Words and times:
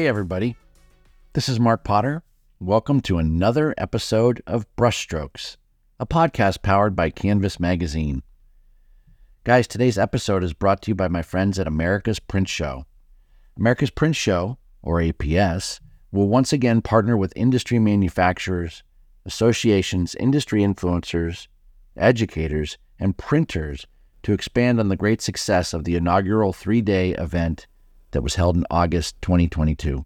Hey, 0.00 0.08
everybody. 0.08 0.56
This 1.34 1.46
is 1.46 1.60
Mark 1.60 1.84
Potter. 1.84 2.22
Welcome 2.58 3.02
to 3.02 3.18
another 3.18 3.74
episode 3.76 4.42
of 4.46 4.64
Brushstrokes, 4.74 5.58
a 5.98 6.06
podcast 6.06 6.62
powered 6.62 6.96
by 6.96 7.10
Canvas 7.10 7.60
Magazine. 7.60 8.22
Guys, 9.44 9.66
today's 9.66 9.98
episode 9.98 10.42
is 10.42 10.54
brought 10.54 10.80
to 10.80 10.92
you 10.92 10.94
by 10.94 11.08
my 11.08 11.20
friends 11.20 11.58
at 11.58 11.66
America's 11.66 12.18
Print 12.18 12.48
Show. 12.48 12.86
America's 13.58 13.90
Print 13.90 14.16
Show, 14.16 14.56
or 14.82 15.00
APS, 15.00 15.80
will 16.10 16.28
once 16.28 16.50
again 16.50 16.80
partner 16.80 17.14
with 17.14 17.34
industry 17.36 17.78
manufacturers, 17.78 18.82
associations, 19.26 20.14
industry 20.14 20.62
influencers, 20.62 21.46
educators, 21.98 22.78
and 22.98 23.18
printers 23.18 23.86
to 24.22 24.32
expand 24.32 24.80
on 24.80 24.88
the 24.88 24.96
great 24.96 25.20
success 25.20 25.74
of 25.74 25.84
the 25.84 25.94
inaugural 25.94 26.54
three 26.54 26.80
day 26.80 27.10
event 27.10 27.66
that 28.12 28.22
was 28.22 28.34
held 28.34 28.56
in 28.56 28.66
August 28.70 29.20
2022. 29.22 30.04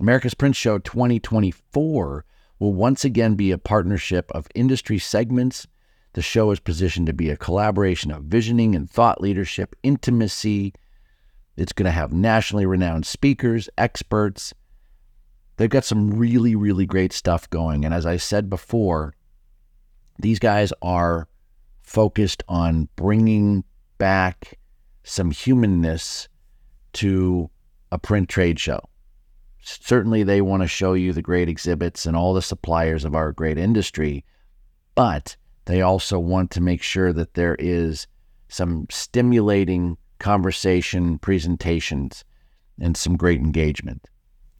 America's 0.00 0.34
Print 0.34 0.56
Show 0.56 0.78
2024 0.78 2.24
will 2.58 2.74
once 2.74 3.04
again 3.04 3.34
be 3.34 3.50
a 3.50 3.58
partnership 3.58 4.30
of 4.32 4.48
industry 4.54 4.98
segments. 4.98 5.66
The 6.12 6.22
show 6.22 6.50
is 6.50 6.60
positioned 6.60 7.06
to 7.06 7.12
be 7.12 7.30
a 7.30 7.36
collaboration 7.36 8.10
of 8.10 8.24
visioning 8.24 8.74
and 8.74 8.90
thought 8.90 9.20
leadership, 9.20 9.74
intimacy. 9.82 10.74
It's 11.56 11.72
going 11.72 11.86
to 11.86 11.90
have 11.90 12.12
nationally 12.12 12.66
renowned 12.66 13.06
speakers, 13.06 13.68
experts. 13.78 14.52
They've 15.56 15.70
got 15.70 15.84
some 15.84 16.18
really, 16.18 16.54
really 16.54 16.86
great 16.86 17.12
stuff 17.12 17.48
going. 17.48 17.84
And 17.84 17.94
as 17.94 18.04
I 18.04 18.18
said 18.18 18.50
before, 18.50 19.14
these 20.18 20.38
guys 20.38 20.72
are 20.82 21.28
focused 21.82 22.42
on 22.48 22.88
bringing 22.96 23.64
back 23.96 24.58
some 25.04 25.30
humanness 25.30 26.28
to 26.96 27.50
a 27.92 27.98
print 27.98 28.28
trade 28.28 28.58
show. 28.58 28.80
Certainly, 29.60 30.22
they 30.22 30.40
want 30.40 30.62
to 30.62 30.68
show 30.68 30.92
you 30.92 31.12
the 31.12 31.22
great 31.22 31.48
exhibits 31.48 32.06
and 32.06 32.16
all 32.16 32.34
the 32.34 32.42
suppliers 32.42 33.04
of 33.04 33.14
our 33.14 33.32
great 33.32 33.58
industry, 33.58 34.24
but 34.94 35.36
they 35.64 35.82
also 35.82 36.18
want 36.18 36.50
to 36.52 36.60
make 36.60 36.82
sure 36.82 37.12
that 37.12 37.34
there 37.34 37.56
is 37.58 38.06
some 38.48 38.86
stimulating 38.90 39.96
conversation, 40.18 41.18
presentations, 41.18 42.24
and 42.80 42.96
some 42.96 43.16
great 43.16 43.40
engagement. 43.40 44.06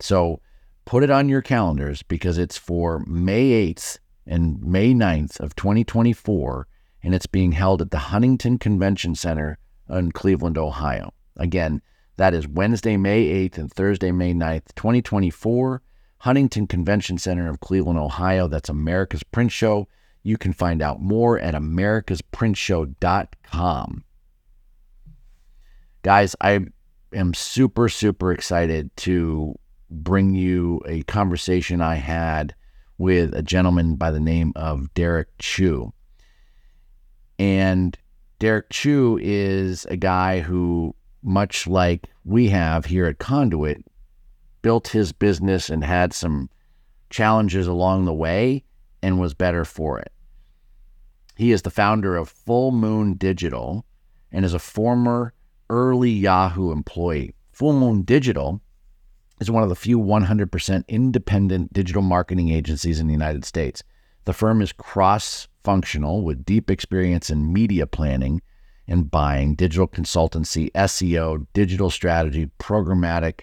So 0.01 0.41
put 0.85 1.05
it 1.05 1.11
on 1.11 1.29
your 1.29 1.43
calendars 1.43 2.03
because 2.03 2.39
it's 2.39 2.59
for 2.59 3.05
May 3.07 3.73
8th 3.73 3.99
and 4.27 4.61
May 4.63 4.93
9th 4.93 5.39
of 5.41 5.55
2024, 5.57 6.67
and 7.03 7.15
it's 7.15 7.27
being 7.27 7.53
held 7.53 7.81
at 7.81 7.93
the 7.93 7.99
Huntington 7.99 8.59
Convention 8.59 9.15
Center 9.15 9.59
in 9.89 10.11
Cleveland, 10.13 10.59
Ohio. 10.59 11.13
Again, 11.37 11.81
that 12.17 12.35
is 12.35 12.49
Wednesday, 12.49 12.97
May 12.97 13.49
8th 13.49 13.59
and 13.59 13.73
Thursday, 13.73 14.11
May 14.11 14.33
9th, 14.33 14.75
2024, 14.75 15.83
Huntington 16.19 16.67
Convention 16.67 17.19
Center 17.19 17.49
of 17.49 17.61
Cleveland, 17.61 17.99
Ohio. 17.99 18.49
That's 18.49 18.69
America's 18.69 19.23
Print 19.23 19.53
Show. 19.53 19.89
You 20.23 20.39
can 20.39 20.53
find 20.53 20.83
out 20.83 21.01
more 21.01 21.39
at 21.39 21.55
americasprintshow.com. 21.55 24.05
Guys, 26.03 26.37
I 26.41 26.67
am 27.13 27.35
super, 27.35 27.89
super 27.89 28.33
excited 28.33 28.91
to 28.97 29.55
bring 29.91 30.35
you 30.35 30.81
a 30.87 31.03
conversation 31.03 31.81
I 31.81 31.97
had 31.97 32.55
with 32.99 33.35
a 33.35 33.43
gentleman 33.43 33.97
by 33.97 34.11
the 34.11 34.21
name 34.21 34.53
of 34.57 34.93
Derek 34.95 35.29
Chew. 35.39 35.93
And 37.39 37.97
Derek 38.39 38.71
Chew 38.71 39.19
is 39.21 39.85
a 39.87 39.97
guy 39.97 40.41
who 40.41 40.95
much 41.27 41.67
like 41.67 42.09
we 42.25 42.49
have 42.49 42.87
here 42.87 43.07
at 43.07 43.19
Conduit, 43.19 43.85
built 44.63 44.89
his 44.89 45.13
business 45.13 45.69
and 45.69 45.85
had 45.85 46.13
some 46.13 46.49
challenges 47.11 47.67
along 47.67 48.05
the 48.05 48.15
way 48.15 48.65
and 49.03 49.21
was 49.21 49.35
better 49.35 49.65
for 49.65 49.99
it. 49.99 50.13
He 51.37 51.53
is 51.53 51.63
the 51.63 51.71
founder 51.71 52.17
of 52.17 52.33
Fullmoon 52.33 53.19
Digital 53.19 53.85
and 54.33 54.45
is 54.45 54.55
a 54.55 54.59
former 54.59 55.35
early 55.69 56.11
Yahoo 56.11 56.71
employee. 56.71 57.35
Fullmoon 57.53 58.07
Digital 58.07 58.61
is 59.41 59.51
one 59.51 59.63
of 59.63 59.69
the 59.69 59.75
few 59.75 59.99
100% 59.99 60.85
independent 60.89 61.73
digital 61.73 62.03
marketing 62.03 62.51
agencies 62.51 63.01
in 63.01 63.07
the 63.09 63.13
United 63.13 63.45
States. 63.45 63.83
The 64.25 64.33
firm 64.33 64.63
is 64.63 64.73
cross 64.73 65.49
functional 65.65 66.23
with 66.23 66.45
deep 66.45 66.71
experience 66.71 67.31
in 67.31 67.53
media 67.53 67.87
planning 67.87 68.41
and 68.89 69.11
buying, 69.11 69.55
digital 69.55 69.89
consultancy, 69.89 70.71
SEO, 70.73 71.47
digital 71.53 71.91
strategy, 71.91 72.51
programmatic 72.59 73.41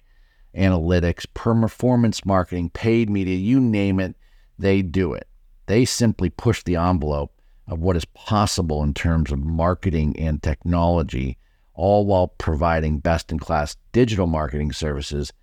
analytics, 0.55 1.25
performance 1.33 2.25
marketing, 2.25 2.69
paid 2.69 3.09
media, 3.09 3.35
you 3.35 3.59
name 3.59 3.99
it, 3.99 4.15
they 4.57 4.81
do 4.81 5.13
it. 5.13 5.27
They 5.65 5.85
simply 5.85 6.29
push 6.29 6.63
the 6.63 6.75
envelope 6.75 7.33
of 7.67 7.79
what 7.79 7.95
is 7.95 8.05
possible 8.05 8.83
in 8.83 8.93
terms 8.93 9.31
of 9.31 9.39
marketing 9.39 10.15
and 10.17 10.41
technology, 10.41 11.37
all 11.73 12.05
while 12.05 12.27
providing 12.27 12.99
best 12.99 13.31
in 13.31 13.39
class 13.39 13.75
digital 13.91 14.27
marketing 14.27 14.71
services 14.71 15.33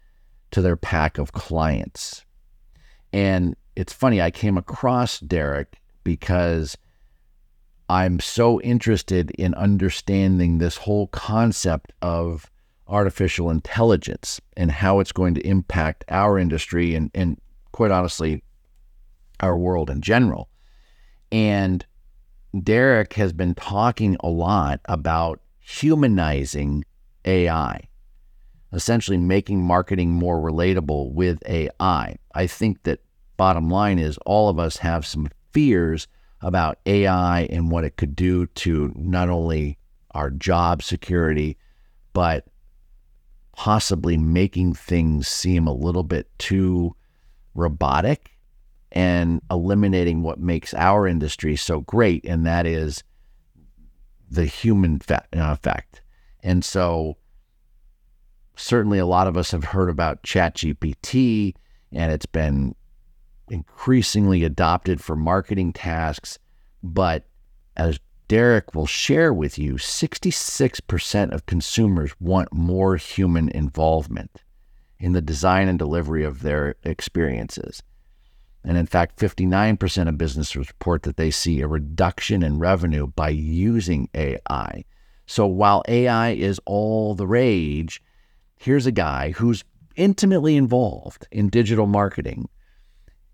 to 0.50 0.62
their 0.62 0.76
pack 0.76 1.18
of 1.18 1.32
clients. 1.32 2.24
And 3.12 3.56
it's 3.76 3.92
funny, 3.92 4.20
I 4.20 4.30
came 4.30 4.56
across 4.56 5.20
Derek 5.20 5.80
because 6.04 6.76
I'm 7.90 8.20
so 8.20 8.60
interested 8.60 9.32
in 9.32 9.52
understanding 9.54 10.58
this 10.58 10.76
whole 10.76 11.08
concept 11.08 11.92
of 12.00 12.48
artificial 12.86 13.50
intelligence 13.50 14.40
and 14.56 14.70
how 14.70 15.00
it's 15.00 15.10
going 15.10 15.34
to 15.34 15.44
impact 15.44 16.04
our 16.08 16.38
industry 16.38 16.94
and, 16.94 17.10
and 17.16 17.36
quite 17.72 17.90
honestly, 17.90 18.44
our 19.40 19.58
world 19.58 19.90
in 19.90 20.02
general. 20.02 20.48
And 21.32 21.84
Derek 22.62 23.14
has 23.14 23.32
been 23.32 23.56
talking 23.56 24.16
a 24.20 24.28
lot 24.28 24.78
about 24.84 25.40
humanizing 25.58 26.84
AI, 27.24 27.88
essentially 28.72 29.18
making 29.18 29.64
marketing 29.64 30.12
more 30.12 30.38
relatable 30.38 31.12
with 31.12 31.42
AI. 31.44 32.16
I 32.36 32.46
think 32.46 32.84
that 32.84 33.00
bottom 33.36 33.68
line 33.68 33.98
is 33.98 34.16
all 34.18 34.48
of 34.48 34.60
us 34.60 34.76
have 34.76 35.04
some 35.04 35.28
fears 35.52 36.06
about 36.42 36.78
AI 36.86 37.42
and 37.42 37.70
what 37.70 37.84
it 37.84 37.96
could 37.96 38.16
do 38.16 38.46
to 38.46 38.92
not 38.96 39.28
only 39.28 39.78
our 40.12 40.30
job 40.30 40.82
security, 40.82 41.56
but 42.12 42.46
possibly 43.52 44.16
making 44.16 44.74
things 44.74 45.28
seem 45.28 45.66
a 45.66 45.72
little 45.72 46.02
bit 46.02 46.30
too 46.38 46.94
robotic 47.54 48.30
and 48.92 49.40
eliminating 49.50 50.22
what 50.22 50.40
makes 50.40 50.74
our 50.74 51.06
industry 51.06 51.56
so 51.56 51.80
great, 51.80 52.24
and 52.24 52.46
that 52.46 52.66
is 52.66 53.04
the 54.30 54.46
human 54.46 54.98
fa- 54.98 55.26
uh, 55.36 55.52
effect. 55.52 56.02
And 56.42 56.64
so, 56.64 57.16
certainly, 58.56 58.98
a 58.98 59.06
lot 59.06 59.26
of 59.26 59.36
us 59.36 59.50
have 59.52 59.64
heard 59.64 59.90
about 59.90 60.22
ChatGPT, 60.22 61.54
and 61.92 62.12
it's 62.12 62.26
been 62.26 62.74
increasingly 63.50 64.44
adopted 64.44 65.02
for 65.02 65.16
marketing 65.16 65.72
tasks. 65.72 66.38
But 66.82 67.26
as 67.76 67.98
Derek 68.28 68.74
will 68.74 68.86
share 68.86 69.34
with 69.34 69.58
you, 69.58 69.74
66% 69.74 71.32
of 71.32 71.46
consumers 71.46 72.12
want 72.20 72.52
more 72.52 72.96
human 72.96 73.48
involvement 73.48 74.42
in 74.98 75.12
the 75.12 75.20
design 75.20 75.68
and 75.68 75.78
delivery 75.78 76.24
of 76.24 76.42
their 76.42 76.76
experiences. 76.84 77.82
And 78.62 78.76
in 78.76 78.86
fact, 78.86 79.18
59% 79.18 80.08
of 80.08 80.18
businesses 80.18 80.56
report 80.56 81.02
that 81.02 81.16
they 81.16 81.30
see 81.30 81.60
a 81.60 81.66
reduction 81.66 82.42
in 82.42 82.58
revenue 82.58 83.06
by 83.06 83.30
using 83.30 84.08
AI. 84.14 84.84
So 85.26 85.46
while 85.46 85.82
AI 85.88 86.30
is 86.30 86.60
all 86.66 87.14
the 87.14 87.26
rage, 87.26 88.02
here's 88.56 88.86
a 88.86 88.92
guy 88.92 89.30
who's 89.30 89.64
intimately 89.96 90.56
involved 90.56 91.26
in 91.30 91.48
digital 91.48 91.86
marketing 91.86 92.48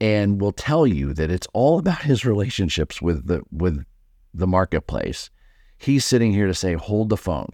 and 0.00 0.40
will 0.40 0.52
tell 0.52 0.86
you 0.86 1.12
that 1.14 1.30
it's 1.30 1.48
all 1.52 1.78
about 1.78 2.02
his 2.02 2.24
relationships 2.24 3.00
with 3.00 3.26
the 3.26 3.42
with 3.50 3.84
the 4.34 4.46
marketplace. 4.46 5.30
He's 5.78 6.04
sitting 6.04 6.32
here 6.32 6.46
to 6.46 6.54
say, 6.54 6.74
hold 6.74 7.08
the 7.08 7.16
phone. 7.16 7.52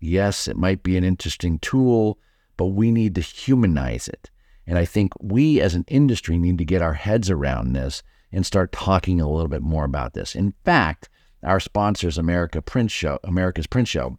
Yes, 0.00 0.46
it 0.48 0.56
might 0.56 0.82
be 0.82 0.96
an 0.96 1.04
interesting 1.04 1.58
tool, 1.58 2.18
but 2.56 2.66
we 2.66 2.90
need 2.90 3.14
to 3.14 3.20
humanize 3.20 4.08
it. 4.08 4.30
And 4.66 4.78
I 4.78 4.84
think 4.84 5.12
we 5.20 5.60
as 5.60 5.74
an 5.74 5.84
industry 5.88 6.38
need 6.38 6.58
to 6.58 6.64
get 6.64 6.82
our 6.82 6.94
heads 6.94 7.30
around 7.30 7.72
this 7.72 8.02
and 8.32 8.44
start 8.44 8.72
talking 8.72 9.20
a 9.20 9.30
little 9.30 9.48
bit 9.48 9.62
more 9.62 9.84
about 9.84 10.14
this. 10.14 10.34
In 10.34 10.52
fact, 10.64 11.08
our 11.42 11.60
sponsors, 11.60 12.18
America 12.18 12.60
Print 12.60 12.90
Show, 12.90 13.18
America's 13.22 13.66
Print 13.66 13.88
Show, 13.88 14.18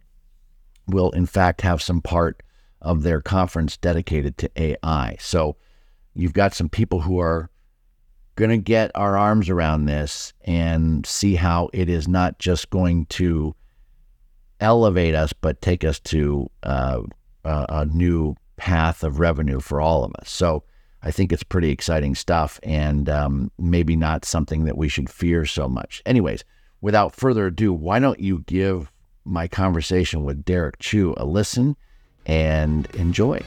will 0.86 1.10
in 1.10 1.26
fact 1.26 1.60
have 1.60 1.82
some 1.82 2.00
part 2.00 2.42
of 2.80 3.02
their 3.02 3.20
conference 3.20 3.76
dedicated 3.76 4.38
to 4.38 4.50
AI. 4.56 5.16
So 5.20 5.56
you've 6.14 6.32
got 6.32 6.54
some 6.54 6.68
people 6.68 7.02
who 7.02 7.20
are 7.20 7.50
going 8.38 8.50
to 8.50 8.56
get 8.56 8.92
our 8.94 9.18
arms 9.18 9.48
around 9.48 9.86
this 9.86 10.32
and 10.42 11.04
see 11.04 11.34
how 11.34 11.68
it 11.72 11.90
is 11.90 12.06
not 12.06 12.38
just 12.38 12.70
going 12.70 13.04
to 13.06 13.52
elevate 14.60 15.16
us, 15.16 15.32
but 15.32 15.60
take 15.60 15.82
us 15.82 15.98
to 15.98 16.48
uh, 16.62 17.02
a, 17.44 17.66
a 17.68 17.84
new 17.86 18.36
path 18.56 19.02
of 19.02 19.18
revenue 19.18 19.58
for 19.58 19.80
all 19.80 20.04
of 20.04 20.12
us. 20.20 20.30
So 20.30 20.62
I 21.02 21.10
think 21.10 21.32
it's 21.32 21.42
pretty 21.42 21.70
exciting 21.70 22.14
stuff 22.14 22.60
and 22.62 23.08
um, 23.08 23.50
maybe 23.58 23.96
not 23.96 24.24
something 24.24 24.66
that 24.66 24.78
we 24.78 24.88
should 24.88 25.10
fear 25.10 25.44
so 25.44 25.68
much. 25.68 26.00
Anyways, 26.06 26.44
without 26.80 27.16
further 27.16 27.46
ado, 27.46 27.72
why 27.72 27.98
don't 27.98 28.20
you 28.20 28.44
give 28.46 28.92
my 29.24 29.48
conversation 29.48 30.22
with 30.22 30.44
Derek 30.44 30.78
Chew 30.78 31.12
a 31.16 31.24
listen 31.24 31.76
and 32.24 32.86
enjoy? 32.94 33.40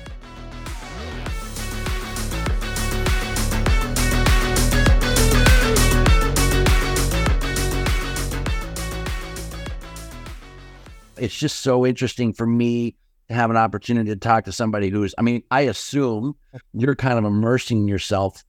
It's 11.22 11.38
just 11.38 11.60
so 11.60 11.86
interesting 11.86 12.34
for 12.34 12.48
me 12.48 12.96
to 13.30 13.36
have 13.36 13.52
an 13.52 13.58
opportunity 13.58 14.10
to 14.10 14.16
talk 14.16 14.46
to 14.46 14.52
somebody 14.52 14.90
who's, 14.90 15.14
I 15.18 15.22
mean, 15.22 15.44
I 15.52 15.62
assume 15.62 16.36
you're 16.74 16.96
kind 16.96 17.20
of 17.20 17.26
immersing 17.26 17.88
yourself 17.88 18.44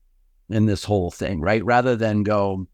in 0.49 0.65
this 0.65 0.83
whole 0.83 1.11
thing, 1.11 1.39
right? 1.39 1.63
Rather 1.63 1.95
than 1.95 2.23
go, 2.23 2.67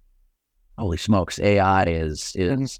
holy 0.78 0.98
smokes, 0.98 1.38
AI 1.40 1.84
is 1.84 2.34
mm-hmm. 2.38 2.64
is 2.64 2.80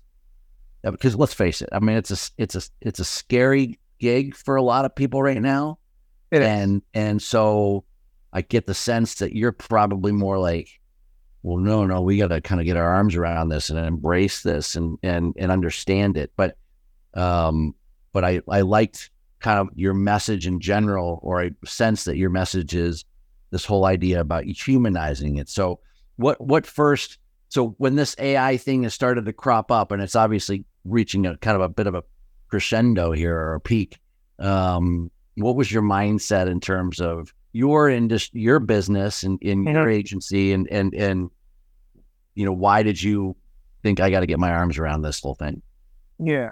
because 0.84 1.16
let's 1.16 1.34
face 1.34 1.62
it, 1.62 1.70
I 1.74 1.80
mean, 1.80 1.98
it's 1.98 2.12
a 2.12 2.32
it's 2.42 2.56
a 2.56 2.62
it's 2.82 3.00
a 3.00 3.06
scary 3.06 3.80
gig 4.00 4.34
for 4.34 4.56
a 4.56 4.62
lot 4.62 4.86
of 4.86 4.96
people 4.96 5.22
right 5.22 5.42
now, 5.42 5.78
It 6.32 6.42
is. 6.42 6.48
and 6.48 6.82
and 6.94 7.22
so 7.22 7.84
I 8.32 8.42
get 8.42 8.66
the 8.66 8.74
sense 8.74 9.16
that 9.16 9.36
you're 9.36 9.52
probably 9.52 10.14
more 10.14 10.40
like, 10.40 10.70
well, 11.44 11.58
no, 11.58 11.86
no, 11.86 12.02
we 12.02 12.18
got 12.18 12.30
to 12.30 12.40
kind 12.40 12.62
of 12.62 12.66
get 12.66 12.78
our 12.78 12.94
arms 12.96 13.16
around 13.16 13.50
this 13.50 13.70
and 13.70 13.78
embrace 13.78 14.42
this 14.42 14.76
and 14.76 14.98
and 15.04 15.34
and 15.38 15.52
understand 15.52 16.16
it, 16.16 16.32
but 16.38 16.56
um, 17.14 17.76
but 18.14 18.24
I 18.24 18.42
I 18.50 18.62
liked 18.62 19.10
kind 19.40 19.60
of 19.60 19.70
your 19.76 19.94
message 19.94 20.46
in 20.48 20.60
general, 20.60 21.20
or 21.24 21.42
I 21.42 21.52
sense 21.66 22.04
that 22.06 22.18
your 22.18 22.30
message 22.30 22.76
is 22.76 23.06
this 23.52 23.66
whole 23.66 23.86
idea 23.86 24.20
about 24.20 24.44
humanizing 24.46 25.38
it. 25.38 25.50
So 25.50 25.80
what 26.18 26.40
what 26.42 26.66
first? 26.68 27.18
So 27.50 27.76
when 27.78 27.96
this 27.96 28.16
AI 28.20 28.58
thing 28.58 28.84
has 28.84 28.94
started 28.94 29.26
to 29.26 29.34
crop 29.34 29.72
up, 29.72 29.92
and 29.92 30.02
it's 30.02 30.16
obviously 30.16 30.66
reaching 30.86 31.26
a 31.26 31.38
kind 31.38 31.56
of 31.56 31.62
a 31.62 31.70
bit 31.70 31.88
of 31.88 31.96
a 31.96 32.04
crescendo 32.48 33.12
here 33.12 33.36
or 33.36 33.56
a 33.56 33.60
peak, 33.62 33.98
um, 34.40 35.10
what 35.36 35.56
was 35.56 35.72
your 35.72 35.82
mindset 35.84 36.48
in 36.48 36.60
terms 36.60 37.00
of 37.00 37.34
your 37.54 37.90
industry, 37.90 38.42
your 38.42 38.60
business, 38.60 39.24
and 39.24 39.42
in 39.42 39.66
Mhm. 39.66 39.74
your 39.74 39.90
agency, 39.90 40.52
and 40.54 40.68
and 40.70 40.94
and 40.94 41.32
you 42.36 42.46
know 42.46 42.54
why 42.54 42.84
did 42.84 43.02
you 43.02 43.36
think 43.82 44.00
I 44.00 44.10
got 44.12 44.20
to 44.20 44.28
get 44.28 44.38
my 44.40 44.52
arms 44.52 44.78
around 44.78 45.02
this 45.02 45.20
whole 45.22 45.36
thing? 45.36 45.62
Yeah. 46.20 46.52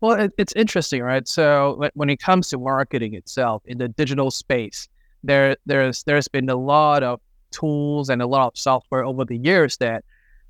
Well, 0.00 0.20
it, 0.20 0.32
it's 0.38 0.52
interesting, 0.54 1.02
right? 1.02 1.26
So 1.26 1.88
when 1.94 2.10
it 2.10 2.18
comes 2.20 2.48
to 2.50 2.58
marketing 2.58 3.14
itself 3.14 3.62
in 3.66 3.78
the 3.78 3.88
digital 3.88 4.30
space, 4.30 4.88
there 5.24 5.56
there's 5.66 6.02
there's 6.04 6.28
been 6.28 6.48
a 6.50 6.56
lot 6.56 7.02
of 7.02 7.20
tools 7.50 8.10
and 8.10 8.20
a 8.20 8.26
lot 8.26 8.48
of 8.48 8.58
software 8.58 9.04
over 9.04 9.24
the 9.24 9.36
years 9.38 9.76
that 9.78 10.04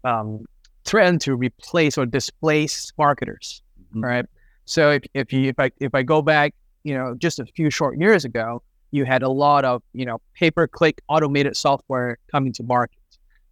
um, 0.04 0.44
threaten 0.84 1.18
to 1.20 1.34
replace 1.36 1.96
or 1.96 2.06
displace 2.06 2.92
marketers, 2.98 3.62
Mhm. 3.94 4.02
right? 4.02 4.26
So 4.64 4.90
if, 4.90 5.02
if 5.14 5.32
you 5.32 5.48
if 5.48 5.58
I 5.58 5.70
if 5.80 5.94
I 5.94 6.02
go 6.02 6.22
back, 6.22 6.54
you 6.82 6.94
know, 6.94 7.14
just 7.14 7.38
a 7.38 7.46
few 7.46 7.70
short 7.70 7.98
years 7.98 8.24
ago, 8.24 8.62
you 8.90 9.04
had 9.04 9.22
a 9.22 9.28
lot 9.28 9.64
of 9.64 9.82
you 9.92 10.04
know 10.04 10.20
pay 10.34 10.50
per 10.50 10.66
click 10.66 11.00
automated 11.08 11.56
software 11.56 12.18
coming 12.32 12.52
to 12.54 12.62
market. 12.64 12.98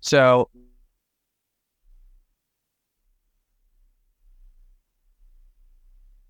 So 0.00 0.50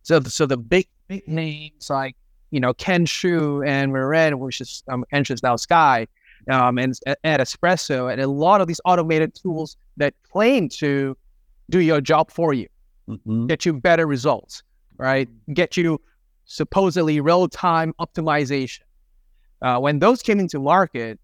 So, 0.05 0.19
the, 0.21 0.31
so 0.31 0.47
the 0.47 0.57
big 0.59 0.87
big 1.09 1.27
names 1.27 1.91
like 1.91 2.15
you 2.51 2.61
know 2.61 2.73
Kenshoo 2.75 3.67
and 3.67 3.93
Marin, 3.93 4.39
which 4.39 4.61
is 4.61 4.83
um, 4.89 5.05
Entrance 5.13 5.43
Now 5.43 5.57
Skai, 5.57 6.07
um, 6.51 6.79
and 6.79 6.95
at, 7.07 7.41
Espresso, 7.41 8.13
and 8.13 8.21
a 8.21 8.29
lot 8.29 8.61
of 8.61 8.69
these 8.69 8.81
automated 8.85 9.35
tools 9.35 9.77
that 9.97 10.15
claim 10.31 10.69
to 10.69 11.17
do 11.71 11.81
your 11.81 12.01
job 12.01 12.31
for 12.31 12.53
you, 12.53 12.69
Mhm. 13.09 13.49
get 13.49 13.65
you 13.65 13.73
better 13.73 14.07
results, 14.07 14.63
right? 14.99 15.29
Get 15.55 15.77
you 15.77 16.01
supposedly 16.45 17.21
real 17.21 17.49
time 17.49 17.95
optimization. 17.99 18.81
Uh, 19.63 19.79
when 19.79 19.99
those 19.99 20.23
came 20.23 20.39
into 20.39 20.59
market, 20.61 21.19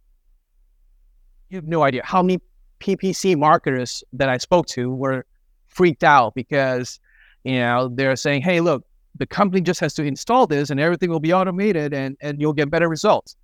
you 1.50 1.56
have 1.56 1.68
no 1.68 1.82
idea 1.82 2.00
how 2.02 2.22
many 2.22 2.40
PPC 2.78 3.36
marketers 3.36 4.02
that 4.14 4.30
I 4.30 4.38
spoke 4.38 4.66
to 4.68 4.90
were 4.94 5.26
freaked 5.68 6.02
out 6.02 6.34
because 6.34 6.98
you 7.44 7.58
know 7.60 7.88
they're 7.88 8.16
saying, 8.16 8.42
"Hey, 8.42 8.60
look, 8.60 8.84
the 9.16 9.26
company 9.26 9.60
just 9.62 9.80
has 9.80 9.94
to 9.94 10.02
install 10.04 10.46
this, 10.46 10.70
and 10.70 10.80
everything 10.80 11.10
will 11.10 11.20
be 11.20 11.32
automated, 11.32 11.94
and 11.94 12.16
and 12.20 12.40
you'll 12.40 12.52
get 12.54 12.70
better 12.70 12.88
results." 12.88 13.36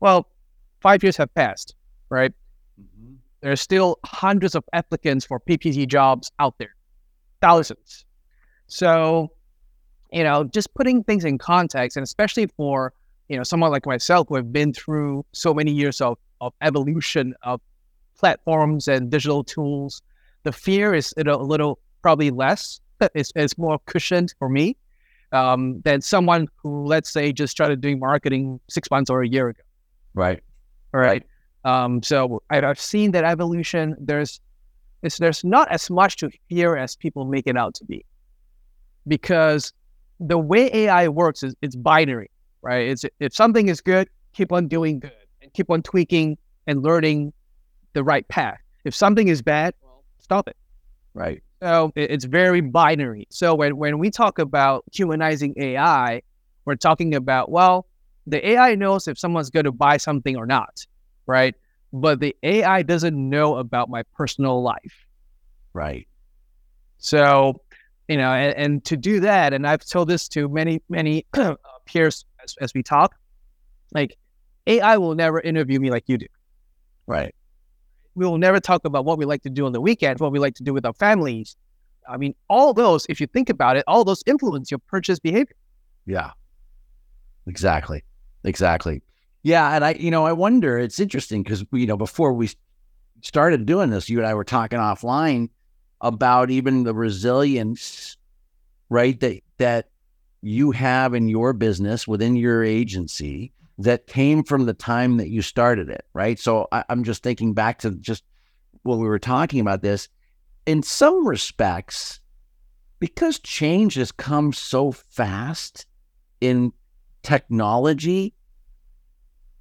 Well, 0.00 0.28
five 0.80 1.02
years 1.02 1.16
have 1.18 1.34
passed, 1.34 1.74
right? 2.10 2.32
Mhm. 2.80 3.16
There's 3.42 3.60
still 3.60 3.98
hundreds 4.04 4.54
of 4.54 4.64
applicants 4.72 5.24
for 5.26 5.40
PPC 5.40 5.86
jobs 5.86 6.30
out 6.38 6.58
there, 6.58 6.74
thousands. 7.40 8.04
So, 8.68 9.32
you 10.12 10.24
know, 10.24 10.44
just 10.44 10.74
putting 10.74 11.04
things 11.04 11.24
in 11.24 11.38
context, 11.38 11.96
and 11.96 12.04
especially 12.04 12.46
for 12.46 12.92
you 13.28 13.36
know 13.36 13.42
someone 13.44 13.70
like 13.70 13.86
myself 13.86 14.28
who 14.28 14.36
have 14.36 14.52
been 14.52 14.72
through 14.72 15.24
so 15.32 15.54
many 15.54 15.72
years 15.72 16.00
of 16.00 16.18
of 16.40 16.52
evolution 16.62 17.34
of 17.42 17.60
platforms 18.18 18.88
and 18.88 19.10
digital 19.10 19.44
tools, 19.44 20.02
the 20.44 20.52
fear 20.52 20.94
is 20.94 21.14
you 21.16 21.24
know, 21.24 21.36
a 21.36 21.42
little 21.42 21.78
probably 22.02 22.30
less. 22.30 22.80
It's, 23.14 23.32
it's 23.34 23.58
more 23.58 23.78
cushioned 23.86 24.34
for 24.38 24.48
me 24.48 24.76
um, 25.32 25.80
than 25.82 26.00
someone 26.00 26.48
who, 26.56 26.86
let's 26.86 27.10
say, 27.10 27.32
just 27.32 27.50
started 27.50 27.80
doing 27.80 27.98
marketing 27.98 28.60
six 28.68 28.90
months 28.90 29.10
or 29.10 29.22
a 29.22 29.28
year 29.28 29.48
ago. 29.48 29.62
Right. 30.14 30.42
All 30.94 31.00
right. 31.00 31.24
Um, 31.64 32.02
so 32.02 32.42
I've 32.50 32.80
seen 32.80 33.12
that 33.12 33.24
evolution. 33.24 33.96
There's 33.98 34.40
it's, 35.02 35.18
there's 35.18 35.42
not 35.42 35.70
as 35.70 35.90
much 35.90 36.16
to 36.18 36.30
fear 36.48 36.76
as 36.76 36.96
people 36.96 37.24
make 37.24 37.46
it 37.46 37.56
out 37.56 37.74
to 37.74 37.84
be, 37.84 38.04
because 39.08 39.72
the 40.20 40.38
way 40.38 40.70
AI 40.72 41.08
works 41.08 41.42
is 41.42 41.54
it's 41.62 41.74
binary, 41.74 42.30
right? 42.62 42.88
It's 42.88 43.04
if 43.20 43.34
something 43.34 43.68
is 43.68 43.80
good, 43.80 44.08
keep 44.32 44.52
on 44.52 44.68
doing 44.68 45.00
good 45.00 45.12
and 45.40 45.52
keep 45.54 45.70
on 45.70 45.82
tweaking 45.82 46.38
and 46.66 46.82
learning 46.82 47.32
the 47.94 48.04
right 48.04 48.26
path. 48.28 48.58
If 48.84 48.94
something 48.94 49.28
is 49.28 49.42
bad, 49.42 49.74
well, 49.82 50.04
stop 50.18 50.48
it. 50.48 50.56
Right. 51.14 51.42
So 51.62 51.92
it's 51.94 52.24
very 52.24 52.60
binary. 52.60 53.28
So 53.30 53.54
when, 53.54 53.76
when 53.76 54.00
we 54.00 54.10
talk 54.10 54.40
about 54.40 54.84
humanizing 54.90 55.54
AI, 55.56 56.22
we're 56.64 56.74
talking 56.74 57.14
about, 57.14 57.52
well, 57.52 57.86
the 58.26 58.44
AI 58.50 58.74
knows 58.74 59.06
if 59.06 59.16
someone's 59.16 59.48
going 59.48 59.66
to 59.66 59.72
buy 59.72 59.96
something 59.96 60.36
or 60.36 60.44
not, 60.44 60.84
right? 61.26 61.54
But 61.92 62.18
the 62.18 62.34
AI 62.42 62.82
doesn't 62.82 63.14
know 63.16 63.58
about 63.58 63.88
my 63.88 64.02
personal 64.14 64.60
life. 64.60 65.06
Right. 65.72 66.08
So, 66.98 67.60
you 68.08 68.16
know, 68.16 68.32
and, 68.32 68.56
and 68.56 68.84
to 68.86 68.96
do 68.96 69.20
that, 69.20 69.52
and 69.52 69.64
I've 69.64 69.84
told 69.84 70.08
this 70.08 70.26
to 70.30 70.48
many, 70.48 70.82
many 70.88 71.26
uh, 71.34 71.54
peers 71.86 72.24
as, 72.42 72.56
as 72.60 72.74
we 72.74 72.82
talk, 72.82 73.14
like 73.94 74.16
AI 74.66 74.96
will 74.96 75.14
never 75.14 75.40
interview 75.40 75.78
me 75.78 75.90
like 75.90 76.08
you 76.08 76.18
do. 76.18 76.26
Right. 77.06 77.36
We 78.14 78.26
will 78.26 78.38
never 78.38 78.60
talk 78.60 78.84
about 78.84 79.04
what 79.04 79.18
we 79.18 79.24
like 79.24 79.42
to 79.42 79.50
do 79.50 79.66
on 79.66 79.72
the 79.72 79.80
weekends, 79.80 80.20
what 80.20 80.32
we 80.32 80.38
like 80.38 80.54
to 80.56 80.62
do 80.62 80.74
with 80.74 80.84
our 80.84 80.92
families. 80.94 81.56
I 82.08 82.16
mean, 82.16 82.34
all 82.48 82.74
those, 82.74 83.06
if 83.08 83.20
you 83.20 83.26
think 83.26 83.48
about 83.48 83.76
it, 83.76 83.84
all 83.86 84.04
those 84.04 84.22
influence 84.26 84.70
your 84.70 84.78
purchase 84.78 85.18
behavior. 85.18 85.54
Yeah. 86.06 86.32
Exactly. 87.46 88.02
Exactly. 88.44 89.02
Yeah, 89.42 89.74
and 89.74 89.84
I, 89.84 89.92
you 89.92 90.10
know, 90.10 90.24
I 90.24 90.32
wonder. 90.32 90.78
It's 90.78 91.00
interesting 91.00 91.42
because 91.42 91.64
you 91.72 91.86
know 91.86 91.96
before 91.96 92.32
we 92.32 92.50
started 93.22 93.66
doing 93.66 93.90
this, 93.90 94.08
you 94.08 94.18
and 94.18 94.26
I 94.26 94.34
were 94.34 94.44
talking 94.44 94.78
offline 94.78 95.48
about 96.00 96.50
even 96.50 96.84
the 96.84 96.94
resilience, 96.94 98.16
right? 98.88 99.18
That 99.18 99.40
that 99.58 99.88
you 100.42 100.70
have 100.72 101.14
in 101.14 101.28
your 101.28 101.52
business 101.52 102.06
within 102.06 102.36
your 102.36 102.62
agency 102.62 103.52
that 103.82 104.06
came 104.06 104.44
from 104.44 104.66
the 104.66 104.74
time 104.74 105.16
that 105.16 105.28
you 105.28 105.42
started 105.42 105.88
it, 105.88 106.04
right? 106.14 106.38
So 106.38 106.68
I, 106.72 106.84
I'm 106.88 107.04
just 107.04 107.22
thinking 107.22 107.54
back 107.54 107.78
to 107.80 107.90
just 107.92 108.24
when 108.82 108.98
we 108.98 109.08
were 109.08 109.18
talking 109.18 109.60
about 109.60 109.82
this. 109.82 110.08
In 110.66 110.82
some 110.82 111.26
respects, 111.26 112.20
because 113.00 113.38
change 113.40 113.94
has 113.94 114.12
come 114.12 114.52
so 114.52 114.92
fast 114.92 115.86
in 116.40 116.72
technology, 117.22 118.34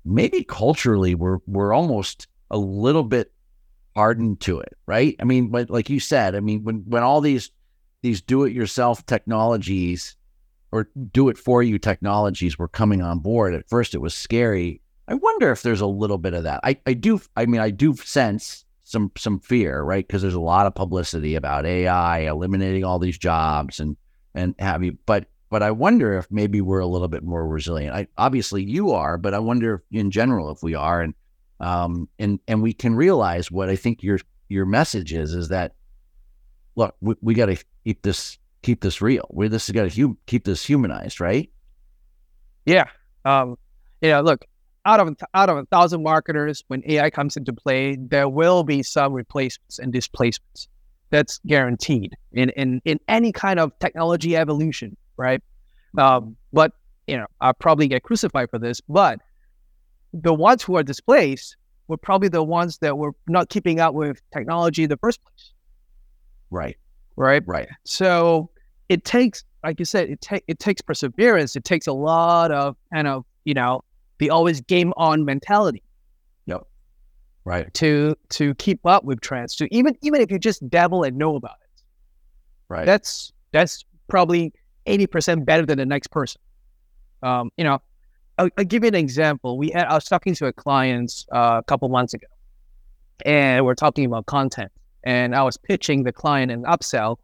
maybe 0.06 0.44
culturally 0.44 1.16
we're 1.16 1.40
we're 1.48 1.74
almost 1.74 2.28
a 2.50 2.58
little 2.58 3.04
bit 3.04 3.32
hardened 3.96 4.40
to 4.42 4.60
it, 4.60 4.78
right? 4.86 5.16
I 5.20 5.24
mean, 5.24 5.50
but 5.50 5.70
like 5.70 5.90
you 5.90 6.00
said, 6.00 6.36
I 6.36 6.40
mean, 6.40 6.64
when 6.64 6.84
when 6.88 7.04
all 7.04 7.22
these 7.22 7.52
these 8.02 8.22
do-it-yourself 8.22 9.06
technologies 9.06 10.16
or 10.72 10.88
do-it-for-you 11.12 11.80
technologies 11.80 12.58
were 12.58 12.68
coming 12.68 13.02
on 13.02 13.20
board, 13.20 13.54
at 13.54 13.68
first 13.68 13.94
it 13.94 14.00
was 14.00 14.14
scary. 14.14 14.82
I 15.08 15.16
wonder 15.16 15.52
if 15.52 15.62
there's 15.62 15.82
a 15.82 15.88
little 15.88 16.18
bit 16.18 16.34
of 16.34 16.44
that. 16.44 16.62
I, 16.64 16.78
I 16.86 16.94
do. 16.94 17.22
I 17.36 17.46
mean, 17.46 17.62
I 17.62 17.70
do 17.70 17.96
sense 17.96 18.66
some 18.84 19.12
some 19.18 19.40
fear, 19.40 19.82
right? 19.82 20.06
Because 20.06 20.22
there's 20.22 20.34
a 20.34 20.40
lot 20.40 20.68
of 20.68 20.76
publicity 20.76 21.36
about 21.36 21.66
AI 21.66 22.20
eliminating 22.20 22.84
all 22.84 23.00
these 23.00 23.18
jobs 23.18 23.80
and 23.80 23.98
and 24.34 24.56
have 24.60 24.84
you. 24.84 24.98
But 25.06 25.26
but 25.50 25.64
I 25.64 25.72
wonder 25.72 26.18
if 26.18 26.28
maybe 26.32 26.62
we're 26.62 26.80
a 26.80 26.88
little 26.88 27.08
bit 27.08 27.24
more 27.24 27.48
resilient. 27.48 27.96
I 27.96 28.08
obviously 28.18 28.64
you 28.64 28.92
are, 28.92 29.18
but 29.18 29.34
I 29.34 29.40
wonder 29.40 29.84
in 29.92 30.12
general 30.12 30.52
if 30.52 30.62
we 30.64 30.76
are, 30.76 31.02
and 31.02 31.14
um, 31.60 32.08
and 32.20 32.40
and 32.48 32.62
we 32.62 32.74
can 32.74 32.96
realize 32.96 33.52
what 33.52 33.70
I 33.70 33.76
think 33.76 34.04
your 34.04 34.20
your 34.50 34.66
message 34.66 35.14
is 35.14 35.34
is 35.34 35.50
that 35.50 35.74
look, 36.76 36.96
we, 37.02 37.16
we 37.22 37.34
got 37.34 37.48
to 37.48 37.58
keep 37.84 38.02
this 38.02 38.38
keep 38.62 38.82
this 38.82 39.02
real. 39.02 39.28
We 39.32 39.48
this 39.48 39.68
has 39.68 39.74
got 39.74 39.90
to 39.90 40.02
hum- 40.02 40.18
keep 40.28 40.46
this 40.46 40.66
humanized, 40.66 41.20
right? 41.20 41.50
Yeah. 42.66 42.86
Um, 43.26 43.58
you 44.02 44.10
know, 44.10 44.22
look, 44.22 44.46
out 44.86 45.00
of 45.00 45.16
out 45.34 45.50
of 45.50 45.58
a 45.58 45.66
thousand 45.66 46.04
marketers, 46.04 46.64
when 46.68 46.84
AI 46.86 47.10
comes 47.10 47.38
into 47.38 47.54
play, 47.54 47.98
there 48.00 48.30
will 48.30 48.64
be 48.64 48.84
some 48.84 49.14
replacements 49.14 49.80
and 49.80 49.92
displacements. 49.92 50.68
That's 51.10 51.40
guaranteed 51.46 52.16
in 52.32 52.50
in 52.52 52.82
in 52.86 53.00
any 53.08 53.32
kind 53.32 53.60
of 53.60 53.78
technology 53.80 54.36
evolution, 54.36 54.96
right? 55.18 55.42
Um, 55.98 56.38
but 56.54 56.72
you 57.08 57.18
know, 57.18 57.26
I'll 57.42 57.54
probably 57.54 57.88
get 57.88 58.04
crucified 58.04 58.50
for 58.50 58.60
this, 58.60 58.80
but 58.82 59.20
the 60.14 60.34
ones 60.34 60.64
who 60.64 60.78
are 60.78 60.84
displaced 60.84 61.58
were 61.88 61.98
probably 61.98 62.30
the 62.30 62.44
ones 62.44 62.78
that 62.80 62.98
were 62.98 63.12
not 63.28 63.50
keeping 63.50 63.80
up 63.80 63.94
with 63.94 64.22
technology 64.34 64.84
in 64.84 64.90
the 64.90 64.98
first 64.98 65.22
place. 65.24 65.52
Right. 66.50 66.78
Right. 67.16 67.44
Right. 67.46 67.68
So 67.84 68.50
it 68.90 69.06
takes, 69.06 69.44
like 69.64 69.80
you 69.80 69.86
said, 69.86 70.10
it 70.10 70.22
takes 70.22 70.44
it 70.48 70.60
takes 70.60 70.82
perseverance. 70.82 71.56
It 71.56 71.64
takes 71.64 71.88
a 71.88 71.94
lot 71.94 72.52
of 72.52 72.76
kind 72.94 73.08
of 73.08 73.26
you 73.46 73.54
know 73.54 73.84
the 74.20 74.30
always 74.30 74.62
game 74.62 74.94
on 74.98 75.26
mentality. 75.26 75.84
Yep. 76.46 76.64
Right. 77.46 77.74
To 77.76 78.16
to 78.30 78.56
keep 78.56 78.86
up 78.86 79.04
with 79.04 79.22
trends. 79.22 79.56
To 79.58 79.74
even 79.74 79.98
even 80.02 80.22
if 80.22 80.32
you 80.32 80.40
just 80.40 80.68
dabble 80.70 81.04
and 81.04 81.18
know 81.18 81.36
about 81.36 81.58
it. 81.64 81.84
Right. 82.70 82.86
That's 82.86 83.34
that's 83.52 83.86
probably 84.08 84.54
eighty 84.86 85.08
percent 85.08 85.46
better 85.46 85.66
than 85.66 85.78
the 85.78 85.86
next 85.86 86.08
person. 86.08 86.42
Um, 87.24 87.52
you 87.58 87.64
know, 87.64 87.82
I'll, 88.38 88.50
I'll, 88.58 88.66
give 88.66 88.84
you 88.84 88.88
an 88.88 88.96
example. 88.96 89.58
We 89.58 89.70
had 89.70 89.88
I 89.88 89.94
was 89.94 90.06
talking 90.06 90.34
to 90.36 90.48
a 90.48 90.54
client 90.54 91.26
uh, 91.32 91.58
a 91.60 91.64
couple 91.64 91.88
months 91.90 92.14
ago, 92.14 92.28
and 93.26 93.66
we're 93.66 93.76
talking 93.76 94.06
about 94.06 94.26
content, 94.26 94.72
and 95.04 95.36
I 95.36 95.44
was 95.44 95.58
pitching 95.58 96.04
the 96.04 96.12
client 96.12 96.52
an 96.52 96.64
upsell 96.64 97.18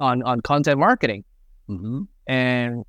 on 0.00 0.22
on 0.22 0.40
content 0.40 0.78
marketing, 0.78 1.24
mm-hmm. 1.68 2.02
and 2.26 2.84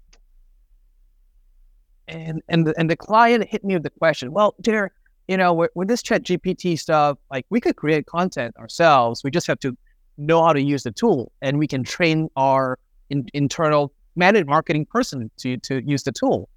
and 2.08 2.42
and 2.50 2.68
the, 2.68 2.74
and 2.78 2.90
the 2.90 2.96
client 2.96 3.48
hit 3.48 3.64
me 3.64 3.75
with 3.75 3.84
the 3.84 3.90
question, 3.90 4.32
well, 4.32 4.56
dear, 4.62 4.92
you 5.28 5.38
know, 5.38 5.54
with, 5.54 5.72
with 5.75 5.88
this 5.88 6.04
Chat 6.04 6.24
GPT 6.24 6.78
stuff, 6.80 7.18
like 7.32 7.46
we 7.50 7.60
could 7.60 7.75
create 7.75 8.06
content 8.06 8.56
ourselves. 8.58 9.24
We 9.24 9.32
just 9.32 9.48
have 9.48 9.60
to 9.62 9.75
know 10.18 10.44
how 10.44 10.54
to 10.54 10.62
use 10.62 10.84
the 10.84 10.92
tool, 10.92 11.32
and 11.42 11.58
we 11.58 11.68
can 11.68 11.84
train 11.84 12.30
our 12.36 12.80
in, 13.10 13.28
internal 13.34 13.92
managed 14.16 14.48
marketing 14.48 14.86
person 14.86 15.30
to 15.38 15.58
to 15.58 15.82
use 15.86 16.04
the 16.04 16.12
tool. 16.12 16.50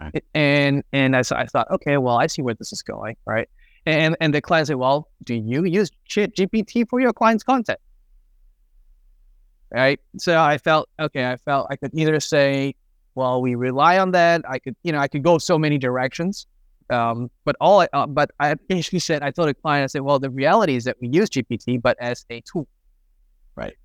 Right. 0.00 0.24
And 0.34 0.82
and 0.92 1.16
I, 1.16 1.22
I 1.32 1.46
thought, 1.46 1.70
okay, 1.70 1.98
well, 1.98 2.16
I 2.16 2.26
see 2.26 2.42
where 2.42 2.54
this 2.54 2.72
is 2.72 2.82
going, 2.82 3.16
right? 3.26 3.48
And 3.86 4.16
and 4.20 4.34
the 4.34 4.40
client 4.40 4.68
said, 4.68 4.76
well, 4.76 5.08
do 5.24 5.34
you 5.34 5.64
use 5.64 5.90
Chat 6.04 6.36
GPT 6.36 6.88
for 6.88 7.00
your 7.00 7.12
client's 7.12 7.44
content? 7.44 7.78
Right. 9.72 10.00
So 10.18 10.38
I 10.38 10.58
felt 10.58 10.88
okay. 10.98 11.26
I 11.26 11.36
felt 11.36 11.68
I 11.70 11.76
could 11.76 11.92
either 11.94 12.20
say, 12.20 12.74
well, 13.14 13.40
we 13.40 13.54
rely 13.54 13.98
on 13.98 14.12
that. 14.12 14.42
I 14.48 14.58
could, 14.58 14.76
you 14.82 14.92
know, 14.92 14.98
I 14.98 15.08
could 15.08 15.22
go 15.22 15.38
so 15.38 15.58
many 15.58 15.78
directions. 15.78 16.46
Um, 16.90 17.30
but 17.44 17.56
all, 17.60 17.80
I, 17.80 17.88
uh, 17.92 18.06
but 18.06 18.30
I 18.40 18.54
basically 18.54 18.98
said, 18.98 19.22
I 19.22 19.30
told 19.30 19.48
the 19.48 19.54
client, 19.54 19.84
I 19.84 19.86
said, 19.86 20.02
well, 20.02 20.18
the 20.18 20.30
reality 20.30 20.74
is 20.74 20.84
that 20.84 20.96
we 21.00 21.08
use 21.08 21.30
GPT, 21.30 21.80
but 21.80 21.96
as 22.00 22.26
a 22.30 22.40
tool, 22.40 22.66
right? 23.54 23.76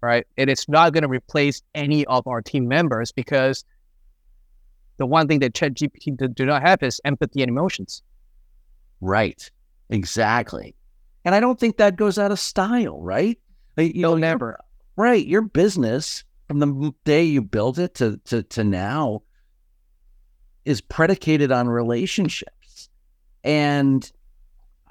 Right, 0.00 0.26
and 0.38 0.48
it's 0.48 0.68
not 0.68 0.92
going 0.92 1.02
to 1.02 1.08
replace 1.08 1.60
any 1.74 2.06
of 2.06 2.26
our 2.26 2.40
team 2.40 2.68
members 2.68 3.12
because 3.12 3.64
the 4.96 5.06
one 5.06 5.26
thing 5.26 5.40
that 5.40 5.54
Chat 5.54 5.74
GPT 5.74 6.16
do, 6.16 6.28
do 6.28 6.46
not 6.46 6.62
have 6.62 6.82
is 6.82 7.00
empathy 7.04 7.42
and 7.42 7.50
emotions. 7.50 8.02
Right. 9.00 9.50
Exactly. 9.88 10.74
And 11.24 11.34
I 11.34 11.40
don't 11.40 11.58
think 11.58 11.76
that 11.76 11.96
goes 11.96 12.18
out 12.18 12.32
of 12.32 12.38
style, 12.38 13.00
right? 13.00 13.38
You 13.76 14.02
know, 14.02 14.16
never. 14.16 14.58
Right. 14.96 15.26
Your 15.26 15.42
business 15.42 16.24
from 16.50 16.58
the 16.58 16.92
day 17.04 17.22
you 17.22 17.40
built 17.40 17.78
it 17.78 17.94
to 17.94 18.16
to 18.24 18.42
to 18.42 18.64
now 18.64 19.22
is 20.64 20.80
predicated 20.80 21.52
on 21.52 21.68
relationships 21.68 22.88
and 23.44 24.10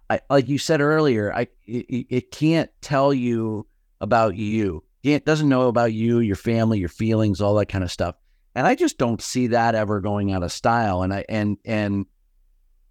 I, 0.09 0.21
like 0.29 0.47
you 0.47 0.57
said 0.57 0.79
earlier 0.79 1.33
I 1.33 1.47
it, 1.67 2.05
it 2.09 2.31
can't 2.31 2.71
tell 2.79 3.13
you 3.13 3.67
about 3.99 4.37
you 4.37 4.85
it 5.03 5.25
doesn't 5.25 5.49
know 5.49 5.67
about 5.67 5.91
you 5.91 6.19
your 6.19 6.37
family 6.37 6.79
your 6.79 6.87
feelings 6.87 7.41
all 7.41 7.55
that 7.55 7.65
kind 7.65 7.83
of 7.83 7.91
stuff 7.91 8.15
and 8.55 8.65
I 8.65 8.73
just 8.73 8.97
don't 8.97 9.21
see 9.21 9.47
that 9.47 9.75
ever 9.75 9.99
going 9.99 10.31
out 10.31 10.43
of 10.43 10.53
style 10.53 11.01
and 11.01 11.13
I 11.13 11.25
and 11.27 11.57
and 11.65 12.05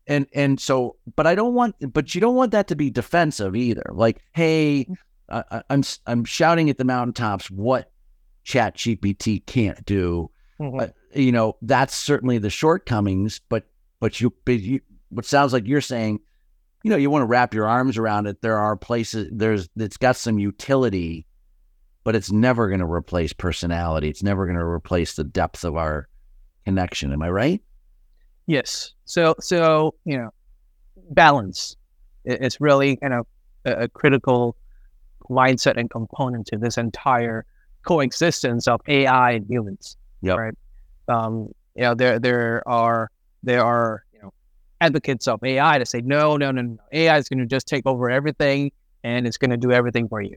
and 0.08 0.26
and 0.34 0.58
so 0.58 0.96
but 1.14 1.26
I 1.26 1.34
don't 1.34 1.54
want 1.54 1.76
but 1.92 2.14
you 2.14 2.20
don't 2.20 2.34
want 2.34 2.50
that 2.52 2.66
to 2.68 2.76
be 2.76 2.90
defensive 2.90 3.54
either. 3.54 3.84
Like 3.92 4.22
hey 4.32 4.88
I, 5.28 5.62
I'm 5.70 5.82
I'm 6.06 6.24
shouting 6.24 6.70
at 6.70 6.78
the 6.78 6.84
mountaintops 6.84 7.50
what 7.50 7.92
chat 8.44 8.76
gpt 8.76 9.46
can't 9.46 9.84
do. 9.84 10.30
Mm-hmm. 10.58 10.80
uh, 10.80 10.86
you 11.14 11.30
know 11.30 11.56
that's 11.62 11.94
certainly 11.94 12.38
the 12.38 12.50
shortcomings 12.50 13.40
but 13.48 13.68
but 14.00 14.20
you, 14.20 14.34
but 14.44 14.58
you 14.58 14.80
what 15.10 15.24
sounds 15.24 15.52
like 15.52 15.68
you're 15.68 15.80
saying 15.80 16.18
you 16.82 16.90
know 16.90 16.96
you 16.96 17.10
want 17.10 17.22
to 17.22 17.26
wrap 17.26 17.54
your 17.54 17.68
arms 17.68 17.96
around 17.96 18.26
it. 18.26 18.42
There 18.42 18.58
are 18.58 18.76
places 18.76 19.28
there's 19.30 19.68
it's 19.76 19.98
got 19.98 20.16
some 20.16 20.38
utility 20.38 21.26
but 22.02 22.16
it's 22.16 22.32
never 22.32 22.68
going 22.68 22.80
to 22.80 22.90
replace 22.90 23.34
personality. 23.34 24.08
It's 24.08 24.22
never 24.22 24.46
going 24.46 24.56
to 24.56 24.64
replace 24.64 25.14
the 25.14 25.24
depth 25.24 25.62
of 25.62 25.76
our 25.76 26.08
connection. 26.64 27.12
Am 27.12 27.22
i 27.22 27.28
right 27.28 27.62
yes 28.48 28.94
so 29.04 29.34
so 29.38 29.94
you 30.04 30.18
know 30.18 30.30
balance 31.10 31.76
it's 32.24 32.60
really 32.60 32.96
kind 32.96 33.14
of 33.14 33.26
a, 33.64 33.84
a 33.84 33.88
critical 33.88 34.56
mindset 35.30 35.76
and 35.76 35.90
component 35.90 36.46
to 36.46 36.58
this 36.58 36.78
entire 36.78 37.44
coexistence 37.82 38.66
of 38.68 38.80
AI 38.88 39.32
and 39.32 39.46
humans. 39.48 39.96
Yeah. 40.20 40.34
Right. 40.34 40.54
Um, 41.08 41.52
you 41.74 41.82
know, 41.82 41.94
there 41.94 42.18
there 42.18 42.62
are 42.66 43.10
there 43.42 43.64
are 43.64 44.04
you 44.12 44.20
know 44.20 44.32
advocates 44.80 45.28
of 45.28 45.42
AI 45.42 45.78
to 45.78 45.86
say 45.86 46.00
no, 46.00 46.36
no, 46.36 46.50
no, 46.50 46.62
no. 46.62 46.78
AI 46.92 47.18
is 47.18 47.28
going 47.28 47.38
to 47.38 47.46
just 47.46 47.66
take 47.66 47.86
over 47.86 48.10
everything 48.10 48.72
and 49.04 49.26
it's 49.26 49.38
going 49.38 49.50
to 49.50 49.56
do 49.56 49.72
everything 49.72 50.08
for 50.08 50.20
you. 50.20 50.36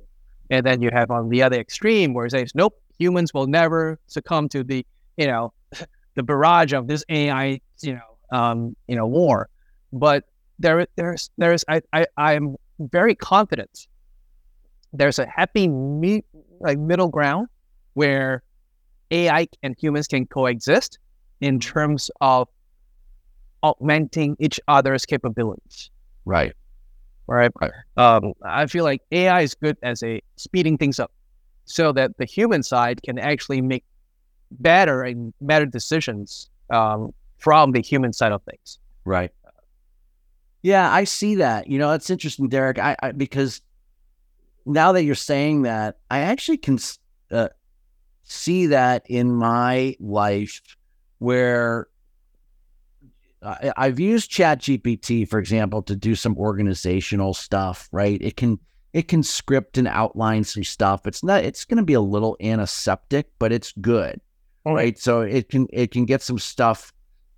And 0.50 0.65
then 0.65 0.82
you 0.82 0.89
have 0.94 1.12
on 1.12 1.30
the 1.30 1.41
other 1.44 1.60
extreme 1.60 2.13
where 2.13 2.25
it 2.25 2.32
says 2.32 2.51
nope, 2.53 2.80
humans 2.98 3.34
will 3.34 3.48
never 3.48 4.00
succumb 4.08 4.50
to 4.50 4.63
the 4.63 4.86
you 5.18 5.27
know 5.27 5.53
the 6.15 6.24
barrage 6.24 6.74
of 6.74 6.88
this 6.88 7.03
AI 7.10 7.60
you 7.83 7.93
know 7.93 8.38
um, 8.38 8.75
you 8.88 8.95
know 8.95 9.07
war. 9.07 9.50
But 9.93 10.25
there 10.59 10.88
there's 10.95 11.29
there's 11.38 11.63
I 11.67 11.81
I 11.93 12.05
I'm 12.17 12.55
very 12.79 13.15
confident 13.15 13.88
there's 14.93 15.19
a 15.19 15.25
happy 15.25 15.67
me- 15.67 16.23
like 16.59 16.77
middle 16.77 17.07
ground 17.07 17.47
where 17.93 18.43
AI 19.11 19.47
and 19.63 19.75
humans 19.79 20.07
can 20.07 20.25
coexist 20.25 21.00
in 21.39 21.59
terms 21.59 22.11
of 22.21 22.47
augmenting 23.63 24.35
each 24.39 24.59
other's 24.67 25.05
capabilities. 25.05 25.89
Right. 26.25 26.53
Right. 27.27 27.51
right. 27.61 27.71
Um, 27.97 28.33
I 28.43 28.65
feel 28.65 28.83
like 28.83 29.01
AI 29.11 29.41
is 29.41 29.55
good 29.55 29.77
as 29.83 30.03
a 30.03 30.21
speeding 30.35 30.77
things 30.77 31.00
up 31.00 31.11
so 31.65 31.91
that 31.93 32.17
the 32.17 32.25
human 32.25 32.63
side 32.63 33.01
can 33.03 33.17
actually 33.17 33.61
make 33.61 33.85
better 34.51 35.03
and 35.03 35.33
better 35.39 35.65
decisions 35.65 36.50
um, 36.69 37.13
from 37.41 37.71
the 37.71 37.81
human 37.81 38.13
side 38.13 38.31
of 38.31 38.41
things. 38.43 38.79
Right. 39.03 39.31
Yeah, 40.62 40.91
I 40.91 41.05
see 41.05 41.36
that. 41.36 41.67
You 41.67 41.79
know, 41.79 41.91
it's 41.91 42.10
interesting, 42.10 42.48
Derek. 42.48 42.77
I, 42.77 42.95
I 43.01 43.12
because 43.12 43.62
now 44.65 44.91
that 44.91 45.03
you're 45.03 45.15
saying 45.15 45.63
that, 45.63 45.98
I 46.12 46.19
actually 46.19 46.57
can 46.57 46.77
uh, 47.31 47.50
see 48.24 48.67
that 48.67 49.03
in 49.07 49.33
my 49.33 49.95
life 50.00 50.62
where 51.17 51.88
I, 53.41 53.74
I've 53.75 54.00
used 54.00 54.29
Chat 54.29 54.60
GPT, 54.60 55.27
for 55.27 55.39
example, 55.39 55.81
to 55.81 55.95
do 55.95 56.13
some 56.13 56.38
organizational 56.38 57.33
stuff. 57.33 57.89
Right? 57.91 58.21
It 58.21 58.38
can 58.38 58.60
it 58.93 59.07
can 59.07 59.24
script 59.24 59.79
and 59.79 59.88
outline 59.88 60.43
some 60.43 60.63
stuff. 60.63 61.07
It's 61.07 61.24
not. 61.24 61.43
It's 61.43 61.65
going 61.65 61.77
to 61.77 61.83
be 61.83 61.93
a 61.93 62.01
little 62.01 62.38
antiseptic, 62.39 63.31
but 63.39 63.51
it's 63.51 63.74
good. 63.81 64.21
Right? 64.63 65.00
So 65.00 65.21
it 65.21 65.50
can 65.50 65.65
it 65.74 65.89
can 65.89 66.05
get 66.05 66.21
some 66.21 66.38
stuff 66.38 66.93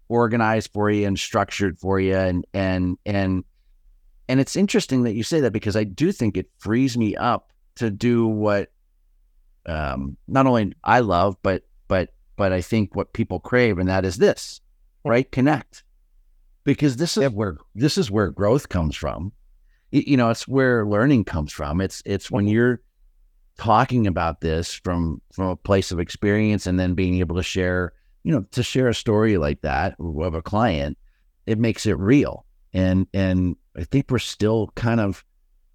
organized 0.09 0.71
for 0.73 0.89
you 0.89 1.07
and 1.07 1.17
structured 1.17 1.79
for 1.79 1.99
you 1.99 2.15
and 2.15 2.45
and 2.53 2.97
and 3.05 3.43
and 4.27 4.39
it's 4.39 4.55
interesting 4.55 5.03
that 5.03 5.13
you 5.13 5.23
say 5.23 5.41
that 5.41 5.51
because 5.51 5.75
I 5.75 5.83
do 5.83 6.11
think 6.11 6.37
it 6.37 6.49
frees 6.57 6.97
me 6.97 7.15
up 7.15 7.51
to 7.75 7.89
do 7.89 8.27
what 8.27 8.71
um, 9.65 10.17
not 10.27 10.45
only 10.45 10.73
I 10.83 10.99
love, 10.99 11.37
but 11.41 11.63
but 11.87 12.13
but 12.35 12.51
I 12.51 12.61
think 12.61 12.95
what 12.95 13.13
people 13.13 13.39
crave, 13.39 13.77
and 13.77 13.89
that 13.89 14.05
is 14.05 14.17
this, 14.17 14.61
right? 15.05 15.29
Connect, 15.31 15.83
because 16.63 16.97
this 16.97 17.17
is 17.17 17.29
where 17.29 17.57
this 17.75 17.97
is 17.97 18.11
where 18.11 18.29
growth 18.31 18.69
comes 18.69 18.95
from. 18.95 19.31
You 19.91 20.17
know, 20.17 20.29
it's 20.29 20.47
where 20.47 20.85
learning 20.85 21.25
comes 21.25 21.51
from. 21.51 21.81
It's 21.81 22.01
it's 22.05 22.31
when 22.31 22.47
you're 22.47 22.81
talking 23.57 24.07
about 24.07 24.41
this 24.41 24.73
from 24.73 25.21
from 25.31 25.47
a 25.47 25.55
place 25.55 25.91
of 25.91 25.99
experience 25.99 26.65
and 26.65 26.79
then 26.79 26.95
being 26.95 27.19
able 27.19 27.35
to 27.35 27.43
share 27.43 27.93
you 28.23 28.31
know 28.31 28.45
to 28.51 28.63
share 28.63 28.87
a 28.87 28.95
story 28.95 29.37
like 29.37 29.61
that 29.61 29.95
of 29.99 30.33
a 30.33 30.41
client 30.41 30.97
it 31.45 31.59
makes 31.59 31.85
it 31.85 31.97
real. 31.97 32.45
And 32.73 33.07
and 33.13 33.55
i 33.77 33.83
think 33.83 34.09
we're 34.09 34.19
still 34.19 34.71
kind 34.75 34.99
of 34.99 35.23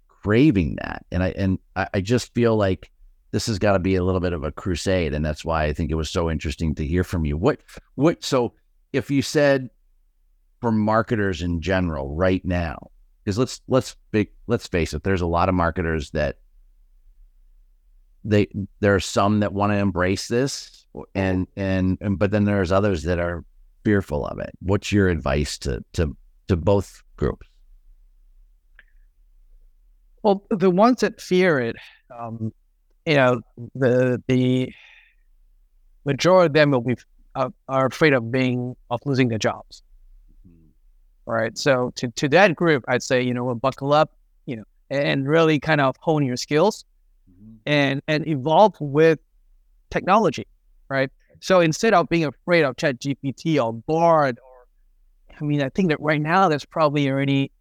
craving 0.07 0.77
that. 0.81 1.05
And 1.11 1.23
i 1.23 1.29
and 1.29 1.59
i, 1.75 2.01
just 2.01 2.33
feel 2.33 2.55
like 2.55 2.91
this 3.31 3.47
has 3.47 3.59
got 3.59 3.73
to 3.73 3.79
be 3.79 3.95
a 3.95 4.03
little 4.03 4.19
bit 4.19 4.33
of 4.33 4.43
a 4.43 4.51
crusade 4.51 5.13
and 5.13 5.23
that's 5.23 5.45
why 5.45 5.65
i 5.65 5.73
think 5.73 5.91
it 5.91 5.95
was 5.95 6.09
so 6.09 6.29
interesting 6.29 6.75
to 6.75 6.85
hear 6.85 7.03
from 7.03 7.25
you. 7.25 7.37
What 7.37 7.61
what 7.95 8.23
so 8.23 8.53
if 8.91 9.09
you 9.11 9.21
said 9.21 9.69
for 10.59 10.71
marketers 10.71 11.41
in 11.41 11.61
general 11.61 12.13
right 12.15 12.43
now 12.43 12.89
because 13.23 13.37
let's 13.37 13.61
let's 13.67 13.95
big 14.11 14.29
let's 14.47 14.67
face 14.67 14.93
it 14.93 15.03
there's 15.03 15.21
a 15.21 15.27
lot 15.27 15.47
of 15.47 15.55
marketers 15.55 16.11
that 16.11 16.37
they 18.25 18.47
there 18.81 18.95
are 18.95 18.99
some 18.99 19.39
that 19.39 19.53
want 19.53 19.71
to 19.71 19.77
embrace 19.77 20.27
this 20.27 20.78
and, 21.15 21.47
and 21.55 21.97
and 22.01 22.17
but 22.19 22.31
then 22.31 22.45
there's 22.45 22.71
others 22.71 23.03
that 23.03 23.19
are 23.19 23.43
fearful 23.83 24.25
of 24.25 24.39
it. 24.39 24.51
What's 24.61 24.91
your 24.91 25.09
advice 25.09 25.57
to 25.59 25.83
to 25.93 26.15
to 26.47 26.55
both 26.55 27.01
groups? 27.17 27.47
Well 30.23 30.43
the 30.49 30.69
ones 30.69 31.01
that 31.01 31.21
fear 31.21 31.59
it 31.59 31.75
um 32.17 32.51
you 33.05 33.15
know 33.15 33.41
the 33.75 34.21
the 34.27 34.73
majority 36.05 36.47
of 36.47 36.53
them 36.53 36.71
will 36.71 36.81
be 36.81 36.95
uh, 37.35 37.49
are 37.67 37.85
afraid 37.85 38.13
of 38.13 38.31
being 38.31 38.75
of 38.89 38.99
losing 39.05 39.29
their 39.29 39.37
jobs. 39.37 39.83
Right 41.25 41.57
so 41.57 41.91
to 41.95 42.07
to 42.09 42.27
that 42.29 42.55
group 42.55 42.83
i'd 42.87 43.03
say 43.03 43.21
you 43.21 43.35
know 43.35 43.43
we'll 43.43 43.53
buckle 43.53 43.93
up 43.93 44.13
you 44.47 44.55
know 44.55 44.63
and 44.89 45.27
really 45.27 45.59
kind 45.59 45.79
of 45.79 45.95
hone 45.99 46.25
your 46.25 46.37
skills 46.37 46.85
and 47.65 48.01
and 48.07 48.27
evolve 48.27 48.75
with 48.79 49.19
technology, 49.89 50.47
right? 50.89 51.09
So 51.39 51.61
instead 51.61 51.93
of 51.93 52.09
being 52.09 52.25
afraid 52.25 52.63
of 52.63 52.75
Chat 52.77 52.99
GPT 52.99 53.63
or 53.63 53.73
Bard, 53.73 54.39
or 54.39 55.35
I 55.39 55.43
mean, 55.43 55.61
I 55.61 55.69
think 55.69 55.89
that 55.89 55.99
right 56.01 56.21
now 56.21 56.49
there's 56.49 56.65
probably 56.65 57.09
already 57.09 57.51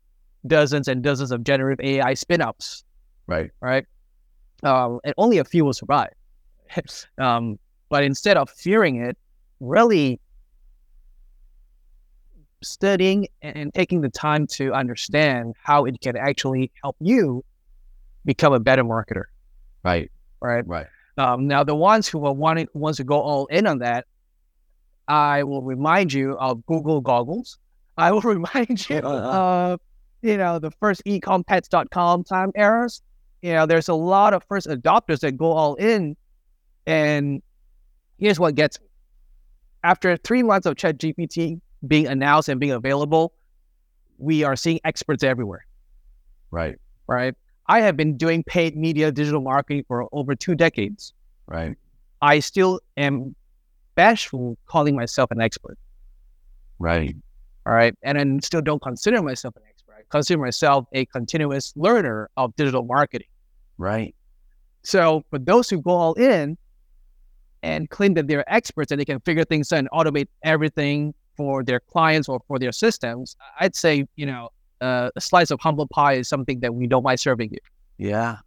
dozens 0.46 0.88
and 0.88 1.02
dozens 1.02 1.30
of 1.30 1.44
generative 1.44 1.84
AI 1.84 2.14
spin-ups, 2.14 2.84
right? 3.26 3.50
Right, 3.60 3.86
um, 4.62 5.00
and 5.04 5.14
only 5.16 5.38
a 5.38 5.44
few 5.44 5.64
will 5.64 5.74
survive. 5.74 6.12
um, 7.18 7.58
but 7.88 8.02
instead 8.02 8.36
of 8.36 8.50
fearing 8.50 8.96
it, 8.96 9.16
really 9.60 10.20
studying 12.62 13.28
and 13.42 13.72
taking 13.72 14.00
the 14.00 14.08
time 14.08 14.46
to 14.46 14.72
understand 14.72 15.54
how 15.62 15.84
it 15.84 16.00
can 16.00 16.16
actually 16.16 16.70
help 16.82 16.96
you 17.00 17.44
become 18.24 18.52
a 18.52 18.60
better 18.60 18.84
marketer. 18.84 19.24
Right. 19.84 20.10
Right. 20.40 20.66
Right. 20.66 20.86
Um, 21.18 21.48
now, 21.48 21.64
the 21.64 21.74
ones 21.74 22.06
who 22.06 22.24
are 22.24 22.32
wanting 22.32 22.68
wants 22.74 22.98
to 22.98 23.04
go 23.04 23.20
all 23.20 23.46
in 23.46 23.66
on 23.66 23.80
that, 23.80 24.06
I 25.08 25.42
will 25.42 25.62
remind 25.62 26.12
you 26.12 26.38
of 26.38 26.64
Google 26.66 27.00
Goggles. 27.00 27.58
I 27.96 28.12
will 28.12 28.20
remind 28.22 28.88
you 28.88 28.98
uh, 28.98 29.00
uh, 29.00 29.04
uh. 29.04 29.72
of, 29.72 29.80
you 30.22 30.36
know, 30.36 30.60
the 30.60 30.70
first 30.70 31.04
ecompets.com 31.04 32.24
time 32.24 32.52
errors. 32.54 33.02
You 33.42 33.52
know, 33.52 33.66
there's 33.66 33.88
a 33.88 33.94
lot 33.94 34.32
of 34.32 34.44
first 34.48 34.68
adopters 34.68 35.20
that 35.20 35.32
go 35.32 35.52
all 35.52 35.74
in. 35.74 36.16
And 36.86 37.42
here's 38.18 38.38
what 38.38 38.54
gets 38.54 38.80
me. 38.80 38.86
After 39.82 40.16
three 40.16 40.42
months 40.42 40.66
of 40.66 40.76
ChatGPT 40.76 41.60
being 41.86 42.06
announced 42.06 42.48
and 42.48 42.58
being 42.60 42.72
available, 42.72 43.32
we 44.18 44.44
are 44.44 44.56
seeing 44.56 44.80
experts 44.84 45.22
everywhere. 45.22 45.66
Right. 46.50 46.76
Right. 47.06 47.34
I 47.68 47.80
have 47.80 47.96
been 47.96 48.16
doing 48.16 48.42
paid 48.44 48.76
media 48.76 49.12
digital 49.12 49.40
marketing 49.40 49.84
for 49.86 50.08
over 50.12 50.34
two 50.34 50.54
decades. 50.54 51.12
Right. 51.46 51.76
I 52.22 52.40
still 52.40 52.80
am 52.96 53.34
bashful 53.94 54.56
calling 54.66 54.96
myself 54.96 55.30
an 55.30 55.40
expert. 55.40 55.78
Right. 56.78 57.14
All 57.66 57.74
right. 57.74 57.94
And 58.02 58.18
I 58.18 58.38
still 58.44 58.62
don't 58.62 58.80
consider 58.80 59.22
myself 59.22 59.54
an 59.56 59.62
expert. 59.68 59.96
I 59.98 60.02
consider 60.08 60.40
myself 60.40 60.86
a 60.92 61.04
continuous 61.06 61.72
learner 61.76 62.30
of 62.36 62.56
digital 62.56 62.84
marketing. 62.84 63.28
Right. 63.76 64.14
So 64.82 65.24
for 65.30 65.38
those 65.38 65.68
who 65.68 65.82
go 65.82 65.90
all 65.90 66.14
in 66.14 66.56
and 67.62 67.90
claim 67.90 68.14
that 68.14 68.28
they're 68.28 68.50
experts 68.50 68.92
and 68.92 69.00
they 69.00 69.04
can 69.04 69.20
figure 69.20 69.44
things 69.44 69.72
out 69.72 69.80
and 69.80 69.90
automate 69.90 70.28
everything 70.42 71.12
for 71.36 71.62
their 71.62 71.80
clients 71.80 72.28
or 72.28 72.40
for 72.48 72.58
their 72.58 72.72
systems, 72.72 73.36
I'd 73.60 73.76
say, 73.76 74.06
you 74.16 74.26
know, 74.26 74.50
uh, 74.80 75.10
a 75.14 75.20
slice 75.20 75.50
of 75.50 75.60
humble 75.60 75.86
pie 75.86 76.14
is 76.14 76.28
something 76.28 76.60
that 76.60 76.74
we 76.74 76.86
don't 76.86 77.02
mind 77.02 77.20
serving 77.20 77.50
you. 77.52 77.58
Yeah. 77.98 78.38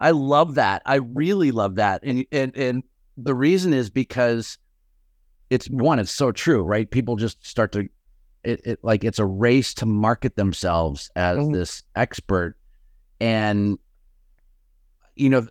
I 0.00 0.12
love 0.12 0.54
that. 0.54 0.82
I 0.86 0.96
really 0.96 1.50
love 1.50 1.76
that. 1.76 2.02
And 2.04 2.24
and 2.30 2.56
and 2.56 2.82
the 3.16 3.34
reason 3.34 3.72
is 3.72 3.90
because 3.90 4.58
it's 5.50 5.68
one, 5.68 5.98
it's 5.98 6.12
so 6.12 6.30
true, 6.30 6.62
right? 6.62 6.88
People 6.88 7.16
just 7.16 7.44
start 7.44 7.72
to 7.72 7.88
it, 8.44 8.60
it 8.64 8.78
like 8.82 9.02
it's 9.04 9.18
a 9.18 9.26
race 9.26 9.74
to 9.74 9.86
market 9.86 10.36
themselves 10.36 11.10
as 11.16 11.38
mm-hmm. 11.38 11.52
this 11.52 11.82
expert. 11.96 12.56
And 13.20 13.78
you 15.16 15.30
know, 15.30 15.48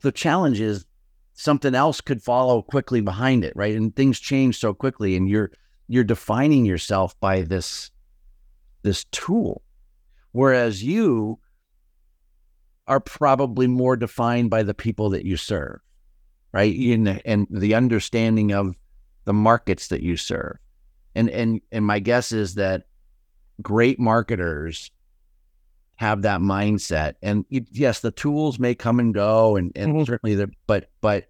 the 0.00 0.12
challenge 0.12 0.60
is 0.60 0.86
something 1.34 1.74
else 1.74 2.00
could 2.00 2.22
follow 2.22 2.62
quickly 2.62 3.00
behind 3.00 3.44
it, 3.44 3.52
right? 3.54 3.76
And 3.76 3.94
things 3.94 4.18
change 4.18 4.58
so 4.58 4.72
quickly 4.72 5.16
and 5.16 5.28
you're 5.28 5.50
you're 5.88 6.04
defining 6.04 6.64
yourself 6.64 7.18
by 7.20 7.42
this 7.42 7.90
this 8.82 9.04
tool. 9.10 9.62
Whereas 10.32 10.82
you 10.82 11.38
are 12.86 13.00
probably 13.00 13.66
more 13.66 13.96
defined 13.96 14.50
by 14.50 14.62
the 14.62 14.74
people 14.74 15.10
that 15.10 15.24
you 15.24 15.36
serve, 15.36 15.80
right? 16.52 16.74
In, 16.74 17.06
and 17.06 17.46
the 17.50 17.74
understanding 17.74 18.52
of 18.52 18.74
the 19.24 19.32
markets 19.32 19.88
that 19.88 20.02
you 20.02 20.16
serve. 20.16 20.56
And 21.14 21.28
and 21.30 21.60
and 21.72 21.84
my 21.84 21.98
guess 21.98 22.32
is 22.32 22.54
that 22.54 22.84
great 23.60 23.98
marketers 23.98 24.90
have 25.96 26.22
that 26.22 26.40
mindset. 26.40 27.14
And 27.22 27.44
yes, 27.50 28.00
the 28.00 28.12
tools 28.12 28.58
may 28.58 28.74
come 28.74 29.00
and 29.00 29.12
go, 29.12 29.56
and, 29.56 29.72
and 29.74 29.94
mm-hmm. 29.94 30.04
certainly 30.04 30.36
the 30.36 30.50
but 30.66 30.90
but 31.00 31.28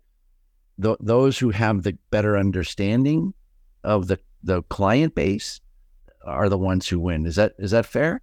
the, 0.77 0.97
those 1.01 1.39
who 1.39 1.51
have 1.51 1.83
the 1.83 1.97
better 2.11 2.37
understanding 2.37 3.35
of 3.83 4.07
the 4.07 4.21
the 4.43 4.63
client 4.65 5.15
base 5.15 5.61
are 6.29 6.49
the 6.49 6.59
ones 6.59 6.87
who 6.89 7.01
win. 7.01 7.27
Is 7.27 7.37
that 7.37 7.55
is 7.59 7.71
that 7.73 7.87
fair? 7.87 8.21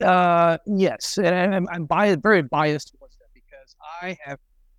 Uh, 0.00 0.58
yes, 0.66 1.18
and 1.18 1.54
I'm, 1.54 1.68
I'm 1.68 1.84
biased, 1.86 2.20
very 2.22 2.42
biased 2.42 2.94
towards 2.96 3.16
that 3.16 3.26
because 3.34 3.74
I 4.00 4.16
have 4.24 4.38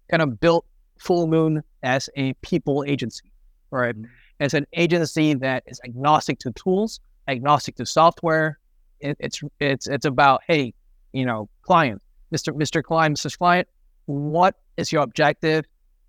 kind 0.10 0.22
of 0.22 0.39
built 0.39 0.65
Fullmoon 0.98 1.62
as 1.84 2.10
a 2.15 2.34
people 2.36 2.86
agency, 2.88 3.30
right? 3.69 3.96
Mm-hmm. 3.96 4.06
As 4.39 4.54
an 4.54 4.65
agency 4.74 5.34
that 5.34 5.63
is 5.67 5.82
agnostic 5.84 6.39
to 6.39 6.52
tools, 6.52 7.02
agnostic 7.28 7.76
to 7.76 7.86
software. 7.86 8.60
It, 9.00 9.17
it's 9.19 9.41
it's 9.60 9.88
it's 9.88 10.06
about 10.06 10.41
hey, 10.48 10.74
you 11.12 11.26
know, 11.26 11.50
client, 11.62 12.02
Mister 12.32 12.54
Mister 12.54 12.82
Client, 12.82 13.17
Mrs. 13.17 13.38
Client, 13.38 13.67
what 14.06 14.56
is 14.78 14.91
your 14.91 15.04
objective, 15.04 15.65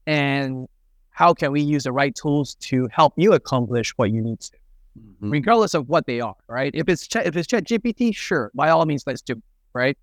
and 0.06 0.68
how 1.10 1.34
can 1.34 1.52
we 1.52 1.60
use 1.60 1.84
the 1.84 1.92
right 1.92 2.14
tools 2.14 2.54
to 2.56 2.88
help 2.92 3.14
you 3.16 3.32
accomplish 3.32 3.90
what 3.96 4.10
you 4.10 4.20
need 4.20 4.40
to? 4.40 4.52
Mm-hmm. 4.98 5.30
regardless 5.30 5.74
of 5.74 5.88
what 5.88 6.06
they 6.06 6.20
are, 6.20 6.36
right? 6.48 6.72
If 6.74 6.88
it's 6.88 7.06
Ch- 7.06 7.16
if 7.16 7.36
it's 7.36 7.46
Chat 7.46 7.64
GPT, 7.64 8.14
sure, 8.14 8.50
by 8.54 8.70
all 8.70 8.84
means, 8.86 9.04
let's 9.06 9.22
do, 9.22 9.34
it, 9.34 9.42
right? 9.72 9.98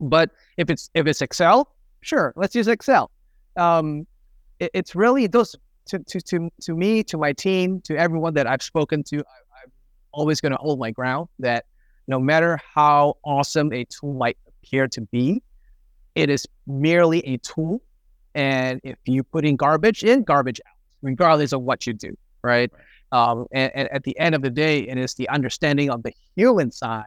But 0.00 0.30
if 0.56 0.70
it's 0.70 0.90
if 0.94 1.06
it's 1.06 1.22
Excel, 1.22 1.68
sure, 2.00 2.32
let's 2.36 2.54
use 2.54 2.68
Excel. 2.68 3.10
Um, 3.56 4.06
it, 4.60 4.70
it's 4.74 4.94
really 4.94 5.26
those 5.26 5.56
to, 5.86 5.98
to 5.98 6.20
to 6.20 6.50
to 6.62 6.74
me, 6.74 7.02
to 7.04 7.18
my 7.18 7.32
team, 7.32 7.80
to 7.82 7.96
everyone 7.96 8.34
that 8.34 8.46
I've 8.46 8.62
spoken 8.62 9.02
to. 9.04 9.18
I, 9.18 9.62
I'm 9.64 9.72
always 10.12 10.40
going 10.40 10.52
to 10.52 10.58
hold 10.58 10.78
my 10.78 10.90
ground 10.90 11.28
that 11.38 11.64
no 12.06 12.18
matter 12.18 12.58
how 12.74 13.16
awesome 13.24 13.72
a 13.72 13.84
tool 13.84 14.14
might 14.14 14.38
appear 14.46 14.88
to 14.88 15.02
be, 15.02 15.42
it 16.14 16.30
is 16.30 16.46
merely 16.66 17.20
a 17.20 17.36
tool. 17.38 17.82
And 18.34 18.80
if 18.82 18.98
you 19.04 19.22
put 19.22 19.44
in 19.44 19.56
garbage 19.56 20.02
in, 20.02 20.22
garbage 20.22 20.60
out, 20.66 20.76
regardless 21.02 21.52
of 21.52 21.62
what 21.62 21.86
you 21.86 21.92
do, 21.92 22.16
right? 22.42 22.70
right. 22.72 22.82
Um, 23.10 23.46
and, 23.52 23.72
and, 23.74 23.88
at 23.90 24.04
the 24.04 24.18
end 24.18 24.34
of 24.34 24.42
the 24.42 24.50
day, 24.50 24.86
and 24.86 24.98
it 24.98 25.02
is 25.02 25.14
the 25.14 25.28
understanding 25.30 25.90
of 25.90 26.02
the 26.02 26.12
human 26.36 26.70
side 26.70 27.04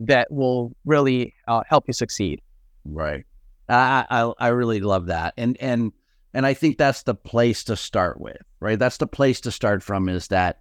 that 0.00 0.30
will 0.30 0.74
really 0.84 1.34
uh, 1.48 1.62
help 1.68 1.84
you 1.86 1.92
succeed. 1.92 2.40
Right. 2.84 3.26
I, 3.68 4.06
I 4.10 4.32
I 4.38 4.48
really 4.48 4.80
love 4.80 5.06
that, 5.06 5.34
and 5.36 5.56
and 5.60 5.92
and 6.34 6.46
I 6.46 6.54
think 6.54 6.78
that's 6.78 7.02
the 7.02 7.14
place 7.14 7.64
to 7.64 7.76
start 7.76 8.20
with. 8.20 8.38
Right. 8.58 8.78
That's 8.78 8.96
the 8.96 9.06
place 9.06 9.40
to 9.42 9.50
start 9.50 9.82
from. 9.82 10.08
Is 10.08 10.28
that 10.28 10.60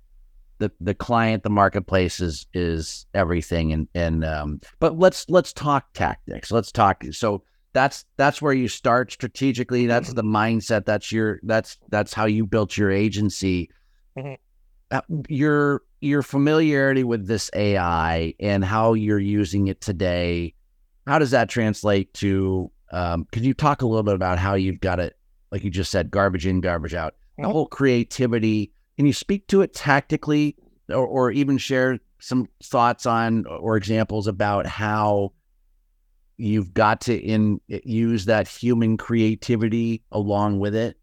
the 0.60 0.72
the 0.80 0.94
client, 0.94 1.44
the 1.44 1.50
marketplace 1.50 2.20
is 2.20 2.46
is 2.54 3.06
everything, 3.14 3.72
and 3.74 3.88
and 3.96 4.24
um. 4.24 4.62
But 4.80 5.00
let's 5.00 5.28
let's 5.30 5.54
talk 5.54 5.94
tactics. 5.94 6.52
Let's 6.52 6.72
talk. 6.72 7.04
So 7.12 7.44
that's 7.74 8.06
that's 8.18 8.42
where 8.42 8.54
you 8.54 8.68
start 8.68 9.12
strategically. 9.12 9.88
That's 9.88 10.10
mm-hmm. 10.10 10.16
the 10.16 10.24
mindset. 10.24 10.86
That's 10.86 11.12
your 11.12 11.40
that's 11.44 11.78
that's 11.90 12.14
how 12.14 12.26
you 12.26 12.46
built 12.46 12.78
your 12.78 12.92
agency. 12.92 13.70
Uh, 14.92 15.02
your 15.28 15.84
your 16.02 16.24
familiarity 16.24 17.04
with 17.04 17.28
this 17.28 17.52
AI 17.54 18.34
and 18.40 18.66
how 18.66 18.94
you're 18.94 19.20
using 19.20 19.68
it 19.68 19.82
today, 19.82 20.54
how 21.06 21.20
does 21.20 21.32
that 21.32 21.50
translate 21.50 22.14
to 22.16 22.72
Um, 22.92 23.28
could 23.32 23.46
you 23.46 23.54
talk 23.54 23.82
a 23.82 23.86
little 23.86 24.04
bit 24.04 24.16
about 24.16 24.40
how 24.40 24.56
you've 24.56 24.80
got 24.80 25.00
it, 25.00 25.16
like 25.52 25.64
you 25.64 25.70
just 25.70 25.92
said, 25.92 26.10
garbage 26.10 26.48
in, 26.48 26.62
garbage 26.62 26.96
out, 26.96 27.14
the 27.38 27.48
whole 27.48 27.68
creativity? 27.68 28.72
Can 28.98 29.06
you 29.06 29.14
speak 29.14 29.48
to 29.48 29.62
it 29.62 29.74
tactically, 29.74 30.56
or, 30.90 31.06
or 31.06 31.32
even 31.32 31.58
share 31.58 32.00
some 32.20 32.48
thoughts 32.64 33.06
on 33.06 33.46
or 33.46 33.78
examples 33.78 34.28
about 34.28 34.66
how 34.66 35.34
you've 36.38 36.74
got 36.74 37.02
to 37.02 37.16
in 37.16 37.62
use 37.68 38.26
that 38.26 38.48
human 38.48 38.98
creativity 38.98 40.02
along 40.12 40.60
with 40.60 40.74
it? 40.74 40.98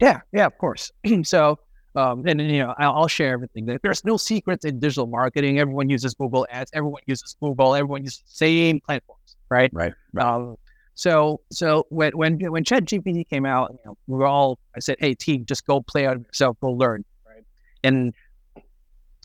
Yeah, 0.00 0.20
yeah, 0.32 0.46
of 0.46 0.56
course. 0.58 0.92
so, 1.24 1.58
um, 1.96 2.26
and, 2.26 2.40
you 2.40 2.58
know, 2.58 2.74
I'll, 2.78 2.92
I'll, 2.92 3.08
share 3.08 3.32
everything. 3.32 3.78
There's 3.82 4.04
no 4.04 4.16
secrets 4.16 4.64
in 4.64 4.78
digital 4.78 5.06
marketing. 5.06 5.58
Everyone 5.58 5.88
uses 5.88 6.14
Google 6.14 6.46
Ads. 6.50 6.70
Everyone 6.74 7.00
uses 7.06 7.36
Google. 7.40 7.74
Everyone 7.74 8.04
uses 8.04 8.18
the 8.18 8.24
same 8.28 8.80
platforms, 8.80 9.36
right? 9.48 9.70
Right. 9.72 9.94
right. 10.12 10.26
Um, 10.26 10.56
so, 10.94 11.40
so 11.50 11.86
when 11.90 12.16
when 12.16 12.38
when 12.38 12.64
ChatGPT 12.64 13.28
came 13.28 13.44
out, 13.44 13.72
you 13.72 13.78
know, 13.84 13.98
we 14.06 14.16
were 14.16 14.26
all. 14.26 14.58
I 14.74 14.80
said, 14.80 14.96
"Hey, 14.98 15.14
team, 15.14 15.44
just 15.44 15.66
go 15.66 15.82
play 15.82 16.06
out 16.06 16.18
yourself, 16.18 16.56
go 16.60 16.70
learn." 16.70 17.04
Right. 17.26 17.44
And 17.84 18.14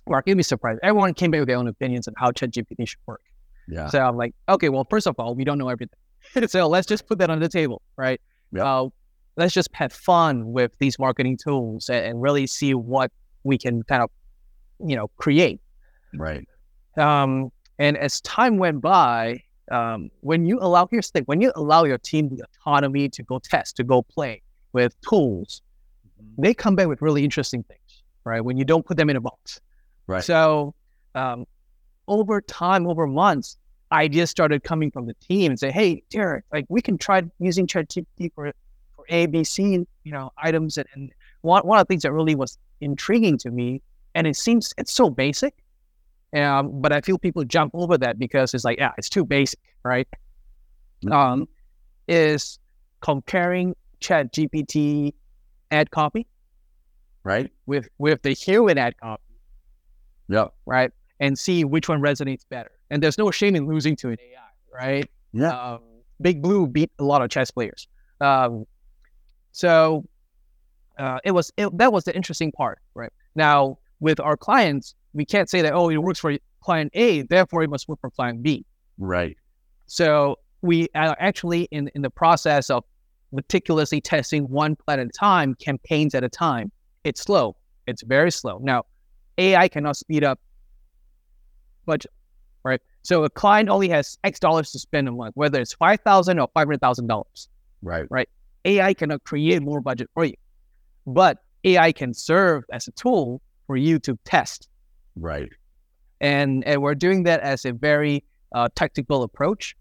Mark, 0.10 0.28
you'd 0.28 0.38
be 0.38 0.44
surprised. 0.44 0.80
Everyone 0.84 1.14
came 1.14 1.32
back 1.32 1.40
with 1.40 1.48
their 1.48 1.58
own 1.58 1.68
opinions 1.68 2.08
on 2.08 2.14
how 2.18 2.32
ChatGPT 2.32 2.88
should 2.88 3.00
work. 3.06 3.22
Yeah. 3.68 3.88
So 3.88 4.00
I'm 4.02 4.18
like, 4.18 4.34
okay, 4.50 4.70
well, 4.70 4.86
first 4.90 5.08
of 5.08 5.16
all, 5.18 5.36
we 5.36 5.44
don't 5.44 5.58
know 5.58 5.70
everything. 5.70 5.98
so 6.48 6.68
let's 6.68 6.88
just 6.88 7.08
put 7.08 7.20
that 7.20 7.30
on 7.30 7.40
the 7.40 7.50
table, 7.50 7.82
right? 7.96 8.20
Yep. 8.52 8.66
Uh, 8.66 8.88
let's 9.38 9.54
just 9.54 9.70
have 9.74 9.94
fun 9.94 10.52
with 10.52 10.72
these 10.80 11.00
marketing 11.00 11.38
tools 11.38 11.90
and, 11.90 12.06
and, 12.06 12.22
really 12.22 12.48
see 12.48 12.74
what 12.74 13.12
we 13.44 13.58
can 13.58 13.84
kind 13.84 14.04
of, 14.04 14.10
you 14.86 14.96
know, 14.96 15.08
create. 15.18 15.62
Right. 16.14 16.48
Um, 16.98 17.52
and 17.80 17.98
as 17.98 18.22
time 18.22 18.58
went 18.58 18.82
by, 18.82 19.42
um, 19.72 20.10
when 20.20 20.46
you 20.46 20.60
allow 20.60 20.88
here's 20.92 21.10
the 21.10 21.20
thing, 21.20 21.24
when 21.26 21.42
you 21.42 21.52
allow 21.56 21.86
your 21.86 21.98
team 21.98 22.30
the 22.30 22.44
autonomy 22.44 23.10
to 23.10 23.24
go 23.24 23.40
test, 23.40 23.78
to 23.78 23.84
go 23.84 24.02
play 24.02 24.42
with 24.74 25.00
tools, 25.02 25.62
mm-hmm. 26.22 26.42
they 26.42 26.54
come 26.54 26.76
back 26.76 26.88
with 26.88 27.02
really 27.02 27.24
interesting 27.24 27.64
things, 27.64 28.04
right? 28.26 28.42
When 28.42 28.58
you 28.58 28.66
don't 28.66 28.86
put 28.86 28.98
them 28.98 29.10
in 29.10 29.16
a 29.16 29.22
box. 29.22 29.62
Right. 30.08 30.24
So 30.24 30.76
um, 31.16 31.46
over 32.08 32.42
time, 32.42 32.86
over 32.88 33.08
months, 33.08 33.58
ideas 33.92 34.30
started 34.30 34.64
coming 34.64 34.92
from 34.92 35.06
the 35.06 35.16
team 35.16 35.52
and 35.52 35.60
say, 35.60 35.72
"Hey, 35.72 36.04
Derek, 36.10 36.44
like 36.52 36.66
we 36.70 36.82
can 36.82 36.98
try 36.98 37.24
using 37.40 37.68
ChatGPT 37.68 38.34
for 38.34 38.52
for 39.02 39.14
A, 39.14 39.26
B, 39.26 39.44
C, 39.44 39.86
you 40.04 40.12
know, 40.12 40.32
items." 40.38 40.78
And, 40.78 40.88
and 40.94 41.12
one 41.42 41.66
one 41.66 41.80
of 41.80 41.88
the 41.88 41.92
things 41.92 42.04
that 42.04 42.12
really 42.12 42.36
was 42.36 42.58
intriguing 42.80 43.38
to 43.40 43.52
me, 43.52 43.82
and 44.16 44.28
it 44.28 44.36
seems 44.36 44.74
it's 44.78 44.92
so 44.92 45.10
basic, 45.10 45.54
um, 46.36 46.82
but 46.82 46.92
I 46.92 47.02
feel 47.02 47.18
people 47.18 47.44
jump 47.44 47.72
over 47.74 47.98
that 47.98 48.20
because 48.20 48.54
it's 48.54 48.64
like, 48.64 48.78
yeah, 48.78 48.92
it's 48.98 49.10
too 49.10 49.26
basic, 49.26 49.60
right? 49.84 50.08
Mm-hmm. 51.04 51.14
Um, 51.14 51.48
is 52.08 52.60
comparing 53.02 53.76
Chat 54.00 54.34
GPT 54.34 55.14
ad 55.72 55.92
copy, 55.92 56.28
right, 57.24 57.50
with 57.66 57.90
with 57.98 58.22
the 58.22 58.32
human 58.32 58.78
ad 58.78 58.98
copy 58.98 59.24
yeah. 60.32 60.48
Right. 60.66 60.92
And 61.20 61.38
see 61.38 61.64
which 61.64 61.90
one 61.90 62.02
resonates 62.02 62.44
better. 62.50 62.72
And 62.90 63.04
there's 63.04 63.18
no 63.18 63.30
shame 63.32 63.56
in 63.56 63.68
losing 63.68 63.96
to 63.98 64.10
an 64.10 64.18
AI, 64.20 64.86
right? 64.86 65.12
Yeah. 65.34 65.50
Um, 65.50 65.82
Big 66.22 66.42
Blue 66.42 66.68
beat 66.68 66.92
a 67.00 67.04
lot 67.04 67.22
of 67.22 67.30
chess 67.30 67.52
players. 67.52 67.88
Um, 68.22 68.66
so 69.52 70.06
uh, 70.98 71.20
it 71.24 71.32
was 71.32 71.52
it, 71.58 71.76
that 71.78 71.92
was 71.92 72.04
the 72.04 72.16
interesting 72.16 72.52
part, 72.52 72.80
right? 72.94 73.12
Now 73.36 73.78
with 74.00 74.20
our 74.20 74.38
clients, 74.38 74.96
we 75.14 75.26
can't 75.26 75.50
say 75.50 75.62
that 75.62 75.74
oh 75.74 75.90
it 75.90 75.98
works 75.98 76.20
for 76.20 76.38
client 76.62 76.92
A, 76.94 77.24
therefore 77.24 77.64
it 77.64 77.70
must 77.70 77.88
work 77.88 78.00
for 78.02 78.10
client 78.10 78.44
B. 78.44 78.66
Right. 78.98 79.38
So 79.88 80.38
we 80.62 80.88
are 80.96 81.16
actually 81.20 81.64
in 81.72 81.90
in 81.96 82.02
the 82.02 82.10
process 82.10 82.70
of 82.70 82.84
meticulously 83.32 84.02
testing 84.02 84.44
one 84.50 84.76
plan 84.76 85.00
at 85.00 85.08
a 85.08 85.10
time, 85.10 85.56
campaigns 85.56 86.14
at 86.16 86.24
a 86.24 86.30
time. 86.30 86.72
It's 87.04 87.22
slow. 87.22 87.56
It's 87.88 88.04
very 88.04 88.32
slow. 88.32 88.60
Now 88.62 88.86
AI 89.38 89.68
cannot 89.68 89.98
speed 89.98 90.24
up 90.24 90.40
budget, 91.86 92.12
right? 92.64 92.82
So 93.04 93.24
a 93.24 93.30
client 93.30 93.70
only 93.70 93.90
has 93.90 94.18
X 94.24 94.40
dollars 94.40 94.72
to 94.72 94.80
spend 94.80 95.08
a 95.08 95.12
month, 95.12 95.36
whether 95.36 95.60
it's 95.60 95.74
five 95.74 96.02
thousand 96.02 96.40
or 96.40 96.48
five 96.54 96.68
hundred 96.68 96.82
thousand 96.82 97.08
dollars. 97.08 97.50
Right. 97.82 98.06
Right. 98.10 98.30
AI 98.66 98.94
cannot 98.94 99.24
create 99.24 99.62
more 99.62 99.82
budget 99.82 100.10
for 100.14 100.26
you, 100.26 100.36
but 101.08 101.40
AI 101.64 101.92
can 101.92 102.14
serve 102.14 102.64
as 102.72 102.88
a 102.88 102.92
tool 102.92 103.42
for 103.68 103.78
you 103.78 104.00
to 104.00 104.18
test. 104.26 104.68
Right. 105.16 105.50
And 106.20 106.64
and 106.66 106.82
we're 106.82 106.96
doing 106.96 107.24
that 107.24 107.40
as 107.42 107.66
a 107.66 107.74
very 107.74 108.24
uh, 108.54 108.70
tactical 108.76 109.24
approach. 109.24 109.76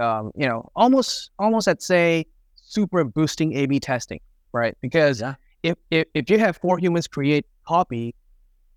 Um, 0.00 0.32
you 0.34 0.48
know, 0.48 0.70
almost 0.74 1.30
almost 1.38 1.68
at 1.68 1.82
say 1.82 2.26
super 2.54 3.04
boosting 3.04 3.54
A/B 3.54 3.80
testing, 3.80 4.20
right? 4.52 4.76
Because 4.80 5.20
yeah. 5.20 5.34
if, 5.62 5.76
if 5.90 6.06
if 6.14 6.30
you 6.30 6.38
have 6.38 6.56
four 6.56 6.78
humans 6.78 7.06
create 7.06 7.44
copy 7.66 8.14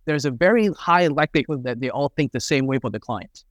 there's 0.06 0.26
a 0.26 0.32
very 0.32 0.70
high 0.70 1.08
likelihood 1.08 1.64
that 1.64 1.80
they 1.80 1.90
all 1.90 2.10
think 2.10 2.32
the 2.32 2.40
same 2.40 2.68
way 2.68 2.80
for 2.80 2.90
the 2.90 3.00
client. 3.00 3.44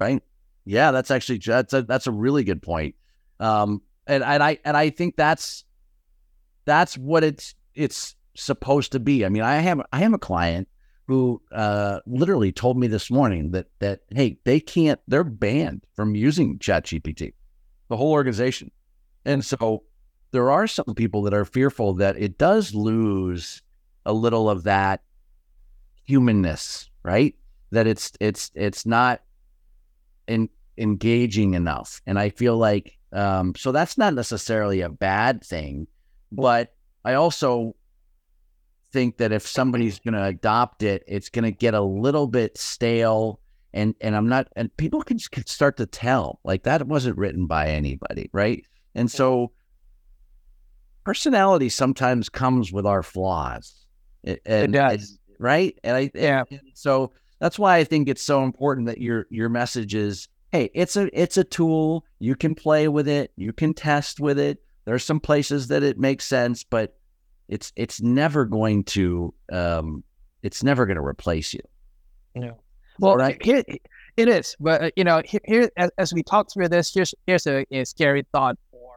Right. 0.00 0.22
Yeah, 0.64 0.92
that's 0.92 1.10
actually 1.10 1.38
that's 1.44 1.72
a, 1.72 1.82
that's 1.82 2.06
a 2.06 2.12
really 2.12 2.44
good 2.44 2.62
point. 2.62 2.94
Um, 3.38 3.82
and 4.06 4.22
and 4.22 4.42
I 4.42 4.58
and 4.64 4.76
I 4.76 4.90
think 4.90 5.16
that's 5.16 5.64
that's 6.64 6.96
what 6.96 7.24
it's 7.24 7.54
it's 7.74 8.16
supposed 8.34 8.92
to 8.92 9.00
be. 9.00 9.24
I 9.24 9.28
mean, 9.28 9.42
I 9.42 9.56
have 9.56 9.80
I 9.92 9.98
have 10.00 10.12
a 10.12 10.18
client 10.18 10.68
who 11.06 11.40
uh, 11.52 12.00
literally 12.06 12.52
told 12.52 12.78
me 12.78 12.86
this 12.86 13.10
morning 13.10 13.50
that 13.50 13.66
that 13.80 14.00
hey, 14.10 14.38
they 14.44 14.60
can't 14.60 15.00
they're 15.06 15.24
banned 15.24 15.84
from 15.94 16.14
using 16.14 16.58
ChatGPT, 16.58 17.34
the 17.88 17.96
whole 17.96 18.12
organization, 18.12 18.70
and 19.24 19.44
so 19.44 19.84
there 20.30 20.50
are 20.50 20.66
some 20.66 20.94
people 20.96 21.22
that 21.22 21.34
are 21.34 21.44
fearful 21.44 21.94
that 21.94 22.16
it 22.16 22.38
does 22.38 22.74
lose 22.74 23.62
a 24.06 24.12
little 24.12 24.50
of 24.50 24.64
that 24.64 25.02
humanness, 26.04 26.88
right? 27.02 27.34
That 27.70 27.86
it's 27.86 28.12
it's 28.20 28.50
it's 28.54 28.86
not 28.86 29.22
in, 30.26 30.48
engaging 30.78 31.54
enough, 31.54 32.00
and 32.06 32.18
I 32.18 32.30
feel 32.30 32.56
like 32.56 32.98
um, 33.14 33.54
so 33.54 33.72
that's 33.72 33.96
not 33.96 34.14
necessarily 34.14 34.80
a 34.80 34.88
bad 34.88 35.42
thing, 35.42 35.86
but 36.32 36.74
I 37.04 37.14
also 37.14 37.74
think 38.92 39.16
that 39.18 39.32
if 39.32 39.46
somebody's 39.46 39.98
going 39.98 40.14
to 40.14 40.24
adopt 40.24 40.82
it, 40.82 41.02
it's 41.06 41.28
going 41.28 41.44
to 41.44 41.50
get 41.50 41.74
a 41.74 41.82
little 41.82 42.26
bit 42.26 42.58
stale. 42.58 43.40
And, 43.72 43.94
and 44.00 44.14
I'm 44.14 44.28
not, 44.28 44.48
and 44.56 44.74
people 44.76 45.02
can, 45.02 45.18
can 45.18 45.46
start 45.46 45.76
to 45.78 45.86
tell 45.86 46.40
like 46.44 46.62
that 46.64 46.86
wasn't 46.86 47.18
written 47.18 47.46
by 47.46 47.70
anybody. 47.70 48.30
Right. 48.32 48.64
And 48.94 49.10
so 49.10 49.50
personality 51.04 51.68
sometimes 51.68 52.28
comes 52.28 52.72
with 52.72 52.86
our 52.86 53.02
flaws. 53.02 53.84
And, 54.24 54.38
it 54.46 54.72
does, 54.72 55.18
right? 55.38 55.78
And 55.84 55.96
I 55.96 56.10
yeah. 56.14 56.44
And 56.50 56.60
so 56.72 57.12
that's 57.40 57.58
why 57.58 57.76
I 57.76 57.84
think 57.84 58.08
it's 58.08 58.22
so 58.22 58.42
important 58.42 58.86
that 58.86 58.98
your 58.98 59.26
your 59.28 59.50
message 59.50 59.94
is, 59.94 60.28
hey, 60.54 60.70
it's 60.72 60.96
a 60.96 61.10
it's 61.20 61.36
a 61.36 61.42
tool. 61.42 62.04
You 62.20 62.36
can 62.36 62.54
play 62.54 62.86
with 62.86 63.08
it. 63.08 63.32
You 63.36 63.52
can 63.52 63.74
test 63.74 64.20
with 64.20 64.38
it. 64.38 64.62
There's 64.84 65.04
some 65.04 65.18
places 65.18 65.66
that 65.68 65.82
it 65.82 65.98
makes 65.98 66.24
sense, 66.24 66.62
but 66.62 66.96
it's 67.48 67.72
it's 67.74 68.00
never 68.00 68.44
going 68.44 68.84
to 68.84 69.34
um, 69.50 70.04
it's 70.44 70.62
never 70.62 70.86
going 70.86 70.96
to 70.96 71.04
replace 71.04 71.54
you. 71.54 71.60
No. 72.36 72.56
Well, 73.00 73.16
right? 73.16 73.42
here, 73.42 73.64
it 74.16 74.28
is, 74.28 74.54
but 74.60 74.84
uh, 74.84 74.90
you 74.94 75.02
know, 75.02 75.20
here, 75.24 75.40
here 75.44 75.70
as, 75.76 75.90
as, 75.98 76.14
we 76.14 76.22
talk 76.22 76.52
through 76.52 76.68
this, 76.68 76.94
here's 76.94 77.12
here's 77.26 77.44
a, 77.48 77.66
a 77.72 77.84
scary 77.84 78.24
thought 78.30 78.56
for 78.70 78.94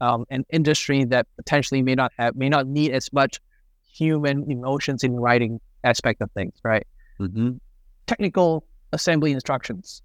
um, 0.00 0.24
an 0.30 0.46
industry 0.50 1.04
that 1.04 1.26
potentially 1.36 1.82
may 1.82 1.94
not 1.94 2.12
have 2.18 2.34
may 2.36 2.48
not 2.48 2.66
need 2.66 2.92
as 2.92 3.12
much 3.12 3.38
human 3.86 4.50
emotions 4.50 5.04
in 5.04 5.16
writing 5.16 5.60
aspect 5.84 6.22
of 6.22 6.30
things, 6.32 6.54
right? 6.64 6.86
Mm-hmm. 7.20 7.58
Technical 8.06 8.64
assembly 8.94 9.32
instructions, 9.32 10.00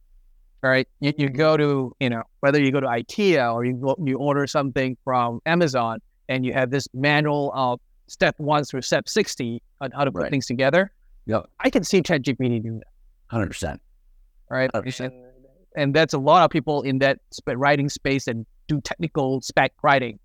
right? 0.61 0.87
You, 0.99 1.13
you 1.17 1.29
go 1.29 1.57
to, 1.57 1.95
you 1.99 2.09
know, 2.09 2.23
whether 2.41 2.61
you 2.61 2.71
go 2.71 2.79
to 2.79 2.87
IKEA 2.87 3.53
or 3.53 3.65
you 3.65 3.73
go, 3.73 3.95
you 4.03 4.17
order 4.17 4.47
something 4.47 4.97
from 5.03 5.41
Amazon 5.45 5.99
and 6.27 6.45
you 6.45 6.53
have 6.53 6.71
this 6.71 6.87
manual 6.93 7.51
of 7.55 7.79
step 8.07 8.35
one 8.37 8.63
through 8.63 8.81
step 8.81 9.07
60 9.07 9.61
on 9.81 9.91
how 9.91 10.03
to 10.03 10.11
put 10.11 10.23
right. 10.23 10.31
things 10.31 10.45
together. 10.45 10.91
Yep. 11.25 11.49
I 11.59 11.69
can 11.69 11.83
see 11.83 12.01
ChatGPT 12.01 12.63
doing 12.63 12.79
that. 12.79 13.37
100%. 13.37 13.77
Right. 14.49 14.71
100%. 14.73 15.05
And, 15.05 15.13
and 15.75 15.93
that's 15.93 16.13
a 16.13 16.17
lot 16.17 16.43
of 16.43 16.51
people 16.51 16.81
in 16.81 16.99
that 16.99 17.19
writing 17.45 17.89
space 17.89 18.27
and 18.27 18.45
do 18.67 18.81
technical 18.81 19.41
spec 19.41 19.73
writing. 19.83 20.19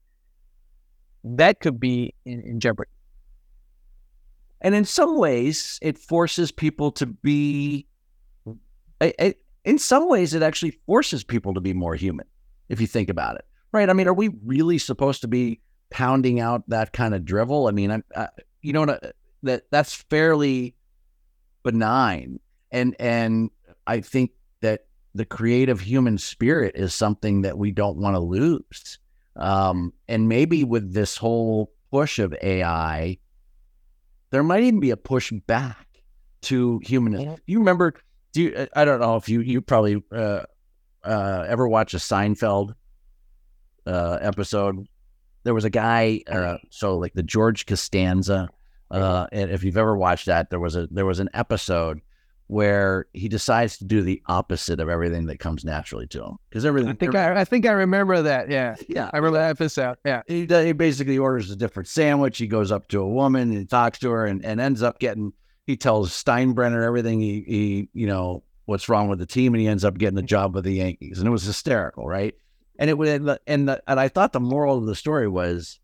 That 1.25 1.61
could 1.61 1.79
be 1.79 2.15
in, 2.25 2.41
in 2.41 2.61
jeopardy. 2.61 2.91
And 4.61 4.75
in 4.75 4.87
some 4.87 5.19
ways, 5.19 5.79
it 5.83 5.99
forces 5.99 6.51
people 6.51 6.91
to 6.93 7.07
be, 7.07 7.87
in 9.65 9.79
some 9.79 10.09
ways, 10.09 10.35
it 10.35 10.43
actually 10.43 10.73
forces 10.87 11.25
people 11.25 11.55
to 11.55 11.61
be 11.61 11.73
more 11.73 11.95
human, 11.95 12.27
if 12.69 12.81
you 12.81 12.87
think 12.87 13.09
about 13.09 13.37
it. 13.37 13.45
Right. 13.73 13.89
I 13.89 13.93
mean, 13.93 14.07
are 14.07 14.15
we 14.15 14.31
really 14.45 14.79
supposed 14.79 15.23
to 15.23 15.29
be 15.29 15.61
pounding 15.91 16.39
out 16.39 16.69
that 16.69 16.93
kind 16.93 17.15
of 17.15 17.25
drivel? 17.25 17.67
I 17.67 17.73
mean, 17.73 17.91
I, 17.91 18.03
I 18.15 18.29
you 18.63 18.73
know, 18.73 18.99
that 19.43 19.65
that's 19.71 19.95
fairly 19.95 20.75
benign. 21.63 22.39
And, 22.71 22.95
and 22.99 23.51
I 23.87 24.01
think 24.01 24.31
that 24.61 24.87
the 25.15 25.25
creative 25.25 25.81
human 25.81 26.19
spirit 26.19 26.75
is 26.77 26.95
something 26.95 27.43
that 27.43 27.59
we 27.59 27.71
don't 27.71 27.97
want 27.97 28.15
to 28.17 28.21
lose. 28.21 28.99
Um, 29.37 29.93
and 30.09 30.29
maybe 30.29 30.65
with 30.65 30.93
this 30.93 31.17
whole 31.17 31.73
push 31.91 32.19
of 32.19 32.35
AI, 32.43 33.19
there 34.31 34.43
might 34.43 34.65
even 34.65 34.81
be 34.81 34.91
a 34.91 34.97
push 34.97 35.33
back 35.47 35.87
to 36.43 36.81
human. 36.85 37.39
You 37.47 37.59
remember? 37.59 37.95
Do 38.35 38.43
you, 38.43 38.67
I 38.75 38.85
don't 38.85 39.01
know 39.01 39.15
if 39.17 39.29
you 39.29 39.41
you 39.41 39.63
probably 39.63 40.03
uh, 40.13 40.41
uh, 41.05 41.47
ever 41.49 41.69
watch 41.69 41.95
a 41.95 41.99
Seinfeld 41.99 42.75
uh, 43.87 44.19
episode? 44.21 44.87
There 45.45 45.55
was 45.55 45.65
a 45.65 45.71
guy, 45.71 46.23
uh, 46.27 46.57
so 46.71 46.99
like 46.99 47.15
the 47.15 47.23
George 47.23 47.65
Costanza. 47.65 48.51
Uh, 48.91 49.29
and 49.31 49.51
if 49.53 49.63
you've 49.63 49.77
ever 49.77 49.97
watched 49.97 50.27
that, 50.27 50.51
there 50.51 50.59
was 50.59 50.75
a 50.75 50.89
there 50.91 51.07
was 51.07 51.21
an 51.21 51.29
episode 51.33 52.01
where 52.49 53.07
he 53.13 53.29
decides 53.29 53.79
to 53.79 53.85
do 53.85 54.03
the 54.03 54.21
opposite 54.27 54.81
of 54.81 54.89
everything 54.89 55.27
that 55.27 55.39
comes 55.39 55.65
naturally 55.65 56.07
to 56.09 56.25
him 56.25 56.37
because 56.51 56.65
everything. 56.65 56.91
I 56.91 56.95
think 56.95 57.15
I, 57.15 57.41
I 57.41 57.45
think 57.45 57.67
I 57.67 57.73
remember 57.73 58.21
that. 58.23 58.51
Yeah, 58.51 58.75
yeah, 58.89 59.11
I 59.13 59.19
remember 59.19 59.39
that 59.39 59.51
episode. 59.51 59.97
Yeah, 60.05 60.23
he, 60.27 60.47
he 60.47 60.73
basically 60.73 61.19
orders 61.19 61.53
a 61.53 61.57
different 61.57 61.89
sandwich. 61.89 62.37
He 62.37 62.49
goes 62.49 62.73
up 62.73 62.89
to 62.89 63.01
a 63.01 63.09
woman 63.09 63.53
and 63.53 63.71
talks 63.71 64.01
to 64.01 64.11
her, 64.11 64.27
and, 64.27 64.45
and 64.45 64.61
ends 64.61 64.83
up 64.83 64.99
getting. 64.99 65.33
He 65.67 65.77
tells 65.77 66.11
Steinbrenner 66.11 66.85
everything 66.85 67.21
he 67.21 67.45
he 67.47 67.89
you 67.93 68.07
know 68.07 68.43
what's 68.67 68.89
wrong 68.89 69.09
with 69.09 69.19
the 69.19 69.27
team, 69.27 69.55
and 69.55 69.61
he 69.61 69.69
ends 69.69 69.85
up 69.85 69.99
getting 69.99 70.17
the 70.17 70.23
job 70.23 70.55
with 70.55 70.65
the 70.65 70.75
Yankees, 70.75 71.19
and 71.19 71.29
it 71.29 71.31
was 71.31 71.45
hysterical, 71.45 72.07
right? 72.07 72.35
And 72.79 72.91
it 72.91 72.99
would 72.99 73.09
and 73.47 73.69
the, 73.69 73.83
and 73.87 74.01
I 74.01 74.09
thought 74.09 74.33
the 74.33 74.41
moral 74.41 74.79
of 74.79 74.87
the 74.87 74.95
story 74.95 75.29
was, 75.29 75.79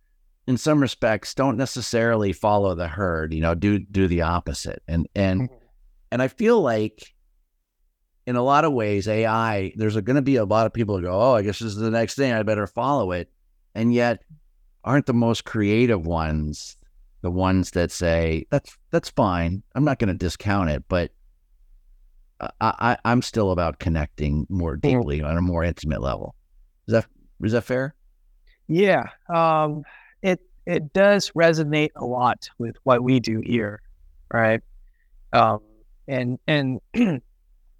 in 0.46 0.56
some 0.56 0.80
respects, 0.80 1.34
don't 1.34 1.56
necessarily 1.56 2.32
follow 2.32 2.74
the 2.74 2.88
herd. 2.88 3.32
You 3.32 3.40
know, 3.40 3.54
do 3.54 3.78
do 3.78 4.08
the 4.08 4.22
opposite, 4.22 4.82
and 4.88 5.08
and 5.14 5.42
mm-hmm. 5.42 5.54
and 6.10 6.22
I 6.22 6.28
feel 6.28 6.60
like 6.60 7.14
in 8.26 8.36
a 8.36 8.42
lot 8.42 8.64
of 8.64 8.72
ways, 8.72 9.08
AI, 9.08 9.72
there's 9.76 9.96
going 9.96 10.16
to 10.16 10.22
be 10.22 10.36
a 10.36 10.44
lot 10.44 10.66
of 10.66 10.72
people 10.72 10.96
who 10.96 11.02
go, 11.02 11.12
oh, 11.12 11.34
I 11.34 11.42
guess 11.42 11.58
this 11.58 11.72
is 11.72 11.76
the 11.76 11.90
next 11.90 12.14
thing. 12.14 12.32
I 12.32 12.42
better 12.42 12.66
follow 12.66 13.12
it. 13.12 13.28
And 13.74 13.92
yet, 13.92 14.22
aren't 14.84 15.06
the 15.06 15.14
most 15.14 15.44
creative 15.44 16.06
ones 16.06 16.76
the 17.22 17.30
ones 17.30 17.72
that 17.72 17.90
say, 17.90 18.46
that's 18.50 18.76
that's 18.90 19.10
fine. 19.10 19.62
I'm 19.74 19.84
not 19.84 19.98
going 19.98 20.08
to 20.08 20.14
discount 20.14 20.70
it, 20.70 20.84
but 20.88 21.10
I, 22.60 22.96
I, 23.04 23.12
am 23.12 23.22
still 23.22 23.50
about 23.50 23.78
connecting 23.78 24.46
more 24.48 24.76
deeply 24.76 25.22
on 25.22 25.36
a 25.36 25.42
more 25.42 25.62
intimate 25.62 26.00
level. 26.00 26.34
Is 26.88 26.92
that 26.92 27.06
is 27.42 27.52
that 27.52 27.64
fair? 27.64 27.94
Yeah, 28.68 29.04
um, 29.28 29.82
it 30.22 30.40
it 30.66 30.92
does 30.92 31.30
resonate 31.32 31.90
a 31.96 32.04
lot 32.04 32.48
with 32.58 32.76
what 32.84 33.02
we 33.02 33.20
do 33.20 33.40
here, 33.44 33.82
right? 34.32 34.60
Um, 35.32 35.60
and 36.08 36.38
and 36.46 36.80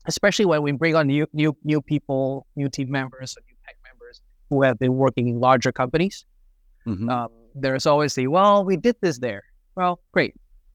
especially 0.06 0.44
when 0.44 0.62
we 0.62 0.72
bring 0.72 0.94
on 0.94 1.06
new 1.06 1.26
new 1.32 1.56
new 1.64 1.80
people, 1.80 2.46
new 2.56 2.68
team 2.68 2.90
members, 2.90 3.36
or 3.36 3.42
new 3.48 3.56
tech 3.66 3.76
members 3.84 4.20
who 4.50 4.62
have 4.62 4.78
been 4.78 4.96
working 4.96 5.28
in 5.28 5.40
larger 5.40 5.72
companies. 5.72 6.26
Mm-hmm. 6.86 7.08
Um, 7.08 7.28
there's 7.54 7.86
always 7.86 8.14
the 8.14 8.26
well, 8.26 8.64
we 8.64 8.76
did 8.76 8.96
this 9.00 9.18
there. 9.18 9.42
Well, 9.74 10.00
great, 10.12 10.34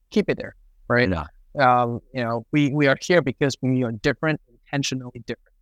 keep 0.10 0.30
it 0.30 0.38
there, 0.38 0.56
right? 0.88 1.10
Yeah 1.10 1.26
um, 1.60 2.02
you 2.14 2.24
know, 2.24 2.46
we 2.52 2.72
we 2.74 2.88
are 2.88 2.98
here 3.02 3.22
because 3.22 3.56
we 3.62 3.84
are 3.84 3.92
different, 3.92 4.42
intentionally 4.50 5.24
different. 5.26 5.56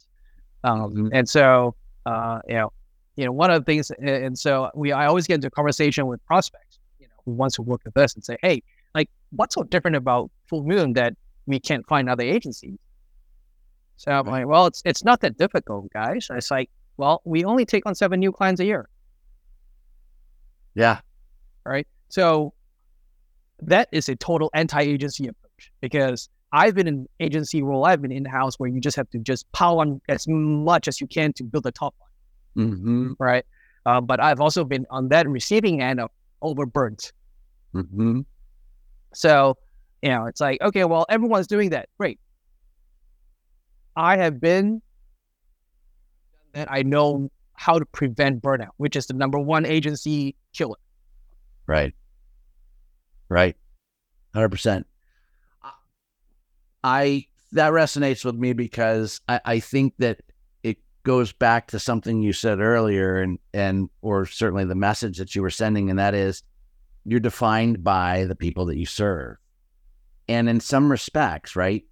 Um, 0.63 0.79
mm-hmm. 0.79 1.07
And 1.11 1.27
so, 1.27 1.75
uh, 2.05 2.39
you 2.47 2.55
know, 2.55 2.73
you 3.15 3.25
know, 3.25 3.31
one 3.31 3.51
of 3.51 3.61
the 3.61 3.65
things, 3.65 3.91
and 3.91 4.37
so 4.37 4.71
we, 4.75 4.91
I 4.91 5.05
always 5.05 5.27
get 5.27 5.35
into 5.35 5.47
a 5.47 5.51
conversation 5.51 6.07
with 6.07 6.25
prospects, 6.25 6.79
you 6.99 7.07
know, 7.07 7.13
who 7.25 7.31
wants 7.31 7.55
to 7.55 7.61
work 7.61 7.81
with 7.85 7.97
us 7.97 8.15
and 8.15 8.23
say, 8.23 8.37
hey, 8.41 8.63
like, 8.95 9.09
what's 9.31 9.55
so 9.55 9.63
different 9.63 9.97
about 9.97 10.31
Fullmoon 10.51 10.95
that 10.95 11.15
we 11.45 11.59
can't 11.59 11.85
find 11.87 12.09
other 12.09 12.23
agencies? 12.23 12.77
So 13.97 14.11
I'm 14.11 14.25
like, 14.25 14.47
well, 14.47 14.65
it's 14.65 14.81
it's 14.85 15.03
not 15.03 15.21
that 15.21 15.37
difficult, 15.37 15.91
guys. 15.93 16.27
And 16.29 16.37
it's 16.37 16.49
like, 16.49 16.69
well, 16.97 17.21
we 17.25 17.43
only 17.43 17.65
take 17.65 17.85
on 17.85 17.93
seven 17.93 18.19
new 18.19 18.31
clients 18.31 18.59
a 18.59 18.65
year. 18.65 18.89
Yeah. 20.75 20.99
Right. 21.65 21.87
So 22.09 22.53
that 23.61 23.89
is 23.91 24.09
a 24.09 24.15
total 24.15 24.49
anti-agency 24.53 25.27
approach 25.27 25.71
because 25.81 26.29
I've 26.51 26.75
been 26.75 26.87
in 26.87 27.07
agency 27.19 27.63
role, 27.63 27.85
I've 27.85 28.01
been 28.01 28.11
in 28.11 28.25
house 28.25 28.59
where 28.59 28.69
you 28.69 28.79
just 28.79 28.95
have 28.95 29.09
to 29.11 29.19
just 29.19 29.51
pile 29.53 29.79
on 29.79 30.01
as 30.07 30.27
much 30.27 30.87
as 30.87 31.01
you 31.01 31.07
can 31.07 31.33
to 31.33 31.43
build 31.43 31.65
a 31.65 31.71
top 31.71 31.95
line, 32.55 32.67
mm-hmm. 32.67 33.11
right? 33.17 33.45
Uh, 33.85 33.99
but 34.01 34.19
I've 34.19 34.39
also 34.39 34.63
been 34.63 34.85
on 34.89 35.09
that 35.09 35.27
receiving 35.27 35.81
end 35.81 35.99
of 35.99 36.11
overburnt. 36.41 37.11
Mm-hmm. 37.73 38.21
So, 39.13 39.57
you 40.01 40.09
know, 40.09 40.25
it's 40.25 40.41
like, 40.41 40.61
okay, 40.61 40.85
well, 40.85 41.05
everyone's 41.09 41.47
doing 41.47 41.71
that. 41.71 41.89
Great. 41.97 42.19
I 43.95 44.17
have 44.17 44.39
been 44.39 44.81
that 46.53 46.71
I 46.71 46.83
know 46.83 47.31
how 47.53 47.79
to 47.79 47.85
prevent 47.85 48.41
burnout, 48.41 48.71
which 48.77 48.95
is 48.95 49.07
the 49.07 49.13
number 49.13 49.39
one 49.39 49.65
agency 49.65 50.35
killer. 50.53 50.77
Right. 51.67 51.93
Right. 53.29 53.55
100%. 54.35 54.83
I 56.83 57.27
that 57.53 57.71
resonates 57.71 58.25
with 58.25 58.35
me 58.35 58.53
because 58.53 59.21
I, 59.29 59.39
I 59.45 59.59
think 59.59 59.93
that 59.99 60.21
it 60.63 60.77
goes 61.03 61.31
back 61.31 61.67
to 61.67 61.79
something 61.79 62.21
you 62.21 62.33
said 62.33 62.59
earlier 62.59 63.21
and 63.21 63.39
and 63.53 63.89
or 64.01 64.25
certainly 64.25 64.65
the 64.65 64.75
message 64.75 65.17
that 65.17 65.33
you 65.33 65.41
were 65.41 65.49
sending, 65.49 65.89
and 65.89 65.97
that 65.99 66.13
is 66.13 66.43
you're 67.05 67.19
defined 67.19 67.83
by 67.83 68.25
the 68.25 68.35
people 68.35 68.65
that 68.65 68.77
you 68.77 68.85
serve. 68.85 69.37
And 70.27 70.49
in 70.49 70.59
some 70.59 70.91
respects, 70.91 71.55
right? 71.55 71.85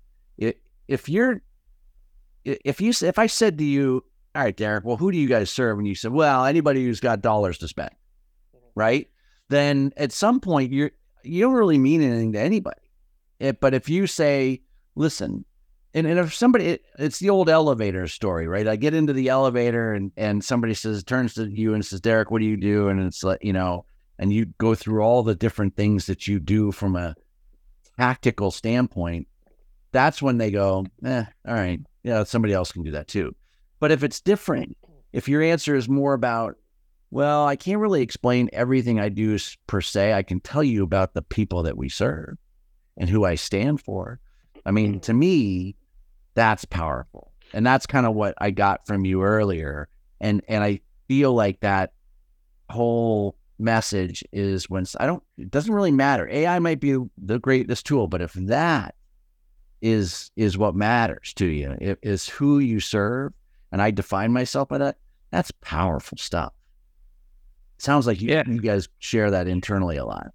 If 0.87 1.07
you're 1.07 1.41
if 2.43 2.81
you 2.81 2.89
if 3.01 3.17
I 3.19 3.27
said 3.27 3.57
to 3.59 3.63
you, 3.63 4.03
all 4.33 4.43
right, 4.43 4.55
Derek, 4.55 4.85
well, 4.85 4.97
who 4.97 5.11
do 5.11 5.17
you 5.17 5.27
guys 5.27 5.49
serve? 5.49 5.77
And 5.77 5.87
you 5.87 5.95
said, 5.95 6.11
well, 6.11 6.45
anybody 6.45 6.83
who's 6.85 6.99
got 6.99 7.21
dollars 7.21 7.57
to 7.59 7.67
spend, 7.67 7.91
mm-hmm. 8.55 8.67
right? 8.75 9.09
Then 9.49 9.91
at 9.97 10.11
some 10.11 10.39
point 10.39 10.71
you're 10.71 10.91
you 11.23 11.41
don't 11.41 11.53
really 11.53 11.77
mean 11.77 12.01
anything 12.01 12.31
to 12.33 12.39
anybody. 12.39 12.81
It, 13.39 13.59
but 13.59 13.73
if 13.73 13.89
you 13.89 14.07
say, 14.07 14.61
listen, 14.95 15.45
and, 15.93 16.07
and 16.07 16.19
if 16.19 16.33
somebody, 16.33 16.67
it, 16.67 16.85
it's 16.97 17.19
the 17.19 17.29
old 17.29 17.49
elevator 17.49 18.07
story, 18.07 18.47
right? 18.47 18.67
I 18.67 18.75
get 18.75 18.93
into 18.93 19.13
the 19.13 19.29
elevator 19.29 19.93
and, 19.93 20.11
and 20.15 20.43
somebody 20.43 20.73
says, 20.73 21.03
turns 21.03 21.33
to 21.35 21.45
you 21.45 21.73
and 21.73 21.85
says, 21.85 22.01
Derek, 22.01 22.31
what 22.31 22.39
do 22.39 22.45
you 22.45 22.57
do? 22.57 22.87
And 22.87 23.01
it's 23.01 23.23
like, 23.23 23.43
you 23.43 23.53
know, 23.53 23.85
and 24.17 24.31
you 24.31 24.45
go 24.57 24.75
through 24.75 25.01
all 25.01 25.23
the 25.23 25.35
different 25.35 25.75
things 25.75 26.05
that 26.05 26.27
you 26.27 26.39
do 26.39 26.71
from 26.71 26.95
a 26.95 27.15
tactical 27.97 28.51
standpoint. 28.51 29.27
That's 29.91 30.21
when 30.21 30.37
they 30.37 30.51
go, 30.51 30.85
eh, 31.03 31.25
all 31.47 31.53
right, 31.53 31.81
yeah, 32.03 32.23
somebody 32.23 32.53
else 32.53 32.71
can 32.71 32.83
do 32.83 32.91
that 32.91 33.07
too. 33.07 33.35
But 33.81 33.91
if 33.91 34.03
it's 34.03 34.21
different, 34.21 34.77
if 35.11 35.27
your 35.27 35.41
answer 35.41 35.75
is 35.75 35.89
more 35.89 36.13
about, 36.13 36.55
well, 37.09 37.45
I 37.45 37.55
can't 37.57 37.81
really 37.81 38.03
explain 38.03 38.49
everything 38.53 38.99
I 38.99 39.09
do 39.09 39.37
per 39.67 39.81
se. 39.81 40.13
I 40.13 40.23
can 40.23 40.39
tell 40.39 40.63
you 40.63 40.83
about 40.83 41.15
the 41.15 41.23
people 41.23 41.63
that 41.63 41.75
we 41.75 41.89
serve 41.89 42.37
and 42.95 43.09
who 43.09 43.25
I 43.25 43.35
stand 43.35 43.81
for. 43.81 44.19
I 44.65 44.71
mean, 44.71 44.99
to 45.01 45.11
mm-hmm. 45.11 45.19
me, 45.19 45.75
that's 46.35 46.63
powerful. 46.63 47.33
And 47.53 47.65
that's 47.65 47.87
kind 47.87 48.05
of 48.05 48.13
what 48.13 48.35
I 48.37 48.51
got 48.51 48.85
from 48.85 49.03
you 49.03 49.23
earlier. 49.23 49.89
And 50.21 50.41
and 50.47 50.63
I 50.63 50.81
feel 51.07 51.33
like 51.33 51.59
that 51.61 51.91
whole 52.69 53.35
message 53.57 54.23
is 54.31 54.69
when 54.69 54.85
I 54.99 55.07
don't 55.07 55.23
it 55.37 55.49
doesn't 55.49 55.73
really 55.73 55.91
matter. 55.91 56.29
AI 56.29 56.59
might 56.59 56.79
be 56.79 56.97
the 57.17 57.39
greatest 57.39 57.87
tool, 57.87 58.07
but 58.07 58.21
if 58.21 58.33
that 58.33 58.93
is 59.81 60.29
is 60.35 60.57
what 60.57 60.75
matters 60.75 61.33
to 61.37 61.47
you, 61.47 61.75
it 61.81 61.97
is 62.03 62.29
who 62.29 62.59
you 62.59 62.79
serve, 62.79 63.33
and 63.71 63.81
I 63.81 63.91
define 63.91 64.31
myself 64.31 64.69
by 64.69 64.77
that, 64.79 64.97
that's 65.31 65.51
powerful 65.61 66.17
stuff. 66.17 66.53
Sounds 67.77 68.05
like 68.05 68.21
you, 68.21 68.29
yeah. 68.29 68.43
you 68.45 68.61
guys 68.61 68.87
share 68.99 69.31
that 69.31 69.47
internally 69.47 69.97
a 69.97 70.05
lot. 70.05 70.27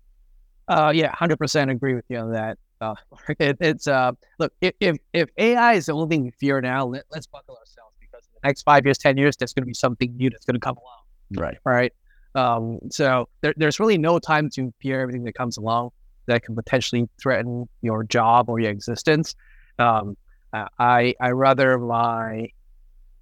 Uh, 0.68 0.92
yeah, 0.94 1.14
hundred 1.14 1.37
percent 1.37 1.70
agree 1.70 1.94
with 1.94 2.05
you 2.09 2.18
on 2.18 2.33
that. 2.33 2.59
Uh, 2.81 2.94
it, 3.38 3.57
it's 3.61 3.87
uh, 3.87 4.12
look, 4.38 4.53
if, 4.61 4.75
if, 4.81 4.96
if 5.12 5.29
AI 5.37 5.75
is 5.75 5.87
the 5.87 5.92
only 5.92 6.09
thing 6.09 6.25
we 6.25 6.31
fear 6.33 6.61
now, 6.61 6.87
let, 6.87 7.05
us 7.14 7.27
buckle 7.27 7.57
ourselves 7.57 7.94
because 8.01 8.27
in 8.27 8.33
the 8.42 8.49
next 8.49 8.62
five 8.62 8.85
years, 8.85 8.99
ten 8.99 9.16
years, 9.16 9.37
there's 9.37 9.53
going 9.53 9.62
to 9.62 9.66
be 9.66 9.75
something 9.75 10.16
new 10.16 10.31
that's 10.31 10.44
going 10.44 10.55
to 10.55 10.61
come 10.61 10.77
along. 10.77 11.44
Right. 11.44 11.59
Right. 11.64 11.92
Um, 12.35 12.81
so 12.90 13.29
there, 13.40 13.55
there's 13.57 13.81
really 13.81 13.96
no 13.96 14.18
time 14.18 14.51
to 14.51 14.72
fear 14.81 15.01
everything 15.01 15.25
that 15.25 15.35
comes 15.35 15.57
along 15.57 15.90
that 16.27 16.42
can 16.42 16.55
potentially 16.55 17.09
threaten 17.20 17.68
your 17.83 18.03
job 18.05 18.51
or 18.51 18.59
your 18.59 18.70
existence. 18.70 19.35
Um, 19.79 20.16
I 20.53 21.14
I 21.20 21.31
rather 21.31 21.79
my 21.79 22.49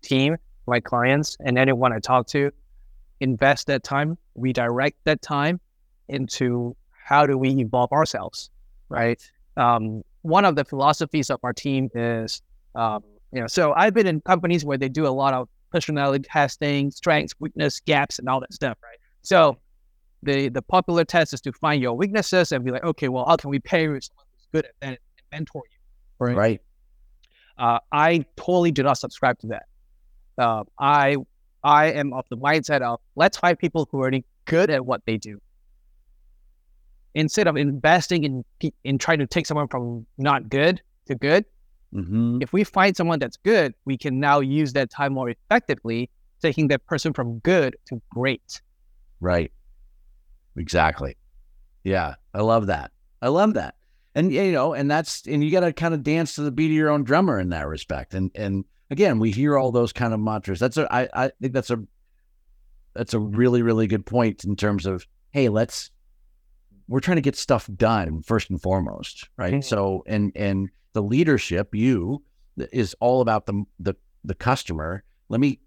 team, 0.05 0.37
my 0.67 0.81
clients, 0.81 1.37
and 1.41 1.59
anyone 1.59 1.93
I 1.93 1.99
talk 1.99 2.27
to 2.29 2.51
invest 3.21 3.67
that 3.69 3.83
time, 3.83 4.19
redirect 4.35 4.99
that 5.05 5.23
time 5.23 5.61
into 6.09 6.77
how 6.91 7.27
do 7.27 7.39
we 7.39 7.51
evolve 7.51 7.93
ourselves, 7.93 8.51
right? 8.89 9.21
um, 9.57 10.03
one 10.23 10.45
of 10.45 10.57
the 10.57 10.65
philosophies 10.65 11.31
of 11.31 11.41
our 11.43 11.53
team 11.53 11.89
is, 11.95 12.43
um, 12.75 13.03
you 13.33 13.41
know, 13.41 13.47
so 13.47 13.73
I've 13.75 13.95
been 13.95 14.07
in 14.07 14.21
companies 14.23 14.65
where 14.65 14.79
they 14.79 14.89
do 14.89 15.07
a 15.07 15.11
lot 15.11 15.35
of 15.35 15.49
personality 15.71 16.27
testing, 16.29 16.91
strengths, 16.91 17.35
weakness, 17.39 17.81
gaps, 17.81 18.19
and 18.19 18.29
all 18.29 18.41
that 18.41 18.53
stuff, 18.53 18.79
right? 18.83 18.99
So 19.23 19.59
the 20.23 20.49
the 20.49 20.63
popular 20.63 21.05
test 21.05 21.35
is 21.35 21.41
to 21.43 21.53
find 21.53 21.83
your 21.83 21.95
weaknesses 21.95 22.53
and 22.53 22.65
be 22.65 22.71
like, 22.71 22.85
okay, 22.85 23.09
well, 23.09 23.27
how 23.27 23.37
can 23.37 23.51
we 23.51 23.59
pair 23.59 23.93
with 23.93 24.05
someone 24.05 24.27
who's 24.35 24.47
good 24.53 24.65
at 24.65 24.75
that 24.81 24.89
and 24.89 24.99
mentor 25.33 25.63
you, 25.71 25.79
right? 26.27 26.37
Right. 26.37 26.61
Uh, 27.59 27.79
I 27.93 28.25
totally 28.37 28.73
do 28.73 28.83
not 28.83 28.99
subscribe 28.99 29.39
to 29.41 29.49
that. 29.49 29.67
Uh, 30.39 30.65
I 30.79 31.17
I 31.63 31.93
am 31.93 32.13
of 32.13 32.25
the 32.31 32.37
mindset 32.37 32.83
of 32.83 33.01
let's 33.17 33.37
find 33.39 33.59
people 33.59 33.89
who 33.91 33.99
are 33.99 34.03
already 34.03 34.25
good 34.45 34.71
at 34.71 34.85
what 34.85 35.03
they 35.07 35.17
do. 35.17 35.41
Instead 37.15 37.47
of 37.47 37.57
investing 37.57 38.25
in 38.25 38.45
in 38.83 38.99
trying 38.99 39.21
to 39.21 39.27
take 39.27 39.47
someone 39.47 39.69
from 39.69 40.07
not 40.19 40.49
good 40.49 40.81
to 41.07 41.15
good, 41.15 41.45
Mm-hmm. 41.95 42.39
if 42.43 42.53
we 42.53 42.65
find 42.65 42.97
someone 42.97 43.21
that's 43.21 43.37
good, 43.37 43.73
we 43.85 43.97
can 43.97 44.19
now 44.19 44.41
use 44.41 44.73
that 44.73 44.91
time 44.91 45.13
more 45.13 45.31
effectively, 45.31 46.11
taking 46.43 46.67
that 46.69 46.85
person 46.87 47.13
from 47.13 47.39
good 47.39 47.77
to 47.87 48.03
great. 48.11 48.61
Right. 49.21 49.53
Exactly. 50.57 51.17
Yeah. 51.85 52.15
I 52.35 52.41
love 52.41 52.67
that. 52.67 52.91
I 53.23 53.29
love 53.29 53.55
that. 53.55 53.77
And 54.17 54.33
you 54.33 54.51
know, 54.53 54.75
and 54.75 54.91
that's 54.91 55.23
and 55.27 55.45
you 55.45 55.51
got 55.51 55.61
to 55.61 55.73
kind 55.73 55.95
of 55.95 56.03
dance 56.03 56.35
to 56.35 56.43
the 56.43 56.51
beat 56.51 56.67
of 56.67 56.73
your 56.73 56.91
own 56.91 57.05
drummer 57.05 57.39
in 57.39 57.51
that 57.51 57.69
respect. 57.69 58.15
And 58.15 58.31
and 58.35 58.65
again, 58.91 59.19
we 59.19 59.31
hear 59.31 59.59
all 59.59 59.73
those 59.73 59.93
kind 59.93 60.15
of 60.15 60.21
mantras. 60.21 60.61
That's 60.61 60.77
a 60.77 60.93
I 60.93 61.09
I 61.15 61.31
think 61.41 61.53
that's 61.53 61.71
a 61.71 61.83
that's 62.95 63.15
a 63.15 63.19
really 63.19 63.63
really 63.63 63.87
good 63.87 64.07
point 64.07 64.45
in 64.45 64.57
terms 64.57 64.87
of 64.87 65.07
hey, 65.33 65.49
let's 65.49 65.91
we're 66.89 67.01
trying 67.01 67.17
to 67.17 67.23
get 67.23 67.37
stuff 67.37 67.69
done 67.75 68.23
first 68.23 68.51
and 68.51 68.61
foremost, 68.61 69.29
right? 69.37 69.55
Mhm. 69.55 69.65
So 69.65 70.05
and 70.07 70.33
and 70.35 70.71
the 70.93 71.03
leadership, 71.03 71.75
you 71.75 72.23
is 72.57 72.95
all 73.01 73.21
about 73.21 73.47
the 73.47 73.65
the 73.81 73.95
the 74.25 74.35
customer. 74.35 75.03
Let 75.29 75.41
me 75.41 75.61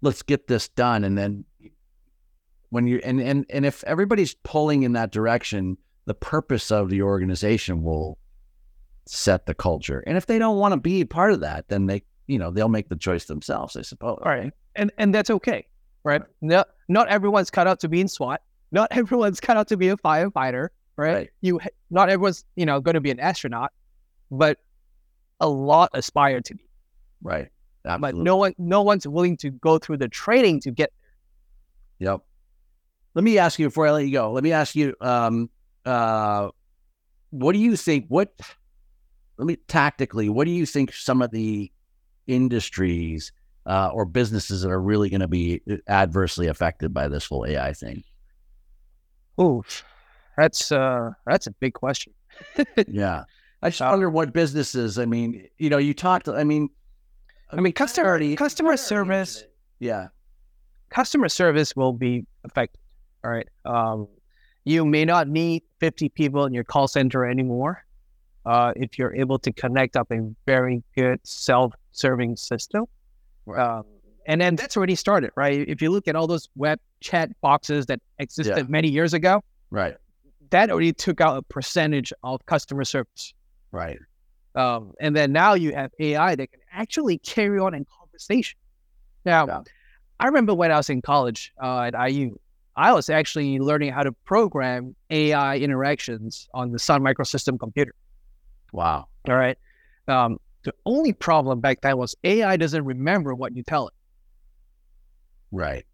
let's 0.00 0.22
get 0.22 0.46
this 0.46 0.68
done 0.68 1.04
and 1.04 1.18
then 1.18 1.44
when 2.70 2.86
you 2.86 3.00
and 3.04 3.20
and 3.20 3.44
and 3.50 3.66
if 3.66 3.84
everybody's 3.84 4.34
pulling 4.44 4.84
in 4.84 4.92
that 4.94 5.10
direction, 5.10 5.76
the 6.06 6.14
purpose 6.14 6.70
of 6.70 6.88
the 6.88 7.02
organization 7.02 7.82
will 7.82 8.16
set 9.06 9.46
the 9.46 9.54
culture. 9.54 10.02
And 10.06 10.16
if 10.16 10.26
they 10.26 10.38
don't 10.38 10.58
want 10.58 10.72
to 10.72 10.80
be 10.80 11.04
part 11.04 11.32
of 11.32 11.40
that, 11.40 11.68
then 11.68 11.86
they 11.86 12.04
you 12.30 12.38
know 12.38 12.50
they'll 12.50 12.68
make 12.68 12.88
the 12.88 12.96
choice 12.96 13.24
themselves, 13.24 13.76
I 13.76 13.82
suppose. 13.82 14.18
All 14.24 14.30
right. 14.30 14.52
And 14.76 14.92
and 14.98 15.14
that's 15.14 15.30
okay. 15.30 15.66
Right. 16.04 16.22
No, 16.40 16.64
not 16.88 17.08
everyone's 17.08 17.50
cut 17.50 17.66
out 17.66 17.80
to 17.80 17.88
be 17.88 18.00
in 18.00 18.08
SWAT. 18.08 18.40
Not 18.72 18.88
everyone's 18.96 19.40
cut 19.40 19.56
out 19.56 19.68
to 19.68 19.76
be 19.76 19.88
a 19.88 19.96
firefighter. 19.96 20.68
Right. 20.96 21.14
Right. 21.14 21.30
You 21.40 21.60
not 21.90 22.08
everyone's, 22.08 22.44
you 22.56 22.66
know, 22.66 22.80
going 22.80 22.94
to 22.94 23.00
be 23.00 23.10
an 23.10 23.20
astronaut, 23.20 23.72
but 24.30 24.58
a 25.40 25.48
lot 25.48 25.90
aspire 25.94 26.40
to 26.42 26.54
be. 26.54 26.64
Right. 27.22 27.48
But 27.82 28.14
no 28.14 28.36
one 28.36 28.54
no 28.58 28.82
one's 28.82 29.06
willing 29.06 29.36
to 29.38 29.50
go 29.50 29.78
through 29.78 29.96
the 29.96 30.08
training 30.08 30.60
to 30.60 30.70
get 30.70 30.92
Yep. 32.00 32.20
Let 33.14 33.24
me 33.24 33.38
ask 33.38 33.58
you 33.58 33.66
before 33.66 33.86
I 33.86 33.92
let 33.92 34.04
you 34.04 34.12
go. 34.12 34.32
Let 34.32 34.42
me 34.42 34.52
ask 34.52 34.74
you, 34.74 34.94
um, 35.00 35.50
uh, 35.84 36.48
what 37.30 37.52
do 37.52 37.58
you 37.58 37.76
think? 37.76 38.06
What, 38.08 38.32
let 39.36 39.46
me 39.46 39.56
tactically, 39.68 40.28
what 40.28 40.46
do 40.46 40.50
you 40.50 40.64
think 40.66 40.92
some 40.92 41.20
of 41.22 41.30
the 41.30 41.70
industries 42.30 43.32
uh, 43.66 43.90
or 43.92 44.04
businesses 44.04 44.62
that 44.62 44.70
are 44.70 44.80
really 44.80 45.10
going 45.10 45.20
to 45.20 45.28
be 45.28 45.60
adversely 45.88 46.46
affected 46.46 46.94
by 46.94 47.08
this 47.08 47.26
whole 47.26 47.44
AI 47.46 47.72
thing? 47.72 48.02
Oof. 49.40 49.84
That's 50.36 50.72
uh 50.72 51.10
that's 51.26 51.46
a 51.46 51.50
big 51.52 51.74
question. 51.74 52.12
Yeah. 52.88 53.24
I 53.62 53.68
just 53.70 53.82
Uh, 53.82 53.88
wonder 53.90 54.08
what 54.08 54.32
businesses. 54.32 54.98
I 54.98 55.04
mean, 55.04 55.48
you 55.58 55.68
know, 55.68 55.76
you 55.78 55.92
talked. 55.92 56.28
I 56.28 56.44
mean, 56.44 56.70
I 57.50 57.60
mean 57.60 57.72
customer 57.74 58.08
already- 58.08 58.36
customer 58.36 58.76
service 58.76 59.44
Yeah. 59.80 60.08
customer 60.88 61.28
service 61.28 61.76
will 61.76 61.92
be 61.92 62.24
affected. 62.44 62.80
All 63.24 63.30
right. 63.30 63.48
Um, 63.64 64.08
you 64.64 64.84
may 64.84 65.04
not 65.04 65.28
need 65.28 65.62
50 65.80 66.08
people 66.10 66.44
in 66.46 66.54
your 66.54 66.64
call 66.64 66.88
center 66.88 67.26
anymore 67.26 67.84
uh, 68.46 68.72
if 68.76 68.98
you're 68.98 69.14
able 69.14 69.38
to 69.40 69.52
connect 69.52 69.96
up 69.96 70.10
a 70.10 70.20
very 70.46 70.82
good 70.96 71.20
self-serving 71.92 72.36
system. 72.36 72.84
Um, 73.56 73.84
and 74.26 74.40
then 74.40 74.56
that's 74.56 74.76
already 74.76 74.94
started, 74.94 75.30
right? 75.36 75.66
If 75.68 75.82
you 75.82 75.90
look 75.90 76.06
at 76.06 76.14
all 76.14 76.26
those 76.26 76.48
web 76.54 76.78
chat 77.00 77.30
boxes 77.40 77.86
that 77.86 78.00
existed 78.18 78.56
Yeah. 78.56 78.62
many 78.68 78.88
years 78.88 79.14
ago, 79.14 79.42
Right. 79.70 79.96
that 80.50 80.70
already 80.70 80.92
took 80.92 81.20
out 81.20 81.36
a 81.36 81.42
percentage 81.42 82.12
of 82.22 82.44
customer 82.46 82.84
service. 82.84 83.34
Right. 83.72 83.98
Um, 84.54 84.92
and 85.00 85.16
then 85.16 85.32
now 85.32 85.54
you 85.54 85.72
have 85.74 85.90
AI 85.98 86.34
that 86.34 86.50
can 86.50 86.60
actually 86.72 87.18
carry 87.18 87.58
on 87.58 87.74
in 87.74 87.84
conversation. 87.86 88.58
Now, 89.24 89.46
Yeah. 89.46 89.62
I 90.18 90.26
remember 90.26 90.54
when 90.54 90.70
I 90.70 90.76
was 90.76 90.90
in 90.90 91.02
college 91.02 91.52
uh, 91.62 91.80
at 91.82 91.94
IU, 91.94 92.38
I 92.76 92.92
was 92.92 93.08
actually 93.10 93.58
learning 93.58 93.92
how 93.92 94.02
to 94.02 94.12
program 94.12 94.94
AI 95.10 95.56
interactions 95.58 96.48
on 96.54 96.72
the 96.72 96.78
Sun 96.78 97.02
Microsystem 97.02 97.58
computer. 97.58 97.94
Wow. 98.72 99.08
All 99.28 99.36
right. 99.36 99.58
Um, 100.08 100.38
the 100.62 100.74
only 100.84 101.12
problem 101.12 101.60
back 101.60 101.80
then 101.80 101.96
was 101.96 102.14
AI 102.24 102.56
doesn't 102.56 102.84
remember 102.84 103.34
what 103.34 103.56
you 103.56 103.62
tell 103.62 103.88
it. 103.88 103.94
Right. 105.50 105.84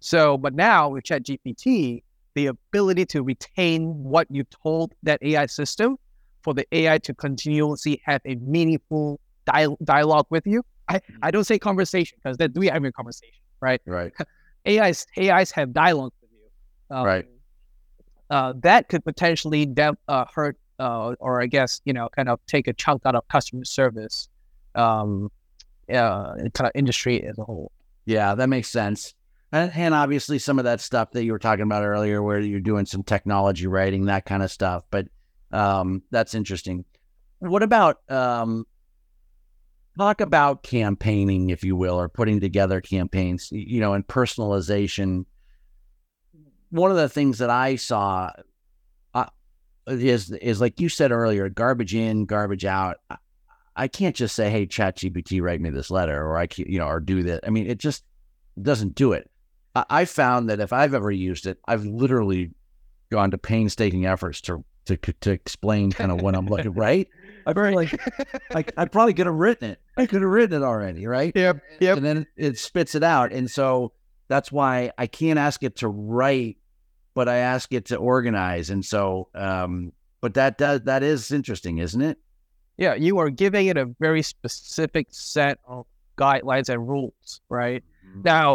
So, 0.00 0.38
but 0.38 0.54
now 0.54 0.90
with 0.90 1.04
ChatGPT, 1.04 2.02
the 2.34 2.46
ability 2.46 3.06
to 3.06 3.22
retain 3.22 3.88
what 4.02 4.26
you 4.30 4.44
told 4.62 4.92
that 5.02 5.22
AI 5.22 5.46
system 5.46 5.96
for 6.42 6.54
the 6.54 6.66
AI 6.70 6.98
to 6.98 7.14
continuously 7.14 8.00
have 8.04 8.20
a 8.24 8.36
meaningful 8.36 9.18
dia- 9.52 9.76
dialogue 9.82 10.26
with 10.30 10.46
you. 10.46 10.62
I, 10.88 11.00
I 11.22 11.30
don't 11.30 11.44
say 11.44 11.58
conversation 11.58 12.18
because 12.22 12.36
then 12.36 12.52
we 12.54 12.68
have 12.68 12.84
a 12.84 12.92
conversation, 12.92 13.42
right? 13.60 13.80
Right. 13.86 14.12
AIs 14.68 15.06
AIs 15.18 15.50
have 15.52 15.72
dialogue 15.72 16.12
with 16.20 16.30
you. 16.32 16.96
Um, 16.96 17.04
Right. 17.04 17.26
Uh, 18.28 18.52
that 18.62 18.88
could 18.88 19.04
potentially 19.04 19.66
dev- 19.66 19.96
uh, 20.08 20.24
hurt, 20.34 20.58
uh, 20.78 21.14
or 21.18 21.42
I 21.42 21.46
guess 21.46 21.80
you 21.84 21.92
know, 21.92 22.08
kind 22.08 22.28
of 22.28 22.40
take 22.46 22.68
a 22.68 22.72
chunk 22.72 23.02
out 23.06 23.14
of 23.14 23.26
customer 23.28 23.64
service, 23.64 24.28
um, 24.74 25.30
uh, 25.88 26.34
kind 26.52 26.66
of 26.66 26.72
industry 26.74 27.22
as 27.24 27.38
a 27.38 27.44
whole. 27.44 27.72
Yeah, 28.04 28.34
that 28.34 28.48
makes 28.48 28.68
sense. 28.68 29.14
And, 29.52 29.72
and 29.74 29.94
obviously, 29.94 30.38
some 30.38 30.58
of 30.58 30.64
that 30.64 30.80
stuff 30.80 31.12
that 31.12 31.24
you 31.24 31.32
were 31.32 31.38
talking 31.38 31.62
about 31.62 31.84
earlier, 31.84 32.22
where 32.22 32.40
you're 32.40 32.60
doing 32.60 32.86
some 32.86 33.02
technology 33.02 33.66
writing, 33.66 34.06
that 34.06 34.24
kind 34.24 34.42
of 34.42 34.50
stuff. 34.50 34.84
But 34.90 35.06
um, 35.52 36.02
that's 36.10 36.34
interesting. 36.34 36.84
What 37.38 37.62
about 37.62 38.00
um, 38.10 38.66
talk 39.98 40.20
about 40.20 40.62
campaigning, 40.62 41.50
if 41.50 41.62
you 41.62 41.76
will, 41.76 41.98
or 41.98 42.08
putting 42.08 42.40
together 42.40 42.80
campaigns? 42.80 43.50
You 43.52 43.80
know, 43.80 43.94
and 43.94 44.06
personalization. 44.06 45.26
One 46.70 46.90
of 46.90 46.96
the 46.96 47.08
things 47.08 47.38
that 47.38 47.50
I 47.50 47.76
saw 47.76 48.30
is 49.86 50.30
is 50.30 50.60
like 50.60 50.80
you 50.80 50.88
said 50.88 51.12
earlier, 51.12 51.48
garbage 51.48 51.94
in, 51.94 52.26
garbage 52.26 52.64
out. 52.64 52.96
I, 53.76 53.88
can't 53.88 54.16
just 54.16 54.34
say, 54.34 54.50
"Hey, 54.50 54.66
ChatGPT, 54.66 55.40
write 55.42 55.60
me 55.60 55.70
this 55.70 55.90
letter," 55.90 56.24
or 56.24 56.38
I, 56.38 56.48
you 56.56 56.78
know, 56.78 56.88
or 56.88 57.00
do 57.00 57.22
that. 57.24 57.40
I 57.46 57.50
mean, 57.50 57.66
it 57.66 57.78
just 57.78 58.04
doesn't 58.60 58.94
do 58.94 59.12
it. 59.12 59.30
I, 59.74 59.84
I 59.90 60.04
found 60.06 60.48
that 60.50 60.60
if 60.60 60.72
I've 60.72 60.94
ever 60.94 61.10
used 61.10 61.46
it, 61.46 61.58
I've 61.68 61.84
literally 61.84 62.50
gone 63.10 63.30
to 63.30 63.38
painstaking 63.38 64.06
efforts 64.06 64.40
to 64.42 64.64
to 64.86 64.96
to 64.96 65.30
explain 65.30 65.92
kind 65.92 66.10
of 66.10 66.22
what 66.22 66.34
I'm 66.34 66.46
looking 66.46 66.72
right. 66.74 67.08
I 67.46 67.52
feel 67.52 67.74
like 67.74 67.94
like 68.52 68.72
I 68.76 68.86
probably 68.86 69.14
could 69.14 69.26
have 69.26 69.34
written 69.36 69.70
it. 69.70 69.80
I 69.96 70.06
could 70.06 70.22
have 70.22 70.30
written 70.30 70.62
it 70.62 70.64
already, 70.64 71.06
right? 71.06 71.32
Yep. 71.34 71.60
Yep. 71.80 71.96
And 71.98 72.06
then 72.06 72.26
it 72.36 72.58
spits 72.58 72.94
it 72.94 73.02
out, 73.02 73.32
and 73.32 73.50
so 73.50 73.92
that's 74.28 74.50
why 74.50 74.90
I 74.98 75.06
can't 75.06 75.38
ask 75.38 75.62
it 75.62 75.76
to 75.76 75.88
write, 75.88 76.56
but 77.16 77.28
I 77.28 77.38
ask 77.38 77.72
it 77.72 77.86
to 77.86 77.96
organize, 77.96 78.70
and 78.70 78.84
so. 78.84 79.28
um 79.34 79.92
But 80.20 80.34
that 80.34 80.58
does 80.58 80.80
that 80.90 81.02
is 81.02 81.30
interesting, 81.32 81.78
isn't 81.78 82.00
it? 82.10 82.16
Yeah, 82.78 82.94
you 83.06 83.18
are 83.18 83.30
giving 83.30 83.66
it 83.72 83.76
a 83.76 83.86
very 84.06 84.22
specific 84.22 85.06
set 85.10 85.58
of 85.66 85.86
guidelines 86.16 86.68
and 86.72 86.80
rules, 86.88 87.40
right? 87.48 87.82
Now, 88.24 88.48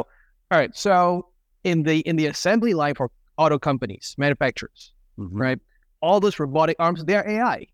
all 0.49 0.57
right. 0.61 0.73
So 0.75 1.27
in 1.63 1.83
the 1.83 1.97
in 2.09 2.15
the 2.21 2.27
assembly 2.27 2.73
line 2.73 2.95
for 2.95 3.09
auto 3.37 3.57
companies, 3.59 4.15
manufacturers, 4.17 4.93
Mhm. 5.17 5.29
right? 5.45 5.59
All 6.01 6.19
those 6.19 6.39
robotic 6.39 6.77
arms, 6.79 7.03
they're 7.05 7.27
AI. 7.27 7.67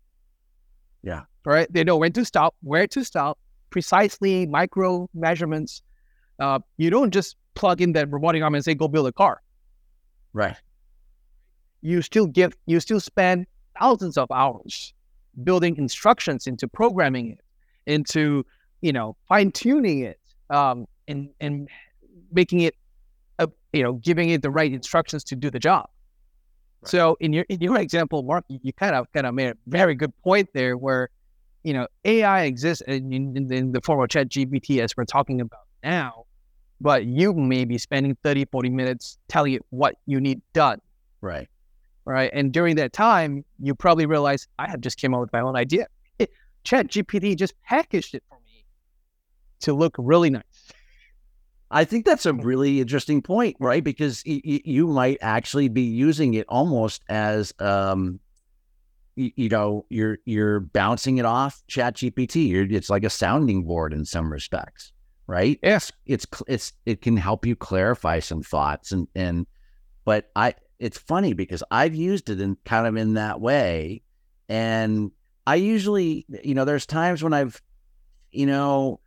Yeah. 1.02 1.22
Right. 1.44 1.68
They 1.72 1.84
know 1.84 1.96
when 1.96 2.12
to 2.12 2.24
stop, 2.24 2.54
where 2.62 2.86
to 2.88 3.00
stop, 3.04 3.38
precisely 3.70 4.46
micro 4.46 5.08
measurements. 5.14 5.82
Uh, 6.38 6.58
you 6.76 6.90
don't 6.90 7.12
just 7.18 7.36
plug 7.54 7.80
in 7.80 7.92
that 7.94 8.06
robotic 8.12 8.42
arm 8.42 8.54
and 8.54 8.64
say, 8.64 8.74
"Go 8.74 8.86
build 8.88 9.06
a 9.08 9.12
car." 9.12 9.40
Right. 10.32 10.56
You 11.82 12.02
still 12.02 12.26
give 12.26 12.56
you 12.66 12.80
still 12.80 13.00
spend 13.00 13.46
thousands 13.78 14.16
of 14.16 14.30
hours 14.30 14.92
building 15.44 15.76
instructions 15.76 16.46
into 16.46 16.66
programming 16.66 17.30
it 17.30 17.40
into 17.86 18.44
you 18.80 18.92
know 18.92 19.16
fine 19.28 19.50
tuning 19.52 20.00
it 20.00 20.18
um 20.50 20.86
and 21.06 21.30
and 21.40 21.68
making 22.32 22.60
it 22.60 22.74
uh, 23.38 23.46
you 23.72 23.82
know 23.82 23.94
giving 23.94 24.30
it 24.30 24.42
the 24.42 24.50
right 24.50 24.72
instructions 24.72 25.22
to 25.24 25.36
do 25.36 25.50
the 25.50 25.58
job 25.58 25.88
Right. 26.80 26.90
so 26.90 27.16
in 27.18 27.32
your 27.32 27.44
in 27.48 27.60
your 27.60 27.76
example 27.78 28.22
mark 28.22 28.44
you, 28.48 28.72
kind 28.72 28.94
of 28.94 29.10
kind 29.12 29.26
of 29.26 29.34
made 29.34 29.48
a 29.48 29.54
very 29.66 29.96
good 29.96 30.12
point 30.22 30.48
there 30.54 30.76
where 30.76 31.08
you 31.64 31.72
know 31.72 31.88
ai 32.04 32.44
exists 32.44 32.82
in, 32.86 33.12
in, 33.12 33.52
in 33.52 33.72
the 33.72 33.80
form 33.80 34.00
of 34.00 34.08
chat 34.08 34.28
gpt 34.28 34.80
as 34.80 34.96
we're 34.96 35.04
talking 35.04 35.40
about 35.40 35.62
now 35.82 36.24
but 36.80 37.04
you 37.04 37.32
may 37.34 37.64
be 37.64 37.78
spending 37.78 38.16
30 38.22 38.44
40 38.44 38.70
minutes 38.70 39.18
telling 39.26 39.54
it 39.54 39.62
what 39.70 39.96
you 40.06 40.20
need 40.20 40.40
done 40.52 40.80
Right. 41.20 41.48
Right? 42.08 42.30
And 42.32 42.52
during 42.52 42.76
that 42.76 42.92
time, 42.92 43.44
you 43.60 43.74
probably 43.74 44.06
realize 44.06 44.48
I 44.58 44.68
have 44.68 44.80
just 44.80 44.98
came 44.98 45.14
up 45.14 45.20
with 45.20 45.32
my 45.32 45.40
own 45.40 45.56
idea. 45.56 45.86
It, 46.18 46.30
Chat 46.64 46.88
GPT 46.88 47.36
just 47.36 47.54
packaged 47.62 48.14
it 48.14 48.24
for 48.28 48.38
me 48.46 48.64
to 49.60 49.74
look 49.74 49.94
really 49.98 50.30
nice. 50.30 50.42
I 51.70 51.84
think 51.84 52.06
that's 52.06 52.24
a 52.24 52.32
really 52.32 52.80
interesting 52.80 53.20
point, 53.20 53.56
right? 53.60 53.84
Because 53.84 54.22
y- 54.26 54.40
y- 54.42 54.62
you 54.64 54.86
might 54.86 55.18
actually 55.20 55.68
be 55.68 55.82
using 55.82 56.32
it 56.32 56.46
almost 56.48 57.02
as, 57.10 57.52
um, 57.58 58.20
y- 59.18 59.32
you 59.36 59.50
know, 59.50 59.84
you're 59.90 60.16
you're 60.24 60.60
bouncing 60.60 61.18
it 61.18 61.26
off 61.26 61.62
Chat 61.66 61.96
GPT. 61.96 62.48
You're, 62.48 62.64
it's 62.72 62.88
like 62.88 63.04
a 63.04 63.10
sounding 63.10 63.64
board 63.64 63.92
in 63.92 64.06
some 64.06 64.32
respects, 64.32 64.92
right? 65.26 65.60
Yes. 65.62 65.92
It's 66.06 66.26
it's 66.46 66.72
it 66.86 67.02
can 67.02 67.18
help 67.18 67.44
you 67.44 67.54
clarify 67.54 68.20
some 68.20 68.42
thoughts 68.42 68.92
and 68.92 69.06
and, 69.14 69.46
but 70.06 70.30
I 70.34 70.54
it's 70.78 70.98
funny 70.98 71.32
because 71.32 71.62
I've 71.70 71.94
used 71.94 72.30
it 72.30 72.40
in 72.40 72.56
kind 72.64 72.86
of 72.86 72.96
in 72.96 73.14
that 73.14 73.40
way, 73.40 74.02
and 74.48 75.10
I 75.46 75.56
usually, 75.56 76.26
you 76.44 76.54
know, 76.54 76.64
there's 76.64 76.86
times 76.86 77.22
when 77.22 77.32
I've, 77.32 77.60
you 78.30 78.46
know 78.46 79.00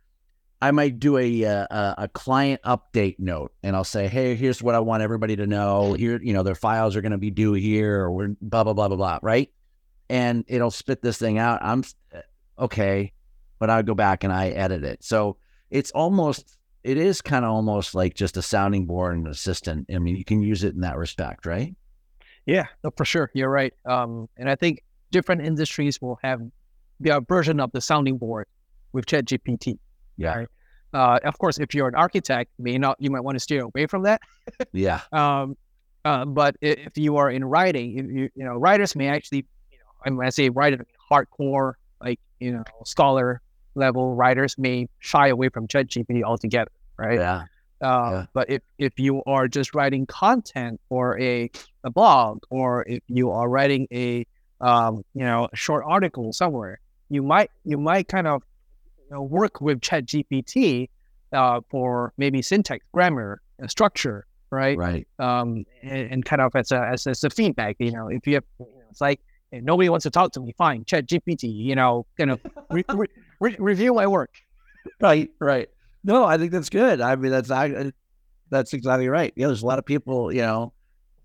I 0.62 0.70
might 0.70 1.00
do 1.00 1.18
a, 1.18 1.44
uh, 1.44 1.66
a 1.70 1.94
a 2.04 2.08
client 2.08 2.62
update 2.62 3.16
note, 3.18 3.52
and 3.64 3.74
I'll 3.74 3.82
say, 3.82 4.06
"Hey, 4.06 4.36
here's 4.36 4.62
what 4.62 4.76
I 4.76 4.78
want 4.78 5.02
everybody 5.02 5.34
to 5.34 5.46
know. 5.48 5.94
Here, 5.94 6.20
you 6.22 6.32
know, 6.32 6.44
their 6.44 6.54
files 6.54 6.94
are 6.94 7.00
going 7.00 7.10
to 7.10 7.18
be 7.18 7.32
due 7.32 7.54
here, 7.54 8.02
or 8.02 8.12
we're 8.12 8.28
blah 8.40 8.62
blah 8.62 8.72
blah 8.72 8.86
blah 8.86 8.96
blah." 8.96 9.18
Right? 9.22 9.50
And 10.08 10.44
it'll 10.46 10.70
spit 10.70 11.02
this 11.02 11.18
thing 11.18 11.36
out. 11.36 11.58
I'm 11.62 11.82
uh, 12.14 12.20
okay, 12.60 13.12
but 13.58 13.70
I 13.70 13.82
go 13.82 13.94
back 13.94 14.22
and 14.22 14.32
I 14.32 14.50
edit 14.50 14.84
it. 14.84 15.02
So 15.02 15.36
it's 15.68 15.90
almost, 15.90 16.56
it 16.84 16.96
is 16.96 17.20
kind 17.20 17.44
of 17.44 17.50
almost 17.52 17.94
like 17.94 18.14
just 18.14 18.36
a 18.36 18.42
sounding 18.42 18.86
board 18.86 19.16
and 19.16 19.28
assistant. 19.28 19.86
I 19.92 19.98
mean, 19.98 20.16
you 20.16 20.24
can 20.24 20.42
use 20.42 20.64
it 20.64 20.74
in 20.74 20.80
that 20.80 20.96
respect, 20.96 21.46
right? 21.46 21.74
Yeah, 22.46 22.66
no, 22.82 22.90
for 22.96 23.04
sure. 23.04 23.30
You're 23.34 23.50
right. 23.50 23.72
Um, 23.84 24.28
and 24.36 24.50
I 24.50 24.56
think 24.56 24.82
different 25.10 25.42
industries 25.42 26.00
will 26.00 26.18
have 26.22 26.40
their 26.98 27.20
version 27.20 27.60
of 27.60 27.70
the 27.72 27.80
sounding 27.80 28.18
board 28.18 28.46
with 28.92 29.06
ChatGPT. 29.06 29.78
Yeah. 30.16 30.34
Right? 30.34 30.48
Uh, 30.92 31.18
of 31.24 31.38
course, 31.38 31.58
if 31.58 31.74
you're 31.74 31.88
an 31.88 31.94
architect, 31.94 32.50
may 32.58 32.78
not 32.78 32.96
you 32.98 33.10
might 33.10 33.20
want 33.20 33.36
to 33.36 33.40
steer 33.40 33.62
away 33.62 33.86
from 33.86 34.02
that. 34.02 34.20
Yeah. 34.72 35.00
Um, 35.12 35.56
uh, 36.04 36.24
but 36.24 36.56
if 36.60 36.98
you 36.98 37.16
are 37.16 37.30
in 37.30 37.44
writing, 37.44 37.96
if 37.96 38.06
you 38.06 38.28
you 38.34 38.44
know 38.44 38.56
writers 38.56 38.96
may 38.96 39.06
actually, 39.06 39.46
you 39.70 39.78
know, 39.78 39.84
and 40.04 40.16
when 40.16 40.26
I 40.26 40.30
say 40.30 40.48
writer, 40.48 40.84
I 40.84 41.14
hardcore 41.14 41.74
like 42.00 42.18
you 42.40 42.52
know 42.52 42.64
scholar 42.84 43.40
level 43.74 44.14
writers 44.14 44.56
may 44.58 44.88
shy 44.98 45.28
away 45.28 45.48
from 45.48 45.66
ChatGPT 45.68 46.22
altogether, 46.22 46.70
right? 46.96 47.18
Yeah. 47.18 47.44
Uh, 47.80 48.10
Yeah. 48.10 48.26
But 48.32 48.50
if, 48.50 48.62
if 48.78 48.98
you 48.98 49.22
are 49.26 49.48
just 49.48 49.74
writing 49.74 50.06
content 50.06 50.80
or 50.88 51.18
a, 51.20 51.50
a 51.84 51.90
blog 51.90 52.42
or 52.50 52.84
if 52.86 53.02
you 53.08 53.30
are 53.30 53.48
writing 53.48 53.88
a 53.92 54.26
um, 54.60 55.04
you 55.14 55.24
know 55.24 55.48
a 55.52 55.56
short 55.56 55.84
article 55.86 56.32
somewhere, 56.32 56.78
you 57.08 57.22
might 57.22 57.50
you 57.64 57.76
might 57.78 58.06
kind 58.06 58.28
of 58.28 58.42
you 59.00 59.16
know, 59.16 59.22
work 59.22 59.60
with 59.60 59.80
ChatGPT 59.80 60.88
uh, 61.32 61.60
for 61.70 62.12
maybe 62.16 62.42
syntax, 62.42 62.84
grammar, 62.92 63.40
uh, 63.60 63.66
structure, 63.66 64.26
right? 64.50 64.76
Right. 64.78 65.08
Um, 65.18 65.64
and, 65.82 66.12
and 66.12 66.24
kind 66.24 66.40
of 66.42 66.54
as 66.54 66.70
a 66.70 66.80
as, 66.80 67.06
as 67.08 67.24
a 67.24 67.30
feedback. 67.30 67.76
You 67.80 67.90
know, 67.90 68.06
if 68.08 68.26
you 68.26 68.34
have, 68.34 68.44
you 68.60 68.66
know, 68.66 68.84
it's 68.90 69.00
like 69.00 69.18
nobody 69.50 69.88
wants 69.88 70.04
to 70.04 70.10
talk 70.10 70.30
to 70.32 70.40
me, 70.40 70.54
fine, 70.56 70.84
ChatGPT. 70.84 71.52
You 71.52 71.74
know, 71.74 72.06
kind 72.16 72.30
of 72.30 72.40
re- 72.70 72.84
re- 72.94 73.08
re- 73.42 73.56
review 73.58 73.92
my 73.94 74.06
work. 74.06 74.34
Right, 75.00 75.30
right. 75.40 75.68
No, 76.04 76.24
I 76.24 76.38
think 76.38 76.52
that's 76.52 76.70
good. 76.70 77.00
I 77.00 77.14
mean, 77.16 77.30
that's 77.30 77.50
I, 77.50 77.92
that's 78.50 78.72
exactly 78.72 79.08
right. 79.08 79.32
Yeah, 79.36 79.48
there's 79.48 79.62
a 79.62 79.66
lot 79.66 79.78
of 79.78 79.86
people. 79.86 80.32
You 80.32 80.42
know, 80.42 80.72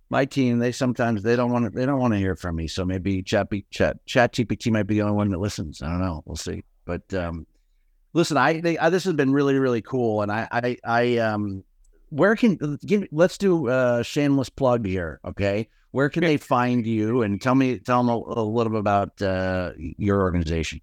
my 0.10 0.26
team. 0.26 0.60
They 0.60 0.72
sometimes 0.72 1.24
they 1.24 1.36
don't 1.36 1.52
want 1.52 1.66
to. 1.66 1.72
They 1.72 1.86
don't 1.86 2.00
want 2.00 2.14
to 2.14 2.20
hear 2.20 2.36
from 2.36 2.56
me. 2.56 2.68
So 2.68 2.86
maybe 2.86 3.24
Chat 3.24 3.48
Chat 3.72 4.06
Chat 4.06 4.34
GPT 4.34 4.72
might 4.72 4.84
be 4.84 4.96
the 4.96 5.02
only 5.02 5.16
one 5.16 5.30
that 5.30 5.40
listens. 5.40 5.82
I 5.82 5.90
don't 5.90 6.02
know. 6.02 6.24
We'll 6.26 6.36
see. 6.36 6.64
But 6.86 7.12
um, 7.14 7.48
listen, 8.14 8.38
I, 8.38 8.62
think 8.62 8.82
I 8.82 8.90
this 8.90 9.04
has 9.06 9.14
been 9.14 9.34
really 9.34 9.58
really 9.58 9.82
cool, 9.82 10.22
and 10.22 10.32
I 10.32 10.48
I, 10.52 10.78
I 10.84 11.18
um, 11.18 11.64
where 12.10 12.36
can 12.36 12.78
give? 12.86 13.08
Let's 13.12 13.38
do 13.38 13.68
a 13.70 14.04
shameless 14.04 14.50
plug 14.50 14.86
here. 14.86 15.20
Okay, 15.26 15.70
where 15.92 16.10
can 16.10 16.24
they 16.24 16.38
find 16.38 16.86
you? 16.86 17.24
And 17.24 17.42
tell 17.42 17.56
me 17.56 17.80
tell 17.80 18.04
them 18.04 18.10
a, 18.10 18.18
a 18.40 18.44
little 18.44 18.72
bit 18.72 18.80
about 18.80 19.22
uh, 19.22 19.72
your 19.78 20.22
organization. 20.22 20.82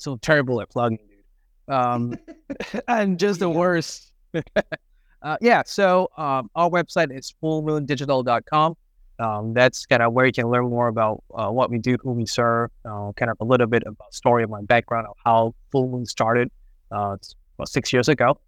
So 0.00 0.16
terrible 0.16 0.60
at 0.60 0.70
plugging, 0.70 0.98
dude. 0.98 1.74
Um, 1.74 2.18
and 2.88 3.18
just 3.18 3.40
the 3.40 3.50
worst. 3.50 4.12
uh, 5.22 5.36
yeah. 5.40 5.62
So 5.66 6.10
um, 6.16 6.50
our 6.54 6.70
website 6.70 7.16
is 7.16 7.34
fullmoondigital.com. 7.42 8.76
Um, 9.18 9.52
that's 9.52 9.84
kind 9.84 10.02
of 10.02 10.14
where 10.14 10.24
you 10.24 10.32
can 10.32 10.48
learn 10.48 10.70
more 10.70 10.88
about 10.88 11.22
uh, 11.34 11.50
what 11.50 11.70
we 11.70 11.78
do, 11.78 11.98
who 12.02 12.12
we 12.12 12.24
serve, 12.24 12.70
uh, 12.86 13.12
kind 13.12 13.30
of 13.30 13.36
a 13.40 13.44
little 13.44 13.66
bit 13.66 13.82
about 13.84 14.14
story 14.14 14.42
of 14.42 14.48
my 14.48 14.62
background 14.62 15.06
of 15.08 15.16
how 15.26 15.54
Fullmoon 15.74 16.08
started. 16.08 16.50
Uh, 16.90 17.12
it's 17.18 17.34
about 17.58 17.68
six 17.68 17.92
years 17.92 18.08
ago. 18.08 18.40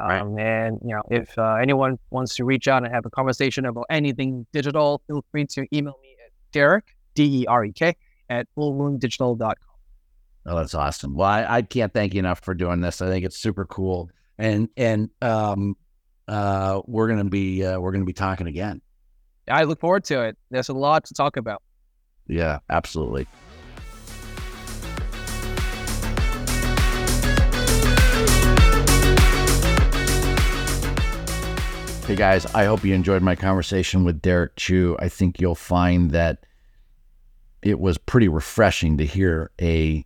Um, 0.00 0.32
Right. 0.34 0.46
And 0.46 0.78
you 0.82 0.94
know, 0.94 1.02
if 1.10 1.36
uh, 1.36 1.54
anyone 1.54 1.98
wants 2.10 2.36
to 2.36 2.44
reach 2.44 2.68
out 2.68 2.84
and 2.84 2.94
have 2.94 3.04
a 3.04 3.10
conversation 3.10 3.66
about 3.66 3.86
anything 3.90 4.46
digital, 4.52 5.02
feel 5.08 5.24
free 5.32 5.46
to 5.46 5.66
email 5.74 5.98
me 6.00 6.16
at 6.24 6.32
Derek 6.52 6.96
D 7.14 7.42
E 7.42 7.46
R 7.46 7.64
E 7.64 7.72
K 7.72 7.96
at 8.30 8.46
fullmoondigital.com. 8.56 9.71
Oh, 10.44 10.56
that's 10.56 10.74
awesome. 10.74 11.14
Well, 11.14 11.28
I, 11.28 11.46
I 11.48 11.62
can't 11.62 11.92
thank 11.94 12.14
you 12.14 12.18
enough 12.18 12.40
for 12.40 12.52
doing 12.54 12.80
this. 12.80 13.00
I 13.00 13.08
think 13.08 13.24
it's 13.24 13.38
super 13.38 13.64
cool, 13.64 14.10
and 14.38 14.68
and 14.76 15.08
um, 15.20 15.76
uh, 16.26 16.82
we're 16.86 17.08
gonna 17.08 17.24
be 17.24 17.64
uh, 17.64 17.78
we're 17.78 17.92
gonna 17.92 18.04
be 18.04 18.12
talking 18.12 18.48
again. 18.48 18.80
I 19.48 19.64
look 19.64 19.80
forward 19.80 20.04
to 20.04 20.22
it. 20.22 20.36
There's 20.50 20.68
a 20.68 20.74
lot 20.74 21.04
to 21.04 21.14
talk 21.14 21.36
about. 21.36 21.62
Yeah, 22.26 22.58
absolutely. 22.70 23.28
Hey 32.06 32.16
guys, 32.16 32.46
I 32.46 32.64
hope 32.64 32.84
you 32.84 32.94
enjoyed 32.94 33.22
my 33.22 33.36
conversation 33.36 34.02
with 34.02 34.20
Derek 34.20 34.56
Chew. 34.56 34.96
I 34.98 35.08
think 35.08 35.40
you'll 35.40 35.54
find 35.54 36.10
that 36.10 36.44
it 37.62 37.78
was 37.78 37.96
pretty 37.96 38.26
refreshing 38.26 38.98
to 38.98 39.06
hear 39.06 39.52
a 39.60 40.04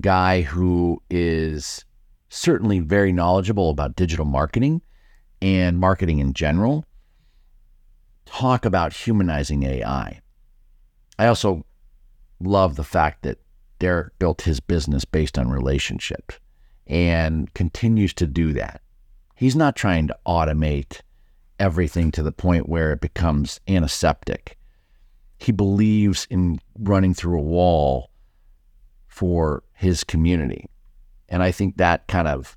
guy 0.00 0.42
who 0.42 1.02
is 1.10 1.84
certainly 2.28 2.80
very 2.80 3.12
knowledgeable 3.12 3.70
about 3.70 3.96
digital 3.96 4.24
marketing 4.24 4.82
and 5.40 5.78
marketing 5.78 6.18
in 6.18 6.32
general 6.32 6.84
talk 8.26 8.64
about 8.64 8.92
humanizing 8.92 9.62
AI. 9.62 10.20
I 11.18 11.26
also 11.26 11.64
love 12.40 12.76
the 12.76 12.84
fact 12.84 13.22
that 13.22 13.38
Derek 13.78 14.18
built 14.18 14.42
his 14.42 14.60
business 14.60 15.04
based 15.04 15.38
on 15.38 15.50
relationship 15.50 16.32
and 16.86 17.52
continues 17.54 18.12
to 18.14 18.26
do 18.26 18.52
that. 18.54 18.80
He's 19.36 19.56
not 19.56 19.76
trying 19.76 20.08
to 20.08 20.16
automate 20.26 21.00
everything 21.58 22.10
to 22.12 22.22
the 22.22 22.32
point 22.32 22.68
where 22.68 22.92
it 22.92 23.00
becomes 23.00 23.60
antiseptic. 23.68 24.58
He 25.38 25.52
believes 25.52 26.26
in 26.30 26.60
running 26.78 27.14
through 27.14 27.38
a 27.38 27.42
wall 27.42 28.10
for 29.06 29.62
his 29.84 30.02
community. 30.02 30.68
And 31.28 31.42
I 31.42 31.52
think 31.52 31.76
that 31.76 32.08
kind 32.08 32.26
of 32.26 32.56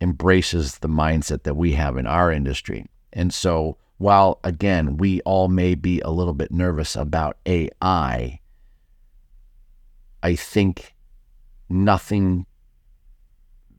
embraces 0.00 0.78
the 0.78 0.88
mindset 0.88 1.42
that 1.42 1.56
we 1.56 1.72
have 1.72 1.96
in 1.96 2.06
our 2.06 2.30
industry. 2.30 2.86
And 3.12 3.34
so, 3.34 3.78
while 3.96 4.38
again, 4.44 4.96
we 4.96 5.20
all 5.22 5.48
may 5.48 5.74
be 5.74 6.00
a 6.00 6.10
little 6.10 6.34
bit 6.34 6.52
nervous 6.52 6.94
about 6.94 7.36
AI, 7.46 8.38
I 10.22 10.36
think 10.36 10.94
nothing 11.68 12.46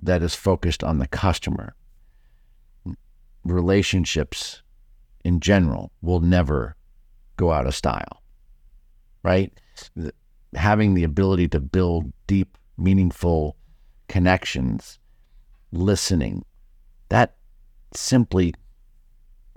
that 0.02 0.22
is 0.22 0.36
focused 0.36 0.84
on 0.84 0.98
the 0.98 1.08
customer, 1.08 1.76
relationships 3.46 4.62
in 5.24 5.40
general, 5.40 5.92
will 6.02 6.22
never 6.22 6.76
go 7.38 7.52
out 7.52 7.68
of 7.68 7.76
style, 7.76 8.22
right? 9.24 9.54
Having 10.56 10.94
the 10.96 11.04
ability 11.04 11.48
to 11.50 11.60
build 11.60 12.12
deep, 12.28 12.58
meaningful 12.78 13.56
connections, 14.08 15.00
listening, 15.72 16.44
that 17.10 17.36
simply 17.94 18.54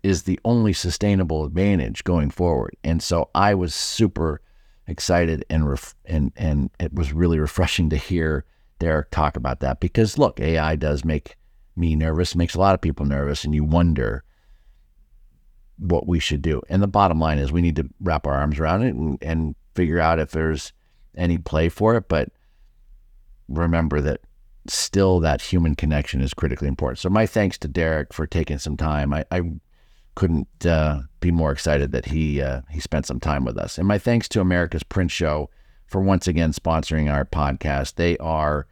is 0.03 0.25
the 0.25 0.39
only 0.45 0.73
sustainable 0.73 1.45
advantage 1.45 2.05
going 2.05 2.31
forward. 2.31 2.77
And 2.83 3.03
so 3.03 3.31
I 3.35 3.55
was 3.55 3.75
super 3.75 4.41
excited 4.87 5.45
and 5.49 5.69
ref- 5.69 5.95
and 6.05 6.33
and 6.37 6.71
it 6.81 6.93
was 6.93 7.13
really 7.13 7.39
refreshing 7.39 7.89
to 7.91 7.97
hear 7.97 8.45
Derek 8.79 9.11
talk 9.11 9.37
about 9.37 9.61
that 9.61 9.81
because 9.81 10.19
look, 10.19 10.41
AI 10.41 10.77
does 10.77 11.05
make 11.05 11.37
me 11.77 11.95
nervous, 11.97 12.35
makes 12.35 12.55
a 12.55 12.61
lot 12.61 12.75
of 12.75 12.81
people 12.81 13.07
nervous, 13.07 13.45
and 13.45 13.55
you 13.55 13.65
wonder 13.65 14.25
what 15.79 16.07
we 16.07 16.19
should 16.19 16.43
do. 16.43 16.61
And 16.69 16.83
the 16.83 16.89
bottom 16.89 17.19
line 17.19 17.39
is 17.39 17.53
we 17.53 17.63
need 17.63 17.77
to 17.77 17.89
wrap 18.01 18.27
our 18.27 18.35
arms 18.35 18.59
around 18.59 18.83
it 18.83 18.95
and, 18.95 19.19
and 19.23 19.55
figure 19.75 19.99
out 20.01 20.19
if 20.19 20.33
there's 20.33 20.73
any 21.17 21.39
play 21.39 21.69
for 21.69 21.97
it. 21.97 22.09
But 22.09 22.31
remember 23.49 24.01
that 24.01 24.21
still 24.69 25.21
that 25.21 25.43
human 25.43 25.75
connection 25.75 26.21
is 26.21 26.35
critically 26.35 26.69
important. 26.69 26.99
So 26.99 27.11
my 27.11 27.27
thanks 27.27 27.59
to 27.59 27.69
Derek 27.69 28.13
for 28.13 28.27
taking 28.27 28.59
some 28.59 28.77
time. 28.77 29.13
I, 29.13 29.25
I 29.31 29.43
couldn't 30.15 30.67
uh, 30.67 31.01
be 31.21 31.31
more 31.31 31.53
excited 31.53 31.93
that 31.93 32.07
he 32.07 32.41
uh, 32.41 32.61
he 32.71 32.81
spent 32.81 33.07
some 33.07 33.21
time 33.21 33.45
with 33.45 33.59
us. 33.59 33.79
And 33.79 33.89
my 33.89 33.99
thanks 33.99 34.29
to 34.31 34.41
America's 34.41 34.83
Print 34.83 35.11
Show 35.11 35.51
for 35.87 36.01
once 36.01 36.27
again 36.27 36.53
sponsoring 36.53 37.13
our 37.13 37.25
podcast. 37.25 37.95
They 37.95 38.17
are 38.19 38.67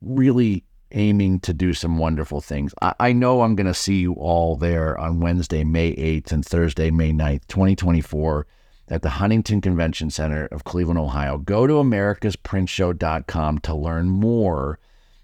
really 0.00 0.64
aiming 0.92 1.40
to 1.40 1.52
do 1.52 1.72
some 1.72 1.98
wonderful 1.98 2.40
things. 2.40 2.72
I, 2.80 2.94
I 3.00 3.12
know 3.12 3.42
I'm 3.42 3.56
going 3.56 3.66
to 3.66 3.74
see 3.74 3.96
you 3.96 4.14
all 4.14 4.56
there 4.56 4.98
on 4.98 5.20
Wednesday, 5.20 5.64
May 5.64 5.94
8th 5.96 6.32
and 6.32 6.44
Thursday, 6.44 6.90
May 6.90 7.12
9th, 7.12 7.46
2024 7.48 8.46
at 8.88 9.02
the 9.02 9.10
Huntington 9.10 9.60
Convention 9.60 10.10
Center 10.10 10.46
of 10.46 10.64
Cleveland, 10.64 10.98
Ohio. 10.98 11.38
Go 11.38 11.66
to 11.66 11.74
americasprintshow.com 11.74 13.58
to 13.60 13.74
learn 13.74 14.08
more. 14.08 14.78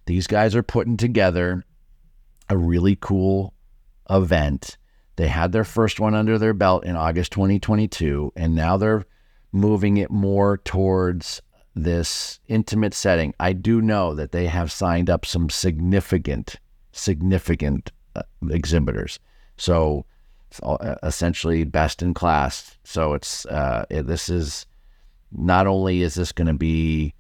These 0.06 0.26
guys 0.26 0.56
are 0.56 0.62
putting 0.62 0.96
together 0.96 1.64
a 2.48 2.56
really 2.56 2.96
cool 3.00 3.54
event. 4.10 4.76
They 5.16 5.28
had 5.28 5.52
their 5.52 5.64
first 5.64 6.00
one 6.00 6.14
under 6.14 6.38
their 6.38 6.54
belt 6.54 6.84
in 6.84 6.96
August 6.96 7.32
2022, 7.32 8.32
and 8.34 8.54
now 8.54 8.76
they're 8.76 9.04
moving 9.52 9.98
it 9.98 10.10
more 10.10 10.56
towards 10.58 11.42
this 11.74 12.40
intimate 12.48 12.94
setting. 12.94 13.34
I 13.38 13.52
do 13.52 13.80
know 13.80 14.14
that 14.14 14.32
they 14.32 14.46
have 14.46 14.72
signed 14.72 15.08
up 15.08 15.24
some 15.24 15.50
significant, 15.50 16.56
significant 16.92 17.92
uh, 18.16 18.22
exhibitors. 18.50 19.18
So 19.56 20.04
essentially 21.02 21.64
best 21.64 22.02
in 22.02 22.14
class. 22.14 22.76
So 22.84 23.14
it's 23.14 23.46
uh, 23.46 23.84
this 23.90 24.28
is 24.28 24.66
not 25.30 25.66
only 25.66 26.02
is 26.02 26.14
this 26.14 26.32
going 26.32 26.46
to 26.46 26.54
be 26.54 27.14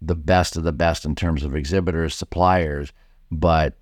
the 0.00 0.14
best 0.14 0.56
of 0.56 0.64
the 0.64 0.72
best 0.72 1.04
in 1.04 1.14
terms 1.14 1.42
of 1.42 1.54
exhibitors, 1.54 2.14
suppliers, 2.14 2.92
but 3.30 3.76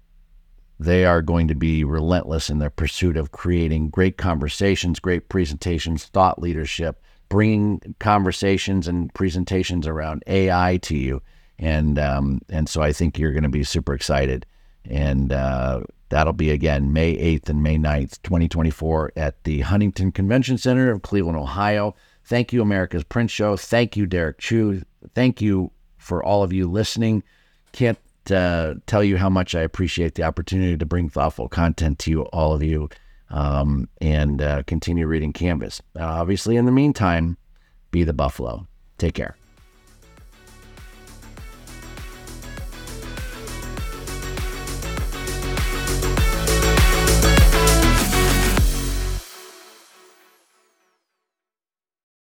they 0.79 1.05
are 1.05 1.23
going 1.23 1.49
to 1.49 1.55
be 1.55 1.85
relentless 1.85 2.51
in 2.51 2.59
their 2.59 2.71
pursuit 2.71 3.17
of 3.17 3.33
creating 3.33 3.89
great 3.89 4.17
conversations, 4.17 4.99
great 4.99 5.29
presentations, 5.29 6.07
thought 6.07 6.41
leadership, 6.41 7.01
bringing 7.29 7.81
conversations 8.01 8.89
and 8.89 9.13
presentations 9.15 9.87
around 9.87 10.23
AI 10.27 10.79
to 10.79 10.97
you. 10.97 11.23
And 11.59 11.99
um, 11.99 12.41
and 12.49 12.69
so 12.69 12.83
I 12.83 12.93
think 12.93 13.19
you're 13.19 13.33
going 13.33 13.45
to 13.45 13.49
be 13.49 13.65
super 13.65 13.95
excited. 13.95 14.45
And 14.85 15.33
uh, 15.33 15.83
that'll 16.13 16.35
be 16.35 16.51
again 16.51 16.93
May 16.93 17.17
8th 17.17 17.49
and 17.49 17.63
May 17.63 17.79
9th, 17.79 18.21
2024, 18.23 19.13
at 19.17 19.43
the 19.45 19.61
Huntington 19.61 20.13
Convention 20.13 20.59
Center 20.59 20.91
of 20.91 21.01
Cleveland, 21.01 21.39
Ohio. 21.39 21.95
Thank 22.27 22.53
you, 22.53 22.61
America's 22.61 23.03
Print 23.03 23.31
Show. 23.31 23.57
Thank 23.57 23.97
you, 23.97 24.05
Derek 24.07 24.39
Chew. 24.39 24.83
Thank 25.15 25.41
you 25.41 25.73
for 25.97 26.23
all 26.23 26.43
of 26.43 26.53
you 26.53 26.71
listening. 26.71 27.23
Can't 27.73 27.99
uh, 28.31 28.75
tell 28.87 29.03
you 29.03 29.17
how 29.17 29.31
much 29.31 29.55
I 29.55 29.63
appreciate 29.63 30.15
the 30.15 30.25
opportunity 30.25 30.77
to 30.77 30.85
bring 30.85 31.09
thoughtful 31.09 31.49
content 31.49 31.99
to 32.01 32.11
you, 32.11 32.23
all 32.25 32.53
of 32.53 32.63
you, 32.63 32.91
um, 33.31 33.89
and 34.03 34.43
uh, 34.43 34.65
continue 34.65 35.07
reading 35.07 35.33
Canvas. 35.33 35.81
Uh, 35.99 36.05
obviously, 36.05 36.57
in 36.57 36.67
the 36.67 36.73
meantime, 36.73 37.39
be 37.91 38.05
the 38.05 38.13
Buffalo. 38.13 38.69
Take 38.99 39.15
care. 39.15 39.35